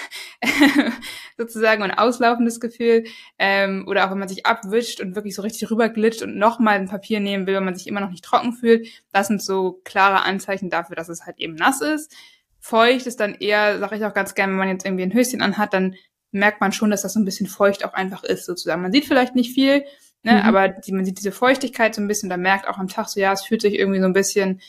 sozusagen 1.38 1.82
und 1.82 1.92
auslaufendes 1.92 2.60
Gefühl. 2.60 3.04
Ähm, 3.38 3.86
oder 3.88 4.04
auch 4.04 4.10
wenn 4.10 4.18
man 4.18 4.28
sich 4.28 4.44
abwischt 4.44 5.00
und 5.00 5.14
wirklich 5.14 5.34
so 5.34 5.40
richtig 5.40 5.70
rüberglitscht 5.70 6.22
und 6.22 6.36
nochmal 6.36 6.74
ein 6.74 6.88
Papier 6.88 7.20
nehmen 7.20 7.46
will, 7.46 7.54
wenn 7.54 7.64
man 7.64 7.74
sich 7.74 7.86
immer 7.86 8.00
noch 8.00 8.10
nicht 8.10 8.24
trocken 8.24 8.52
fühlt. 8.52 8.86
Das 9.12 9.28
sind 9.28 9.42
so 9.42 9.80
klare 9.84 10.22
Anzeichen 10.24 10.68
dafür, 10.68 10.96
dass 10.96 11.08
es 11.08 11.24
halt 11.24 11.38
eben 11.38 11.54
nass 11.54 11.80
ist. 11.80 12.14
Feucht 12.60 13.06
ist 13.06 13.20
dann 13.20 13.34
eher, 13.34 13.78
sage 13.78 13.96
ich 13.96 14.04
auch 14.04 14.14
ganz 14.14 14.34
gerne, 14.34 14.52
wenn 14.52 14.58
man 14.58 14.68
jetzt 14.68 14.84
irgendwie 14.84 15.04
ein 15.04 15.14
Höschen 15.14 15.40
anhat, 15.40 15.72
dann 15.72 15.94
merkt 16.30 16.60
man 16.60 16.72
schon, 16.72 16.90
dass 16.90 17.02
das 17.02 17.14
so 17.14 17.20
ein 17.20 17.24
bisschen 17.24 17.46
feucht 17.46 17.84
auch 17.86 17.94
einfach 17.94 18.24
ist 18.24 18.44
sozusagen. 18.44 18.82
Man 18.82 18.92
sieht 18.92 19.06
vielleicht 19.06 19.34
nicht 19.34 19.54
viel, 19.54 19.84
Ne? 20.24 20.32
Mhm. 20.32 20.40
Aber 20.40 20.68
die, 20.68 20.92
man 20.92 21.04
sieht 21.04 21.18
diese 21.18 21.32
Feuchtigkeit 21.32 21.94
so 21.94 22.00
ein 22.00 22.08
bisschen, 22.08 22.28
da 22.28 22.36
merkt 22.36 22.66
auch 22.66 22.78
am 22.78 22.88
Tag 22.88 23.08
so, 23.08 23.20
ja, 23.20 23.32
es 23.32 23.44
fühlt 23.44 23.62
sich 23.62 23.74
irgendwie 23.74 24.00
so 24.00 24.06
ein 24.06 24.12
bisschen, 24.12 24.60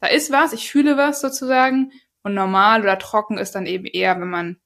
da 0.00 0.08
ist 0.08 0.30
was, 0.30 0.52
ich 0.52 0.70
fühle 0.70 0.98
was 0.98 1.20
sozusagen. 1.20 1.92
Und 2.22 2.34
normal 2.34 2.82
oder 2.82 2.98
trocken 2.98 3.38
ist 3.38 3.54
dann 3.54 3.66
eben 3.66 3.86
eher, 3.86 4.20
wenn 4.20 4.28
man, 4.28 4.56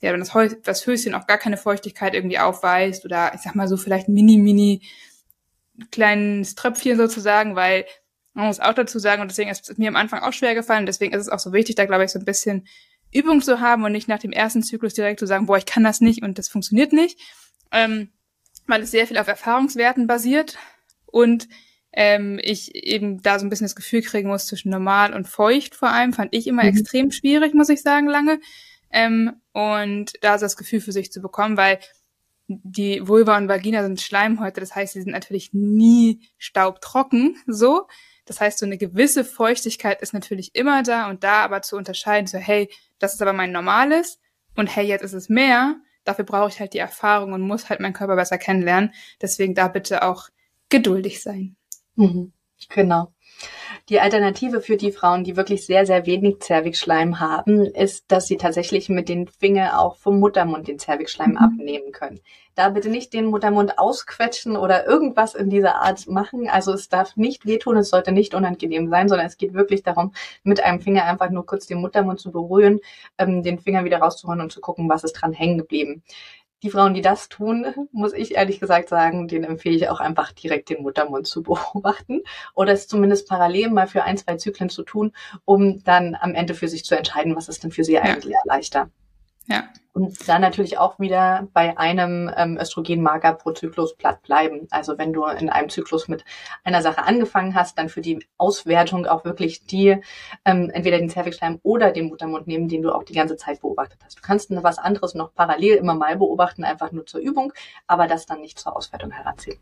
ja, 0.00 0.12
wenn 0.12 0.20
das, 0.20 0.34
Heu 0.34 0.48
das 0.62 0.86
Höschen 0.86 1.14
auch 1.14 1.26
gar 1.26 1.38
keine 1.38 1.56
Feuchtigkeit 1.56 2.14
irgendwie 2.14 2.38
aufweist 2.38 3.04
oder 3.04 3.32
ich 3.34 3.40
sag 3.42 3.54
mal 3.54 3.68
so 3.68 3.76
vielleicht 3.76 4.08
mini, 4.08 4.38
mini 4.38 4.82
kleines 5.90 6.54
Tröpfchen 6.54 6.96
sozusagen, 6.96 7.54
weil 7.54 7.84
man 8.34 8.46
muss 8.46 8.60
auch 8.60 8.72
dazu 8.72 8.98
sagen, 8.98 9.20
und 9.20 9.30
deswegen 9.30 9.50
ist 9.50 9.68
es 9.68 9.78
mir 9.78 9.88
am 9.88 9.96
Anfang 9.96 10.20
auch 10.22 10.32
schwer 10.32 10.54
gefallen, 10.54 10.86
deswegen 10.86 11.14
ist 11.14 11.20
es 11.20 11.28
auch 11.28 11.38
so 11.38 11.52
wichtig, 11.52 11.76
da 11.76 11.84
glaube 11.84 12.04
ich 12.04 12.10
so 12.10 12.18
ein 12.18 12.24
bisschen 12.24 12.66
Übung 13.12 13.42
zu 13.42 13.60
haben 13.60 13.84
und 13.84 13.92
nicht 13.92 14.08
nach 14.08 14.18
dem 14.18 14.32
ersten 14.32 14.62
Zyklus 14.62 14.94
direkt 14.94 15.20
zu 15.20 15.26
sagen, 15.26 15.46
boah, 15.46 15.58
ich 15.58 15.66
kann 15.66 15.84
das 15.84 16.00
nicht 16.00 16.22
und 16.22 16.38
das 16.38 16.48
funktioniert 16.48 16.94
nicht. 16.94 17.20
Ähm, 17.70 18.10
weil 18.66 18.82
es 18.82 18.90
sehr 18.90 19.06
viel 19.06 19.18
auf 19.18 19.28
Erfahrungswerten 19.28 20.06
basiert 20.06 20.58
und 21.06 21.48
ähm, 21.92 22.40
ich 22.42 22.74
eben 22.74 23.20
da 23.22 23.38
so 23.38 23.46
ein 23.46 23.50
bisschen 23.50 23.66
das 23.66 23.76
Gefühl 23.76 24.02
kriegen 24.02 24.28
muss 24.28 24.46
zwischen 24.46 24.70
normal 24.70 25.12
und 25.14 25.28
feucht 25.28 25.74
vor 25.74 25.90
allem, 25.90 26.12
fand 26.12 26.34
ich 26.34 26.46
immer 26.46 26.62
mhm. 26.62 26.70
extrem 26.70 27.10
schwierig, 27.10 27.54
muss 27.54 27.68
ich 27.68 27.82
sagen, 27.82 28.06
lange. 28.06 28.40
Ähm, 28.90 29.40
und 29.52 30.12
da 30.22 30.38
so 30.38 30.46
das 30.46 30.56
Gefühl 30.56 30.80
für 30.80 30.92
sich 30.92 31.12
zu 31.12 31.20
bekommen, 31.20 31.56
weil 31.56 31.78
die 32.48 33.06
Vulva 33.06 33.36
und 33.36 33.48
Vagina 33.48 33.82
sind 33.82 34.00
Schleimhäute, 34.00 34.60
das 34.60 34.74
heißt, 34.74 34.94
sie 34.94 35.02
sind 35.02 35.12
natürlich 35.12 35.52
nie 35.52 36.20
staubtrocken, 36.38 37.36
so. 37.46 37.86
Das 38.24 38.40
heißt, 38.40 38.58
so 38.58 38.66
eine 38.66 38.78
gewisse 38.78 39.24
Feuchtigkeit 39.24 40.00
ist 40.00 40.14
natürlich 40.14 40.54
immer 40.54 40.82
da 40.82 41.10
und 41.10 41.24
da 41.24 41.42
aber 41.42 41.62
zu 41.62 41.76
unterscheiden, 41.76 42.26
so 42.26 42.38
hey, 42.38 42.70
das 42.98 43.14
ist 43.14 43.22
aber 43.22 43.32
mein 43.32 43.52
normales 43.52 44.20
und 44.54 44.74
hey, 44.74 44.86
jetzt 44.86 45.02
ist 45.02 45.12
es 45.12 45.28
mehr. 45.28 45.76
Dafür 46.04 46.24
brauche 46.24 46.48
ich 46.50 46.60
halt 46.60 46.74
die 46.74 46.78
Erfahrung 46.78 47.32
und 47.32 47.42
muss 47.42 47.68
halt 47.70 47.80
meinen 47.80 47.92
Körper 47.92 48.16
besser 48.16 48.38
kennenlernen. 48.38 48.92
Deswegen 49.20 49.54
da 49.54 49.68
bitte 49.68 50.02
auch 50.02 50.28
geduldig 50.68 51.22
sein. 51.22 51.56
Mhm, 51.96 52.32
genau. 52.68 53.12
Die 53.88 53.98
Alternative 53.98 54.60
für 54.60 54.76
die 54.76 54.92
Frauen, 54.92 55.24
die 55.24 55.36
wirklich 55.36 55.66
sehr, 55.66 55.86
sehr 55.86 56.06
wenig 56.06 56.38
Zervixschleim 56.40 57.18
haben, 57.18 57.66
ist, 57.66 58.04
dass 58.08 58.28
sie 58.28 58.36
tatsächlich 58.36 58.88
mit 58.88 59.08
den 59.08 59.26
Fingern 59.26 59.70
auch 59.70 59.96
vom 59.96 60.20
Muttermund 60.20 60.68
den 60.68 60.78
Zervixschleim 60.78 61.32
mhm. 61.32 61.38
abnehmen 61.38 61.90
können. 61.90 62.20
Da 62.54 62.68
bitte 62.68 62.90
nicht 62.90 63.12
den 63.12 63.26
Muttermund 63.26 63.78
ausquetschen 63.78 64.56
oder 64.56 64.86
irgendwas 64.86 65.34
in 65.34 65.50
dieser 65.50 65.76
Art 65.82 66.06
machen. 66.06 66.48
Also 66.48 66.72
es 66.74 66.88
darf 66.88 67.16
nicht 67.16 67.44
wehtun, 67.46 67.78
es 67.78 67.88
sollte 67.88 68.12
nicht 68.12 68.34
unangenehm 68.34 68.88
sein, 68.88 69.08
sondern 69.08 69.26
es 69.26 69.36
geht 69.36 69.54
wirklich 69.54 69.82
darum, 69.82 70.12
mit 70.44 70.62
einem 70.62 70.80
Finger 70.80 71.04
einfach 71.04 71.30
nur 71.30 71.46
kurz 71.46 71.66
den 71.66 71.80
Muttermund 71.80 72.20
zu 72.20 72.30
berühren, 72.30 72.80
ähm, 73.18 73.42
den 73.42 73.58
Finger 73.58 73.84
wieder 73.84 73.98
rauszuholen 73.98 74.42
und 74.42 74.52
zu 74.52 74.60
gucken, 74.60 74.88
was 74.88 75.02
ist 75.02 75.14
dran 75.14 75.32
hängen 75.32 75.58
geblieben 75.58 76.02
die 76.62 76.70
Frauen, 76.70 76.94
die 76.94 77.02
das 77.02 77.28
tun, 77.28 77.66
muss 77.92 78.12
ich 78.12 78.34
ehrlich 78.36 78.60
gesagt 78.60 78.88
sagen, 78.88 79.28
denen 79.28 79.44
empfehle 79.44 79.76
ich 79.76 79.88
auch 79.88 80.00
einfach 80.00 80.32
direkt 80.32 80.70
den 80.70 80.82
Muttermund 80.82 81.26
zu 81.26 81.42
beobachten 81.42 82.20
oder 82.54 82.72
es 82.72 82.86
zumindest 82.86 83.28
parallel 83.28 83.70
mal 83.70 83.86
für 83.86 84.04
ein, 84.04 84.16
zwei 84.16 84.36
Zyklen 84.36 84.70
zu 84.70 84.82
tun, 84.82 85.12
um 85.44 85.82
dann 85.84 86.16
am 86.20 86.34
Ende 86.34 86.54
für 86.54 86.68
sich 86.68 86.84
zu 86.84 86.96
entscheiden, 86.96 87.36
was 87.36 87.48
ist 87.48 87.64
denn 87.64 87.72
für 87.72 87.84
sie 87.84 87.94
ja. 87.94 88.02
eigentlich 88.02 88.34
leichter. 88.44 88.90
Ja. 89.52 89.64
Und 89.94 90.26
dann 90.26 90.40
natürlich 90.40 90.78
auch 90.78 90.98
wieder 90.98 91.48
bei 91.52 91.76
einem 91.76 92.30
ähm, 92.34 92.56
Östrogenmarker 92.58 93.34
pro 93.34 93.52
Zyklus 93.52 93.94
platt 93.94 94.22
bleiben. 94.22 94.66
Also 94.70 94.96
wenn 94.96 95.12
du 95.12 95.26
in 95.26 95.50
einem 95.50 95.68
Zyklus 95.68 96.08
mit 96.08 96.24
einer 96.64 96.80
Sache 96.80 97.04
angefangen 97.04 97.54
hast, 97.54 97.76
dann 97.76 97.90
für 97.90 98.00
die 98.00 98.24
Auswertung 98.38 99.06
auch 99.06 99.26
wirklich 99.26 99.66
die 99.66 99.98
ähm, 100.46 100.70
entweder 100.70 100.96
den 100.96 101.10
Zervixschleim 101.10 101.60
oder 101.62 101.90
den 101.92 102.08
Muttermund 102.08 102.46
nehmen, 102.46 102.68
den 102.68 102.80
du 102.80 102.90
auch 102.90 103.02
die 103.02 103.12
ganze 103.12 103.36
Zeit 103.36 103.60
beobachtet 103.60 103.98
hast. 104.02 104.16
Du 104.16 104.22
kannst 104.22 104.50
was 104.50 104.78
anderes 104.78 105.14
noch 105.14 105.34
parallel 105.34 105.76
immer 105.76 105.94
mal 105.94 106.16
beobachten, 106.16 106.64
einfach 106.64 106.90
nur 106.92 107.04
zur 107.04 107.20
Übung, 107.20 107.52
aber 107.86 108.06
das 108.06 108.24
dann 108.24 108.40
nicht 108.40 108.58
zur 108.58 108.74
Auswertung 108.74 109.10
heranziehen. 109.10 109.58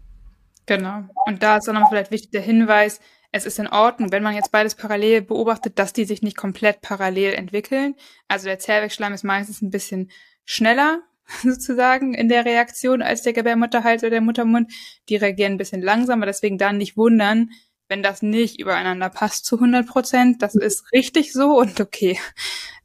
Genau. 0.67 1.03
Und 1.27 1.43
da 1.43 1.57
ist 1.57 1.67
dann 1.67 1.75
noch 1.75 1.89
vielleicht 1.89 2.13
wichtig 2.13 2.31
der 2.31 2.43
Hinweis, 2.43 3.01
es 3.33 3.47
ist 3.47 3.59
in 3.59 3.69
Ordnung, 3.69 4.11
wenn 4.13 4.23
man 4.23 4.35
jetzt 4.35 4.51
beides 4.51 4.75
parallel 4.75 5.23
beobachtet, 5.23 5.79
dass 5.79 5.93
die 5.93 6.05
sich 6.05 6.23
nicht 6.23 6.37
komplett 6.37 6.81
parallel 6.81 7.35
entwickeln. 7.35 7.95
Also 8.29 8.47
der 8.47 8.59
Zervixschleim 8.59 9.13
ist 9.13 9.25
meistens 9.25 9.63
ein 9.63 9.71
bisschen 9.71 10.11
schneller 10.45 11.03
sozusagen 11.43 12.15
in 12.15 12.29
der 12.29 12.45
Reaktion 12.45 13.03
als 13.03 13.23
der 13.23 13.33
Gebärmutterhals 13.33 14.03
oder 14.03 14.11
der 14.11 14.21
Muttermund. 14.21 14.73
Die 15.09 15.17
reagieren 15.17 15.53
ein 15.53 15.59
bisschen 15.59 15.83
langsamer, 15.83 16.27
deswegen 16.27 16.59
dann 16.59 16.79
nicht 16.79 16.97
wundern, 16.97 17.51
wenn 17.91 18.03
das 18.03 18.23
nicht 18.23 18.61
übereinander 18.61 19.11
passt 19.11 19.45
zu 19.45 19.57
100 19.57 19.87
Prozent. 19.87 20.43
Das 20.43 20.55
ist 20.55 20.91
richtig 20.93 21.33
so 21.33 21.59
und 21.59 21.81
okay. 21.81 22.19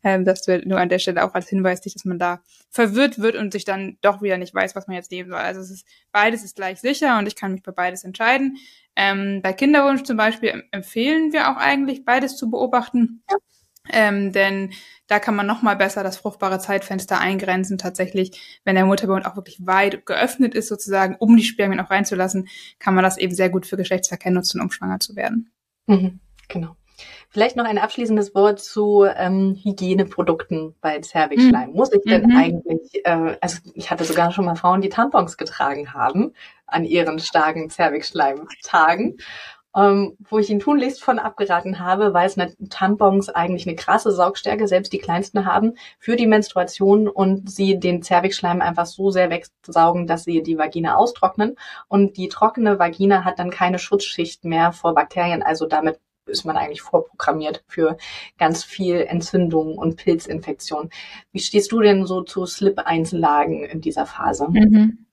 Ähm, 0.04 0.26
das 0.26 0.48
wird 0.48 0.66
nur 0.66 0.80
an 0.80 0.90
der 0.90 1.00
Stelle 1.00 1.24
auch 1.24 1.34
als 1.34 1.50
Hinweis, 1.50 1.82
dass 1.82 2.06
man 2.06 2.20
da 2.20 2.42
verwirrt 2.70 3.20
wird 3.20 3.36
und 3.36 3.52
sich 3.52 3.66
dann 3.66 3.98
doch 4.02 4.22
wieder 4.22 4.38
nicht 4.38 4.54
weiß, 4.54 4.76
was 4.76 4.88
man 4.88 4.96
jetzt 4.96 5.12
nehmen 5.12 5.30
soll. 5.30 5.40
Also 5.40 5.62
es 5.62 5.72
ist, 5.72 5.88
beides 6.12 6.44
ist 6.44 6.56
gleich 6.56 6.80
sicher 6.80 7.18
und 7.18 7.28
ich 7.28 7.36
kann 7.36 7.54
mich 7.54 7.64
bei 7.64 7.72
beides 7.72 8.04
entscheiden. 8.04 8.58
Ähm, 8.96 9.42
bei 9.42 9.54
Kinderwunsch 9.54 10.04
zum 10.04 10.18
Beispiel 10.18 10.64
empfehlen 10.72 11.34
wir 11.34 11.52
auch 11.52 11.58
eigentlich, 11.58 12.06
beides 12.06 12.36
zu 12.38 12.52
beobachten. 12.52 13.24
Ja. 13.30 13.38
Ähm, 13.92 14.32
denn 14.32 14.72
da 15.08 15.20
kann 15.20 15.36
man 15.36 15.46
noch 15.46 15.62
mal 15.62 15.76
besser 15.76 16.04
das 16.04 16.18
fruchtbare 16.18 16.60
Zeitfenster 16.60 17.20
eingrenzen. 17.20 17.78
Tatsächlich, 17.78 18.60
wenn 18.64 18.76
der 18.76 18.86
Mutterbund 18.86 19.26
auch 19.26 19.36
wirklich 19.36 19.66
weit 19.66 20.06
geöffnet 20.06 20.56
ist, 20.56 20.68
sozusagen, 20.68 21.16
um 21.20 21.38
die 21.38 21.44
Spermien 21.44 21.80
auch 21.80 21.92
reinzulassen, 21.92 22.48
kann 22.80 22.96
man 22.96 23.04
das 23.04 23.18
eben 23.18 23.34
sehr 23.34 23.50
gut 23.50 23.66
für 23.66 23.78
Geschlechtsverkehr 23.78 24.32
nutzen, 24.32 24.62
um 24.62 24.72
schwanger 24.72 25.00
zu 25.00 25.16
werden. 25.16 25.52
Mhm, 25.88 26.20
genau. 26.48 26.76
Vielleicht 27.30 27.58
noch 27.58 27.66
ein 27.66 27.78
abschließendes 27.78 28.34
Wort 28.34 28.62
zu 28.62 29.04
ähm, 29.04 29.60
Hygieneprodukten 29.62 30.76
bei 30.80 31.00
Zervixschleim. 31.00 31.72
Mhm. 31.72 31.76
Muss 31.76 31.92
ich 31.92 32.02
denn 32.04 32.28
mhm. 32.28 32.38
eigentlich, 32.38 33.06
äh, 33.06 33.36
also 33.42 33.58
ich 33.74 33.92
hatte 33.92 34.06
sogar 34.06 34.32
schon 34.32 34.46
mal 34.46 34.56
Frauen, 34.56 34.82
die 34.82 34.90
Tampons 34.90 35.36
getragen 35.36 35.94
haben 35.94 36.34
an 36.66 36.86
ihren 36.86 37.20
starken 37.20 37.70
Zervixschleim-Tagen, 37.70 39.18
ähm, 39.76 40.16
wo 40.30 40.40
ich 40.40 40.50
ihnen 40.50 40.60
tunlichst 40.60 41.04
von 41.04 41.20
abgeraten 41.20 41.80
habe, 41.80 42.14
weil 42.14 42.28
es 42.28 42.38
Tampons 42.70 43.30
eigentlich 43.30 43.68
eine 43.68 43.76
krasse 43.76 44.12
Saugstärke, 44.12 44.68
selbst 44.68 44.94
die 44.94 45.00
kleinsten 45.00 45.46
haben, 45.46 45.74
für 46.00 46.16
die 46.16 46.28
Menstruation 46.28 47.08
und 47.08 47.50
sie 47.50 47.80
den 47.80 48.02
Zervixschleim 48.02 48.62
einfach 48.62 48.86
so 48.86 49.12
sehr 49.12 49.30
wegsaugen, 49.30 50.08
dass 50.08 50.24
sie 50.24 50.42
die 50.42 50.58
Vagina 50.58 50.96
austrocknen. 50.96 51.56
Und 51.88 52.18
die 52.18 52.30
trockene 52.30 52.80
Vagina 52.80 53.26
hat 53.26 53.40
dann 53.40 53.52
keine 53.52 53.80
Schutzschicht 53.80 54.46
mehr 54.46 54.72
vor 54.72 54.94
Bakterien, 54.96 55.44
also 55.44 55.66
damit 55.66 56.00
ist 56.28 56.46
man 56.46 56.58
eigentlich 56.58 56.82
vorprogrammiert 56.82 57.64
für 57.68 57.98
ganz 58.40 58.64
viel 58.64 59.02
Entzündung 59.02 59.78
und 59.78 59.98
Pilzinfektion. 59.98 60.90
Wie 61.32 61.40
stehst 61.40 61.72
du 61.72 61.82
denn 61.82 62.06
so 62.06 62.24
zu 62.24 62.46
Slip-Einlagen 62.48 63.64
in 63.64 63.82
dieser 63.82 64.08
Phase? 64.08 64.48
Mhm. 64.50 65.05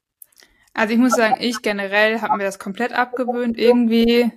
Also 0.74 0.94
ich 0.94 0.98
muss 0.98 1.14
sagen, 1.14 1.36
ich 1.40 1.62
generell 1.62 2.20
habe 2.20 2.36
mir 2.36 2.44
das 2.44 2.58
komplett 2.58 2.92
abgewöhnt, 2.92 3.58
irgendwie 3.58 4.30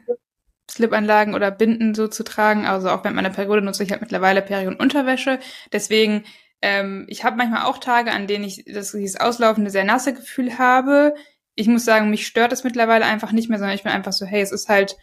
Slip-Anlagen 0.69 1.33
oder 1.33 1.51
Binden 1.51 1.95
so 1.95 2.07
zu 2.07 2.23
tragen. 2.23 2.65
Also 2.65 2.89
auch 2.89 3.03
während 3.03 3.15
meiner 3.15 3.29
Periode 3.29 3.61
nutze 3.61 3.83
ich 3.83 3.91
halt 3.91 4.01
mittlerweile 4.01 4.41
Periodenunterwäsche. 4.41 5.39
Deswegen, 5.71 6.25
ähm, 6.61 7.05
ich 7.07 7.23
habe 7.23 7.37
manchmal 7.37 7.63
auch 7.63 7.77
Tage, 7.77 8.11
an 8.11 8.27
denen 8.27 8.43
ich 8.43 8.65
das, 8.65 8.91
dieses 8.91 9.19
auslaufende, 9.19 9.69
sehr 9.69 9.85
nasse 9.85 10.13
Gefühl 10.13 10.57
habe. 10.57 11.15
Ich 11.55 11.67
muss 11.67 11.85
sagen, 11.85 12.09
mich 12.09 12.27
stört 12.27 12.51
es 12.51 12.63
mittlerweile 12.63 13.05
einfach 13.05 13.31
nicht 13.31 13.49
mehr, 13.49 13.59
sondern 13.59 13.75
ich 13.75 13.83
bin 13.83 13.91
einfach 13.91 14.13
so, 14.13 14.25
hey, 14.25 14.41
es 14.41 14.51
ist 14.51 14.67
halt 14.67 14.97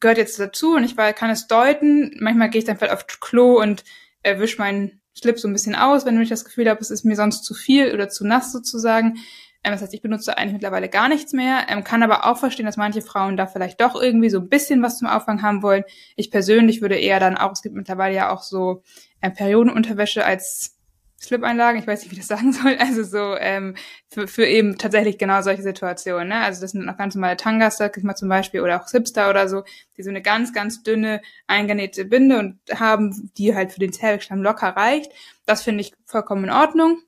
gehört 0.00 0.18
jetzt 0.18 0.38
dazu 0.40 0.74
und 0.74 0.84
ich 0.84 0.96
kann 0.96 1.30
es 1.30 1.46
deuten. 1.46 2.16
Manchmal 2.18 2.50
gehe 2.50 2.58
ich 2.58 2.64
dann 2.64 2.76
vielleicht 2.76 2.94
auf 2.94 3.06
Klo 3.06 3.60
und 3.60 3.84
äh, 4.22 4.36
meinen 4.58 5.00
Slip 5.16 5.38
so 5.38 5.48
ein 5.48 5.52
bisschen 5.52 5.74
aus, 5.74 6.04
wenn 6.06 6.20
ich 6.20 6.28
das 6.28 6.44
Gefühl 6.44 6.68
habe, 6.68 6.80
es 6.80 6.90
ist 6.90 7.04
mir 7.04 7.16
sonst 7.16 7.44
zu 7.44 7.54
viel 7.54 7.92
oder 7.92 8.08
zu 8.08 8.26
nass 8.26 8.52
sozusagen. 8.52 9.18
Ähm, 9.64 9.72
das 9.72 9.82
heißt, 9.82 9.94
ich 9.94 10.02
benutze 10.02 10.36
eigentlich 10.36 10.54
mittlerweile 10.54 10.88
gar 10.88 11.08
nichts 11.08 11.32
mehr, 11.32 11.66
ähm, 11.68 11.84
kann 11.84 12.02
aber 12.02 12.26
auch 12.26 12.38
verstehen, 12.38 12.66
dass 12.66 12.76
manche 12.76 13.02
Frauen 13.02 13.36
da 13.36 13.46
vielleicht 13.46 13.80
doch 13.80 14.00
irgendwie 14.00 14.30
so 14.30 14.38
ein 14.38 14.48
bisschen 14.48 14.82
was 14.82 14.98
zum 14.98 15.08
Auffang 15.08 15.42
haben 15.42 15.62
wollen. 15.62 15.84
Ich 16.16 16.30
persönlich 16.30 16.80
würde 16.82 16.96
eher 16.96 17.20
dann 17.20 17.36
auch, 17.36 17.52
es 17.52 17.62
gibt 17.62 17.74
mittlerweile 17.74 18.14
ja 18.14 18.30
auch 18.30 18.42
so 18.42 18.82
äh, 19.20 19.30
Periodenunterwäsche 19.30 20.24
als 20.24 20.76
Slip-Einlagen, 21.22 21.78
ich 21.78 21.86
weiß 21.86 22.02
nicht, 22.02 22.10
wie 22.10 22.16
das 22.16 22.26
sagen 22.28 22.52
soll, 22.52 22.76
also 22.78 23.04
so 23.04 23.36
ähm, 23.38 23.76
für, 24.08 24.26
für 24.26 24.44
eben 24.44 24.76
tatsächlich 24.78 25.18
genau 25.18 25.40
solche 25.42 25.62
Situationen. 25.62 26.28
Ne? 26.28 26.40
Also 26.40 26.60
das 26.60 26.72
sind 26.72 26.84
noch 26.84 26.96
ganz 26.96 27.14
normale 27.14 27.36
Tangas, 27.36 27.76
sag 27.76 27.96
ich 27.96 28.02
mal 28.02 28.16
zum 28.16 28.28
Beispiel, 28.28 28.60
oder 28.60 28.82
auch 28.82 28.90
Hipster 28.90 29.30
oder 29.30 29.48
so, 29.48 29.62
die 29.96 30.02
so 30.02 30.10
eine 30.10 30.22
ganz, 30.22 30.52
ganz 30.52 30.82
dünne 30.82 31.22
eingenähte 31.46 32.04
Binde 32.04 32.38
und 32.38 32.58
haben, 32.74 33.30
die 33.36 33.54
halt 33.54 33.72
für 33.72 33.80
den 33.80 33.92
Zervixschleim 33.92 34.42
locker 34.42 34.70
reicht. 34.70 35.12
Das 35.46 35.62
finde 35.62 35.82
ich 35.82 35.94
vollkommen 36.06 36.44
in 36.44 36.50
Ordnung. 36.50 36.98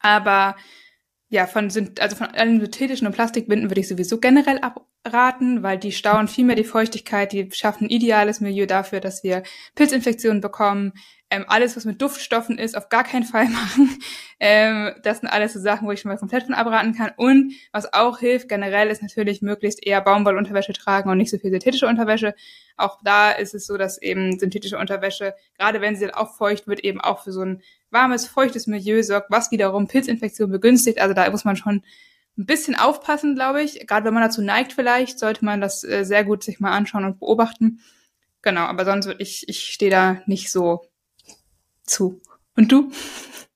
Aber 0.00 0.54
ja, 1.28 1.46
von 1.46 1.70
also 2.00 2.16
von 2.16 2.28
allen 2.28 2.60
synthetischen 2.60 3.06
und 3.06 3.12
Plastikbinden 3.12 3.70
würde 3.70 3.80
ich 3.80 3.88
sowieso 3.88 4.18
generell 4.18 4.58
abraten, 5.08 5.62
weil 5.62 5.78
die 5.78 5.92
stauen 5.92 6.28
viel 6.28 6.44
mehr 6.44 6.56
die 6.56 6.64
Feuchtigkeit, 6.64 7.32
die 7.32 7.48
schaffen 7.52 7.86
ein 7.86 7.90
ideales 7.90 8.40
Milieu 8.40 8.66
dafür, 8.66 9.00
dass 9.00 9.24
wir 9.24 9.42
Pilzinfektionen 9.74 10.40
bekommen. 10.40 10.92
Ähm, 11.30 11.44
alles, 11.46 11.76
was 11.76 11.84
mit 11.84 12.00
Duftstoffen 12.00 12.56
ist, 12.56 12.74
auf 12.74 12.88
gar 12.88 13.04
keinen 13.04 13.24
Fall 13.24 13.48
machen. 13.48 13.98
Ähm, 14.40 14.92
das 15.02 15.20
sind 15.20 15.28
alles 15.28 15.52
so 15.52 15.60
Sachen, 15.60 15.86
wo 15.86 15.92
ich 15.92 16.00
schon 16.00 16.10
mal 16.10 16.16
komplett 16.16 16.44
von 16.44 16.54
abraten 16.54 16.94
kann. 16.94 17.10
Und 17.16 17.52
was 17.72 17.92
auch 17.92 18.18
hilft, 18.18 18.48
generell 18.48 18.88
ist 18.88 19.02
natürlich 19.02 19.42
möglichst 19.42 19.84
eher 19.84 20.00
Baumwollunterwäsche 20.00 20.72
tragen 20.72 21.10
und 21.10 21.18
nicht 21.18 21.30
so 21.30 21.38
viel 21.38 21.50
synthetische 21.50 21.86
Unterwäsche. 21.86 22.34
Auch 22.76 22.98
da 23.02 23.30
ist 23.30 23.54
es 23.54 23.66
so, 23.66 23.76
dass 23.76 24.00
eben 24.00 24.38
synthetische 24.38 24.78
Unterwäsche, 24.78 25.34
gerade 25.58 25.80
wenn 25.80 25.96
sie 25.96 26.06
dann 26.06 26.14
auch 26.14 26.34
feucht 26.34 26.66
wird, 26.66 26.80
eben 26.80 27.00
auch 27.00 27.24
für 27.24 27.32
so 27.32 27.42
ein 27.42 27.62
warmes, 27.90 28.26
feuchtes 28.26 28.66
Milieu 28.66 29.02
sorgt, 29.02 29.30
was 29.30 29.50
wiederum 29.50 29.86
Pilzinfektionen 29.86 30.52
begünstigt. 30.52 31.00
Also 31.00 31.14
da 31.14 31.30
muss 31.30 31.44
man 31.44 31.56
schon 31.56 31.82
ein 32.38 32.46
bisschen 32.46 32.76
aufpassen, 32.76 33.34
glaube 33.34 33.62
ich. 33.62 33.86
Gerade 33.86 34.06
wenn 34.06 34.14
man 34.14 34.22
dazu 34.22 34.40
neigt 34.40 34.72
vielleicht, 34.72 35.18
sollte 35.18 35.44
man 35.44 35.60
das 35.60 35.84
äh, 35.84 36.04
sehr 36.04 36.24
gut 36.24 36.44
sich 36.44 36.60
mal 36.60 36.72
anschauen 36.72 37.04
und 37.04 37.18
beobachten. 37.18 37.80
Genau, 38.42 38.62
aber 38.62 38.84
sonst 38.84 39.06
würde 39.06 39.22
ich, 39.22 39.48
ich 39.48 39.72
stehe 39.72 39.90
da 39.90 40.22
nicht 40.26 40.50
so 40.50 40.88
zu. 41.84 42.20
Und 42.56 42.70
du? 42.70 42.92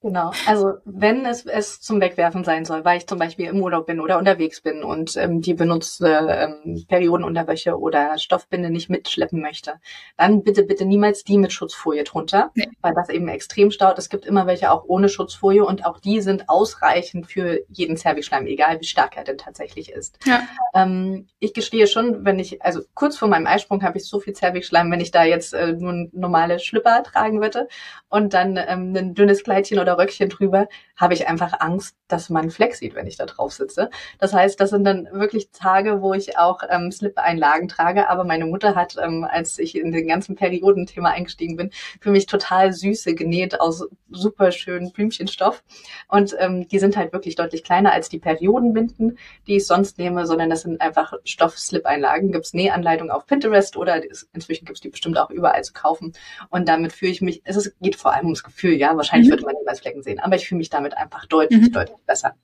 Genau. 0.03 0.33
Also 0.47 0.75
wenn 0.85 1.25
es, 1.25 1.47
es 1.47 1.81
zum 1.81 2.01
Wegwerfen 2.01 2.43
sein 2.43 2.65
soll, 2.65 2.85
weil 2.85 2.99
ich 2.99 3.07
zum 3.07 3.19
Beispiel 3.19 3.47
im 3.47 3.61
Urlaub 3.63 3.87
bin 3.87 4.01
oder 4.01 4.19
unterwegs 4.19 4.61
bin 4.61 4.83
und 4.83 5.17
ähm, 5.17 5.41
die 5.41 5.55
benutzte 5.55 6.27
ähm, 6.29 6.85
Periodenunterwäsche 6.89 7.79
oder 7.79 8.19
Stoffbinde 8.19 8.71
nicht 8.71 8.91
mitschleppen 8.91 9.41
möchte, 9.41 9.75
dann 10.17 10.43
bitte, 10.43 10.65
bitte 10.65 10.85
niemals 10.85 11.23
die 11.23 11.39
mit 11.39 11.53
Schutzfolie 11.53 12.03
drunter, 12.03 12.51
nee. 12.55 12.69
weil 12.81 12.95
das 12.95 13.11
eben 13.11 13.29
extrem 13.29 13.71
staut. 13.71 13.97
Es 13.97 14.09
gibt 14.09 14.27
immer 14.27 14.49
welche 14.49 14.73
auch 14.73 14.85
ohne 14.89 15.09
Schutzfolie 15.09 15.65
und 15.65 15.87
auch 15.87 16.01
die 16.01 16.21
sind 16.21 16.49
ausreichend 16.49 17.29
für 17.29 17.61
jeden 17.69 17.97
Zervixschleim, 17.97 18.47
egal 18.47 18.81
wie 18.81 18.87
stark 18.87 19.17
er 19.17 19.23
denn 19.23 19.39
tatsächlich 19.39 19.93
ist. 19.93 20.19
Ja. 20.25 20.43
Ähm, 20.75 21.29
ich 21.39 21.55
gestehe 21.55 21.87
schon, 21.87 22.25
wenn 22.25 22.41
ich, 22.41 22.61
also 22.63 22.81
kurz 22.95 23.17
vor 23.17 23.29
meinem 23.29 23.47
Eisprung 23.47 23.85
habe 23.85 23.99
ich 23.99 24.09
so 24.09 24.19
viel 24.19 24.33
Zervixschleim, 24.33 24.91
wenn 24.91 25.01
ich 25.01 25.13
da 25.13 25.23
jetzt 25.23 25.55
äh, 25.55 25.75
nur 25.75 26.09
normale 26.13 26.59
Schlipper 26.59 27.05
tragen 27.05 27.41
würde 27.41 27.69
und 28.09 28.35
dann 28.35 28.57
ähm, 28.57 28.97
ein 28.97 29.15
dünnes 29.15 29.45
Kleidchen 29.45 29.79
oder 29.79 29.92
Röckchen 29.99 30.29
drüber, 30.29 30.69
habe 30.97 31.15
ich 31.15 31.29
einfach 31.29 31.61
Angst, 31.61 31.97
dass 32.09 32.31
man 32.31 32.51
Fleck 32.51 32.75
sieht, 32.75 32.95
wenn 32.95 33.07
ich 33.07 33.17
da 33.17 33.27
drauf 33.27 33.53
sitze. 33.53 33.91
Das 34.19 34.33
heißt, 34.33 34.61
das 34.61 34.71
sind 34.71 34.85
dann 34.85 35.09
wirklich 35.13 35.51
Tage, 35.51 36.03
wo 36.03 36.15
ich 36.15 36.39
auch 36.39 36.63
ähm, 36.69 36.93
Slip-Einlagen 36.93 37.69
trage. 37.69 38.09
Aber 38.09 38.25
meine 38.25 38.47
Mutter 38.47 38.75
hat, 38.75 38.97
ähm, 39.03 39.27
als 39.29 39.59
ich 39.59 39.77
in 39.77 39.93
den 39.93 40.07
ganzen 40.07 40.37
Periodenthema 40.37 41.11
eingestiegen 41.11 41.57
bin, 41.57 41.71
für 42.01 42.11
mich 42.11 42.27
total 42.27 42.73
süße 42.73 43.15
genäht 43.15 43.61
aus 43.61 43.85
super 44.11 44.53
schönen 44.53 44.93
Blümchenstoff. 44.93 45.63
Und 46.09 46.37
ähm, 46.39 46.69
die 46.69 46.79
sind 46.79 46.97
halt 46.97 47.13
wirklich 47.13 47.35
deutlich 47.35 47.65
kleiner 47.65 47.93
als 47.93 48.09
die 48.09 48.19
Periodenbinden, 48.19 49.19
die 49.47 49.57
ich 49.57 49.67
sonst 49.67 49.99
nehme, 49.99 50.27
sondern 50.27 50.51
das 50.51 50.63
sind 50.63 50.81
einfach 50.81 51.15
Stoff-Slip-Einlagen. 51.25 52.33
Gibt 52.33 52.47
es 52.47 52.55
Nähanleitungen 52.55 53.11
auf 53.11 53.27
Pinterest 53.27 53.77
oder 53.77 54.03
inzwischen 54.33 54.65
gibt 54.65 54.77
es 54.77 54.83
die 54.83 54.89
bestimmt 54.91 55.19
auch 55.19 55.31
überall 55.31 55.63
zu 55.65 55.73
kaufen. 55.73 56.13
Und 56.51 56.69
damit 56.69 56.93
fühle 56.93 57.13
ich 57.13 57.23
mich, 57.23 57.43
es 57.45 57.57
ist, 57.57 57.79
geht 57.81 57.97
vor 57.97 58.13
allem 58.13 58.27
ums 58.27 58.43
Gefühl, 58.43 58.75
ja. 58.75 58.97
Wahrscheinlich 58.97 59.29
mhm. 59.29 59.33
würde 59.33 59.45
man 59.45 59.55
niemals 59.57 59.82
Flecken 59.83 60.03
sehen, 60.03 60.21
aber 60.21 60.37
ich 60.37 60.49
fühle 60.49 60.59
mich 60.59 60.71
damit 60.71 60.97
einfach 60.97 61.27
deutlich, 61.27 61.61
mhm. 61.61 61.73
deutlich 61.73 61.99
besser. 62.07 62.35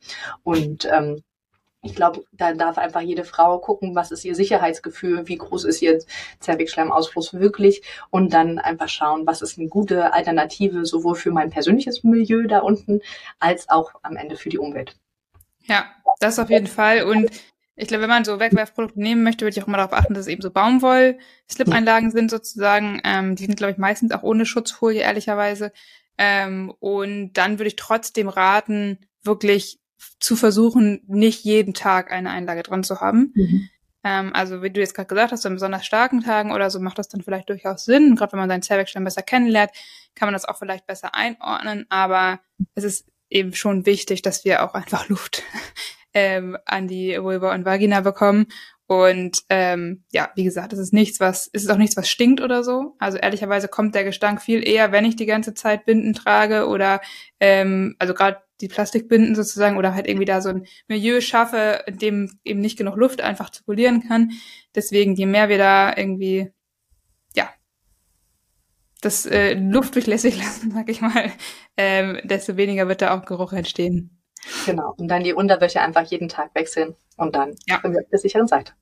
Und 0.43 0.86
ähm, 0.93 1.22
ich 1.82 1.95
glaube, 1.95 2.24
da 2.32 2.53
darf 2.53 2.76
einfach 2.76 3.01
jede 3.01 3.24
Frau 3.24 3.59
gucken, 3.59 3.95
was 3.95 4.11
ist 4.11 4.24
ihr 4.24 4.34
Sicherheitsgefühl, 4.34 5.28
wie 5.28 5.36
groß 5.36 5.64
ist 5.64 5.80
ihr 5.80 6.01
Zervixschleimausfluss 6.41 7.34
wirklich 7.34 7.82
und 8.11 8.32
dann 8.32 8.59
einfach 8.59 8.89
schauen, 8.89 9.26
was 9.26 9.43
ist 9.43 9.59
eine 9.59 9.68
gute 9.68 10.12
Alternative 10.12 10.84
sowohl 10.84 11.14
für 11.14 11.30
mein 11.30 11.51
persönliches 11.51 12.03
Milieu 12.03 12.47
da 12.49 12.59
unten 12.61 13.01
als 13.39 13.68
auch 13.68 13.93
am 14.03 14.16
Ende 14.16 14.36
für 14.36 14.49
die 14.49 14.59
Umwelt. 14.59 14.97
Ja, 15.66 15.86
das 16.18 16.39
auf 16.39 16.51
jeden 16.51 16.66
Fall. 16.66 17.05
Und 17.05 17.30
ich 17.76 17.86
glaube, 17.86 18.03
wenn 18.03 18.11
man 18.11 18.24
so 18.24 18.41
Wegwerfprodukte 18.41 19.01
nehmen 19.01 19.22
möchte, 19.22 19.45
würde 19.45 19.57
ich 19.57 19.62
auch 19.62 19.68
immer 19.68 19.76
darauf 19.76 19.93
achten, 19.93 20.14
dass 20.14 20.22
es 20.22 20.32
eben 20.32 20.43
so 20.43 20.51
Baumwoll-Slip-Einlagen 20.51 22.11
sind 22.11 22.28
sozusagen. 22.28 23.01
Ähm, 23.05 23.36
die 23.36 23.45
sind, 23.45 23.57
glaube 23.57 23.70
ich, 23.70 23.78
meistens 23.78 24.11
auch 24.11 24.24
ohne 24.24 24.47
Schutzfolie, 24.47 25.03
ehrlicherweise. 25.03 25.72
Ähm, 26.18 26.72
und 26.80 27.32
dann 27.34 27.58
würde 27.58 27.68
ich 27.68 27.76
trotzdem 27.76 28.28
raten, 28.28 28.98
wirklich 29.22 29.80
zu 30.20 30.36
versuchen, 30.36 31.00
nicht 31.06 31.44
jeden 31.44 31.74
Tag 31.74 32.12
eine 32.12 32.30
Einlage 32.30 32.62
dran 32.62 32.84
zu 32.84 33.00
haben. 33.00 33.32
Mhm. 33.34 33.68
Ähm, 34.04 34.32
also 34.32 34.62
wie 34.62 34.70
du 34.70 34.80
jetzt 34.80 34.94
gerade 34.94 35.08
gesagt 35.08 35.32
hast, 35.32 35.44
an 35.46 35.54
besonders 35.54 35.84
starken 35.84 36.22
Tagen 36.22 36.52
oder 36.52 36.70
so 36.70 36.80
macht 36.80 36.98
das 36.98 37.08
dann 37.08 37.22
vielleicht 37.22 37.48
durchaus 37.48 37.84
Sinn. 37.84 38.16
Gerade 38.16 38.32
wenn 38.32 38.40
man 38.40 38.48
seinen 38.48 38.62
Zervixschleim 38.62 39.04
besser 39.04 39.22
kennenlernt, 39.22 39.72
kann 40.14 40.26
man 40.26 40.34
das 40.34 40.44
auch 40.44 40.58
vielleicht 40.58 40.86
besser 40.86 41.14
einordnen. 41.14 41.86
Aber 41.88 42.40
es 42.74 42.84
ist 42.84 43.06
eben 43.30 43.54
schon 43.54 43.86
wichtig, 43.86 44.22
dass 44.22 44.44
wir 44.44 44.64
auch 44.64 44.74
einfach 44.74 45.08
Luft 45.08 45.42
ähm, 46.14 46.56
an 46.64 46.88
die 46.88 47.20
Vulva 47.20 47.54
und 47.54 47.64
Vagina 47.64 48.00
bekommen. 48.00 48.46
Und 48.89 49.43
ähm, 49.51 50.03
ja, 50.12 50.30
wie 50.34 50.45
gesagt, 50.45 50.72
es 50.72 50.78
ist 50.78 50.95
nichts, 50.95 51.20
was, 51.20 51.51
es 51.53 51.62
ist 51.62 51.70
auch 51.70 51.76
nichts, 51.76 51.99
was 51.99 52.09
stinkt 52.09 52.41
oder 52.41 52.64
so. 52.64 52.97
Also 52.99 53.18
ehrlicherweise 53.18 53.68
kommt 53.68 53.95
der 53.95 54.03
Gestank 54.03 54.41
viel 54.41 54.66
eher, 54.66 54.93
wenn 54.93 55.05
ich 55.05 55.14
die 55.14 55.26
ganze 55.26 55.53
Zeit 55.53 55.84
Binden 55.84 56.14
trage 56.14 56.66
oder 56.66 57.03
ähm, 57.39 57.97
also 57.99 58.14
gerade 58.14 58.39
die 58.62 58.68
Plastikbinden 58.68 59.34
sozusagen 59.34 59.76
oder 59.76 59.95
halt 59.95 60.09
irgendwie 60.09 60.24
da 60.24 60.41
so 60.41 60.49
ein 60.49 60.66
Milieu 60.89 61.20
schaffe, 61.20 61.84
in 61.86 61.99
dem 61.99 62.39
eben 62.45 62.61
nicht 62.61 62.78
genug 62.78 62.97
Luft 62.97 63.20
einfach 63.20 63.51
zirkulieren 63.51 64.09
kann. 64.09 64.30
Deswegen, 64.74 65.14
je 65.16 65.26
mehr 65.26 65.51
wir 65.51 65.59
da 65.59 65.95
irgendwie, 65.95 66.51
ja, 67.36 67.51
das 69.03 69.26
äh, 69.26 69.53
Luft 69.53 69.97
durchlässig 69.97 70.39
lassen, 70.43 70.70
sag 70.70 70.89
ich 70.89 71.03
mal, 71.03 71.30
ähm, 71.76 72.20
desto 72.24 72.57
weniger 72.57 72.89
wird 72.89 73.03
da 73.03 73.14
auch 73.14 73.26
Geruch 73.26 73.53
entstehen. 73.53 74.17
Genau. 74.66 74.95
Und 74.97 75.09
dann 75.09 75.24
die 75.24 75.32
Unterwäsche 75.32 75.80
einfach 75.80 76.05
jeden 76.05 76.28
Tag 76.28 76.55
wechseln 76.55 76.97
und 77.16 77.34
dann 77.34 77.57
ja. 77.66 77.80
sind 77.82 77.93
wir 77.93 78.01
auf 78.01 78.09
der 78.11 78.18
sicheren 78.18 78.47
Seite. 78.47 78.72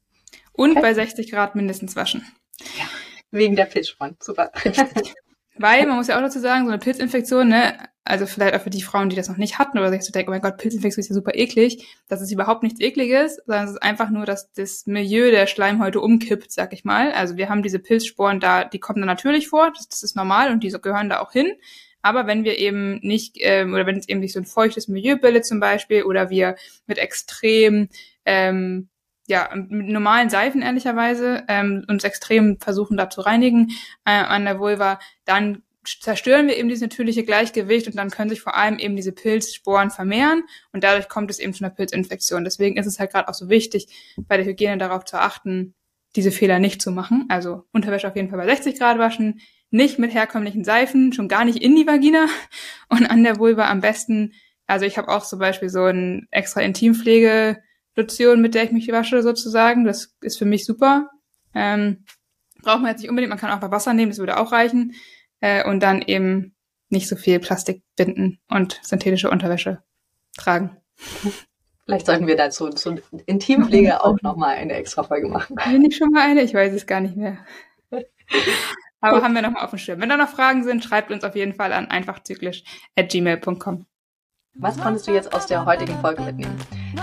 Und 0.52 0.72
okay. 0.72 0.80
bei 0.80 0.94
60 0.94 1.30
Grad 1.30 1.54
mindestens 1.54 1.96
waschen. 1.96 2.26
Ja. 2.78 2.84
Wegen 3.30 3.56
der 3.56 3.66
Pilzsporn. 3.66 4.16
Super. 4.20 4.52
Weil, 5.58 5.86
man 5.86 5.96
muss 5.96 6.08
ja 6.08 6.16
auch 6.16 6.20
dazu 6.20 6.38
sagen, 6.38 6.64
so 6.64 6.70
eine 6.70 6.78
Pilzinfektion, 6.78 7.48
ne, 7.48 7.78
also 8.04 8.26
vielleicht 8.26 8.54
auch 8.54 8.60
für 8.60 8.70
die 8.70 8.82
Frauen, 8.82 9.08
die 9.08 9.16
das 9.16 9.28
noch 9.28 9.38
nicht 9.38 9.58
hatten 9.58 9.78
oder 9.78 9.90
sich 9.90 10.02
so 10.02 10.12
denken, 10.12 10.30
oh 10.30 10.32
mein 10.32 10.42
Gott, 10.42 10.58
Pilzinfektion 10.58 11.00
ist 11.00 11.08
ja 11.08 11.14
super 11.14 11.34
eklig. 11.34 11.86
Das 12.08 12.20
ist 12.20 12.30
überhaupt 12.30 12.62
nichts 12.62 12.80
ekliges, 12.80 13.40
sondern 13.46 13.64
es 13.64 13.70
ist 13.72 13.82
einfach 13.82 14.10
nur, 14.10 14.26
dass 14.26 14.52
das 14.52 14.86
Milieu 14.86 15.30
der 15.30 15.46
Schleimhäute 15.46 16.00
umkippt, 16.00 16.52
sag 16.52 16.72
ich 16.72 16.84
mal. 16.84 17.10
Also 17.12 17.36
wir 17.36 17.48
haben 17.48 17.62
diese 17.62 17.78
Pilzsporen 17.78 18.38
da, 18.38 18.64
die 18.64 18.78
kommen 18.78 19.00
da 19.00 19.06
natürlich 19.06 19.48
vor, 19.48 19.72
das, 19.74 19.88
das 19.88 20.02
ist 20.02 20.14
normal 20.14 20.52
und 20.52 20.62
die 20.62 20.70
gehören 20.70 21.08
da 21.08 21.20
auch 21.20 21.32
hin. 21.32 21.54
Aber 22.06 22.28
wenn 22.28 22.44
wir 22.44 22.56
eben 22.60 23.00
nicht, 23.00 23.34
ähm, 23.40 23.74
oder 23.74 23.84
wenn 23.84 23.96
es 23.96 24.08
eben 24.08 24.22
sich 24.22 24.32
so 24.32 24.38
ein 24.38 24.44
feuchtes 24.44 24.86
Milieu 24.86 25.16
bildet 25.16 25.44
zum 25.44 25.58
Beispiel, 25.58 26.04
oder 26.04 26.30
wir 26.30 26.54
mit 26.86 26.98
extrem, 26.98 27.88
ähm, 28.24 28.88
ja, 29.26 29.50
mit 29.52 29.88
normalen 29.88 30.30
Seifen 30.30 30.62
ehrlicherweise 30.62 31.42
ähm, 31.48 31.84
uns 31.88 32.04
extrem 32.04 32.60
versuchen 32.60 32.96
da 32.96 33.10
zu 33.10 33.22
reinigen 33.22 33.70
äh, 34.04 34.12
an 34.12 34.44
der 34.44 34.60
Vulva, 34.60 35.00
dann 35.24 35.64
zerstören 35.84 36.46
wir 36.46 36.56
eben 36.56 36.68
dieses 36.68 36.82
natürliche 36.82 37.24
Gleichgewicht 37.24 37.88
und 37.88 37.96
dann 37.96 38.10
können 38.10 38.30
sich 38.30 38.40
vor 38.40 38.56
allem 38.56 38.78
eben 38.78 38.94
diese 38.94 39.10
Pilzsporen 39.10 39.90
vermehren 39.90 40.44
und 40.72 40.84
dadurch 40.84 41.08
kommt 41.08 41.28
es 41.32 41.40
eben 41.40 41.54
zu 41.54 41.64
einer 41.64 41.74
Pilzinfektion. 41.74 42.44
Deswegen 42.44 42.76
ist 42.76 42.86
es 42.86 43.00
halt 43.00 43.10
gerade 43.10 43.28
auch 43.28 43.34
so 43.34 43.48
wichtig, 43.48 43.88
bei 44.28 44.36
der 44.36 44.46
Hygiene 44.46 44.78
darauf 44.78 45.04
zu 45.04 45.18
achten, 45.18 45.74
diese 46.14 46.30
Fehler 46.30 46.60
nicht 46.60 46.80
zu 46.80 46.92
machen. 46.92 47.26
Also 47.30 47.64
Unterwäsche 47.72 48.06
auf 48.06 48.14
jeden 48.14 48.30
Fall 48.30 48.38
bei 48.38 48.46
60 48.46 48.78
Grad 48.78 48.98
waschen, 48.98 49.40
nicht 49.70 49.98
mit 49.98 50.14
herkömmlichen 50.14 50.64
Seifen, 50.64 51.12
schon 51.12 51.28
gar 51.28 51.44
nicht 51.44 51.62
in 51.62 51.74
die 51.76 51.86
Vagina 51.86 52.26
und 52.88 53.06
an 53.06 53.22
der 53.22 53.38
Vulva 53.38 53.68
am 53.68 53.80
besten. 53.80 54.32
Also 54.66 54.84
ich 54.84 54.98
habe 54.98 55.08
auch 55.08 55.24
zum 55.24 55.38
Beispiel 55.38 55.68
so 55.68 55.84
ein 55.84 56.26
extra 56.30 56.60
Intimpflegelotion, 56.60 58.40
mit 58.40 58.54
der 58.54 58.64
ich 58.64 58.72
mich 58.72 58.90
wasche 58.90 59.22
sozusagen. 59.22 59.84
Das 59.84 60.16
ist 60.20 60.38
für 60.38 60.44
mich 60.44 60.64
super. 60.64 61.10
Ähm, 61.54 62.04
braucht 62.62 62.80
man 62.80 62.90
jetzt 62.90 63.00
nicht 63.00 63.10
unbedingt, 63.10 63.30
man 63.30 63.38
kann 63.38 63.50
auch 63.50 63.60
bei 63.60 63.70
Wasser 63.70 63.94
nehmen, 63.94 64.10
das 64.10 64.18
würde 64.18 64.38
auch 64.38 64.52
reichen. 64.52 64.94
Äh, 65.40 65.68
und 65.68 65.82
dann 65.82 66.02
eben 66.02 66.54
nicht 66.88 67.08
so 67.08 67.16
viel 67.16 67.38
Plastik 67.40 67.82
binden 67.96 68.38
und 68.48 68.80
synthetische 68.82 69.30
Unterwäsche 69.30 69.82
tragen. 70.36 70.76
Vielleicht 71.84 72.06
sollten 72.06 72.26
wir 72.26 72.36
dazu 72.36 72.70
zu 72.70 73.00
Intimpflege 73.26 74.02
auch 74.02 74.20
nochmal 74.22 74.56
eine 74.56 74.74
extra 74.74 75.04
Folge 75.04 75.28
machen. 75.28 75.56
Bin 75.56 75.84
ich 75.84 75.96
schon 75.96 76.10
mal 76.10 76.28
eine? 76.28 76.42
Ich 76.42 76.54
weiß 76.54 76.72
es 76.72 76.86
gar 76.86 77.00
nicht 77.00 77.16
mehr. 77.16 77.38
Aber 79.08 79.22
haben 79.22 79.34
wir 79.34 79.42
nochmal 79.42 79.64
auf 79.64 79.70
dem 79.70 79.78
Schirm. 79.78 80.00
Wenn 80.00 80.08
da 80.08 80.16
noch 80.16 80.28
Fragen 80.28 80.64
sind, 80.64 80.84
schreibt 80.84 81.10
uns 81.10 81.24
auf 81.24 81.36
jeden 81.36 81.54
Fall 81.54 81.72
an 81.72 81.88
einfachzyklisch.gmail.com. 81.88 83.86
Was 84.54 84.78
konntest 84.78 85.06
du 85.06 85.12
jetzt 85.12 85.34
aus 85.34 85.46
der 85.46 85.64
heutigen 85.66 85.98
Folge 86.00 86.22
mitnehmen? 86.22 86.56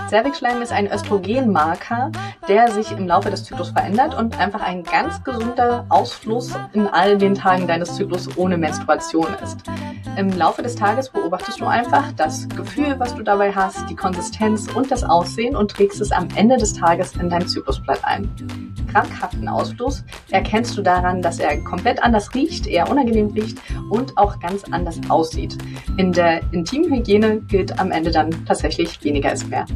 Cervixschleim 0.08 0.62
ist 0.62 0.72
ein 0.72 0.90
Östrogenmarker, 0.90 2.12
der 2.48 2.70
sich 2.70 2.92
im 2.92 3.06
Laufe 3.06 3.30
des 3.30 3.44
Zyklus 3.44 3.70
verändert 3.70 4.14
und 4.16 4.38
einfach 4.38 4.60
ein 4.60 4.82
ganz 4.82 5.24
gesunder 5.24 5.86
Ausfluss 5.88 6.52
in 6.72 6.86
all 6.86 7.18
den 7.18 7.34
Tagen 7.34 7.66
deines 7.66 7.96
Zyklus 7.96 8.36
ohne 8.36 8.56
Menstruation 8.56 9.28
ist. 9.42 9.58
Im 10.16 10.30
Laufe 10.30 10.62
des 10.62 10.76
Tages 10.76 11.08
beobachtest 11.08 11.60
du 11.60 11.66
einfach 11.66 12.12
das 12.12 12.48
Gefühl, 12.48 12.94
was 12.98 13.14
du 13.14 13.22
dabei 13.22 13.52
hast, 13.52 13.90
die 13.90 13.96
Konsistenz 13.96 14.68
und 14.72 14.90
das 14.90 15.02
Aussehen 15.02 15.56
und 15.56 15.72
trägst 15.72 16.00
es 16.00 16.12
am 16.12 16.28
Ende 16.36 16.56
des 16.56 16.74
Tages 16.74 17.16
in 17.16 17.28
dein 17.28 17.48
Zyklusblatt 17.48 18.04
ein. 18.04 18.30
Krankhaften 18.92 19.48
Ausfluss 19.48 20.04
erkennst 20.30 20.76
du 20.78 20.82
daran, 20.82 21.20
dass 21.20 21.40
er 21.40 21.58
komplett 21.64 22.00
anders 22.00 22.32
riecht, 22.32 22.68
eher 22.68 22.88
unangenehm 22.88 23.32
riecht 23.32 23.58
und 23.90 24.16
auch 24.16 24.38
ganz 24.38 24.62
anders 24.70 25.00
aussieht. 25.08 25.58
In 25.96 26.12
der 26.12 26.42
Intimhygiene 26.52 27.40
gilt 27.40 27.76
am 27.80 27.90
Ende 27.90 28.12
dann 28.12 28.44
tatsächlich 28.46 29.02
weniger 29.02 29.32
ist 29.32 29.48
mehr. 29.48 29.66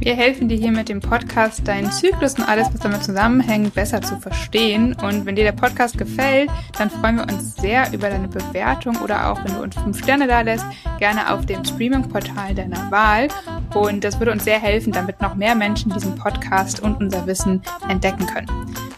Wir 0.00 0.16
helfen 0.16 0.48
dir 0.48 0.56
hier 0.56 0.72
mit 0.72 0.88
dem 0.88 1.00
Podcast, 1.00 1.68
deinen 1.68 1.92
Zyklus 1.92 2.34
und 2.38 2.48
alles, 2.48 2.68
was 2.72 2.80
damit 2.80 3.04
zusammenhängt, 3.04 3.74
besser 3.74 4.00
zu 4.00 4.18
verstehen. 4.18 4.96
Und 5.02 5.26
wenn 5.26 5.36
dir 5.36 5.44
der 5.44 5.52
Podcast 5.52 5.98
gefällt, 5.98 6.48
dann 6.78 6.88
freuen 6.88 7.16
wir 7.16 7.24
uns 7.24 7.56
sehr 7.56 7.86
über 7.92 8.08
deine 8.08 8.26
Bewertung 8.26 8.96
oder 9.04 9.30
auch, 9.30 9.44
wenn 9.44 9.52
du 9.52 9.62
uns 9.62 9.76
fünf 9.76 10.02
Sterne 10.02 10.26
da 10.26 10.40
lässt, 10.40 10.64
gerne 10.98 11.30
auf 11.30 11.44
dem 11.44 11.62
Streaming-Portal 11.62 12.54
deiner 12.54 12.90
Wahl. 12.90 13.28
Und 13.74 14.02
das 14.02 14.18
würde 14.18 14.32
uns 14.32 14.44
sehr 14.44 14.58
helfen, 14.58 14.90
damit 14.90 15.20
noch 15.20 15.34
mehr 15.34 15.54
Menschen 15.54 15.92
diesen 15.92 16.14
Podcast 16.14 16.80
und 16.80 16.96
unser 16.98 17.26
Wissen 17.26 17.60
entdecken 17.90 18.26
können. 18.26 18.48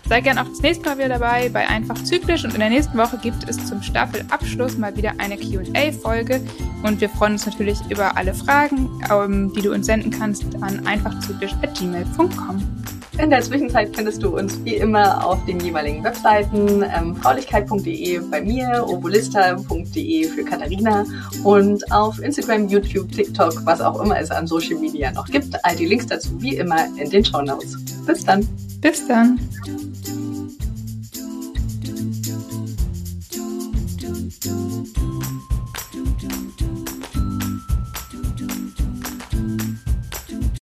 Sei 0.09 0.20
gerne 0.20 0.42
auch 0.42 0.48
das 0.48 0.61
nächste 0.61 0.84
Mal 0.84 0.98
wieder 0.98 1.09
dabei 1.09 1.48
bei 1.48 1.66
Einfach 1.68 1.94
Zyklisch 2.03 2.44
und 2.44 2.53
in 2.55 2.61
der 2.61 2.68
nächsten 2.68 2.98
Woche 2.98 3.18
gibt 3.18 3.48
es 3.48 3.64
zum 3.66 3.82
Staffelabschluss 3.82 4.76
mal 4.76 4.96
wieder 4.96 5.12
eine 5.18 5.36
QA-Folge 5.36 6.40
und 6.82 7.00
wir 7.00 7.09
freuen 7.09 7.32
uns 7.32 7.46
natürlich 7.46 7.78
über 7.88 8.16
alle 8.16 8.34
Fragen, 8.34 8.90
ähm, 9.11 9.53
die 9.55 9.62
du 9.62 9.72
uns 9.72 9.86
senden 9.86 10.11
kannst 10.11 10.44
an 10.61 10.86
einfachzyklisch.gmail.com. 10.86 12.82
In 13.18 13.28
der 13.28 13.42
Zwischenzeit 13.42 13.94
findest 13.94 14.22
du 14.22 14.36
uns 14.36 14.64
wie 14.64 14.76
immer 14.76 15.24
auf 15.24 15.44
den 15.44 15.61
jeweiligen 15.61 16.03
Webseiten 16.03 16.82
ähm, 16.82 17.14
fraulichkeit.de 17.14 18.20
bei 18.30 18.40
mir, 18.40 18.86
obolista.de 18.88 20.28
für 20.28 20.44
Katharina 20.44 21.05
und 21.44 21.90
auf 21.92 22.18
Instagram, 22.20 22.68
YouTube, 22.68 23.12
TikTok, 23.12 23.64
was 23.66 23.82
auch 23.82 24.00
immer 24.03 24.18
es 24.18 24.30
an 24.30 24.46
Social 24.46 24.78
Media 24.78 25.12
noch 25.12 25.26
gibt. 25.26 25.62
All 25.62 25.76
die 25.76 25.86
Links 25.86 26.07
dazu 26.07 26.30
wie 26.40 26.57
immer 26.57 26.86
in 26.96 27.11
den 27.11 27.24
Show 27.24 27.42
Notes. 27.42 27.76
Bis 28.07 28.24
dann. 28.24 28.48
Bis 28.83 29.07
dann. 29.07 29.39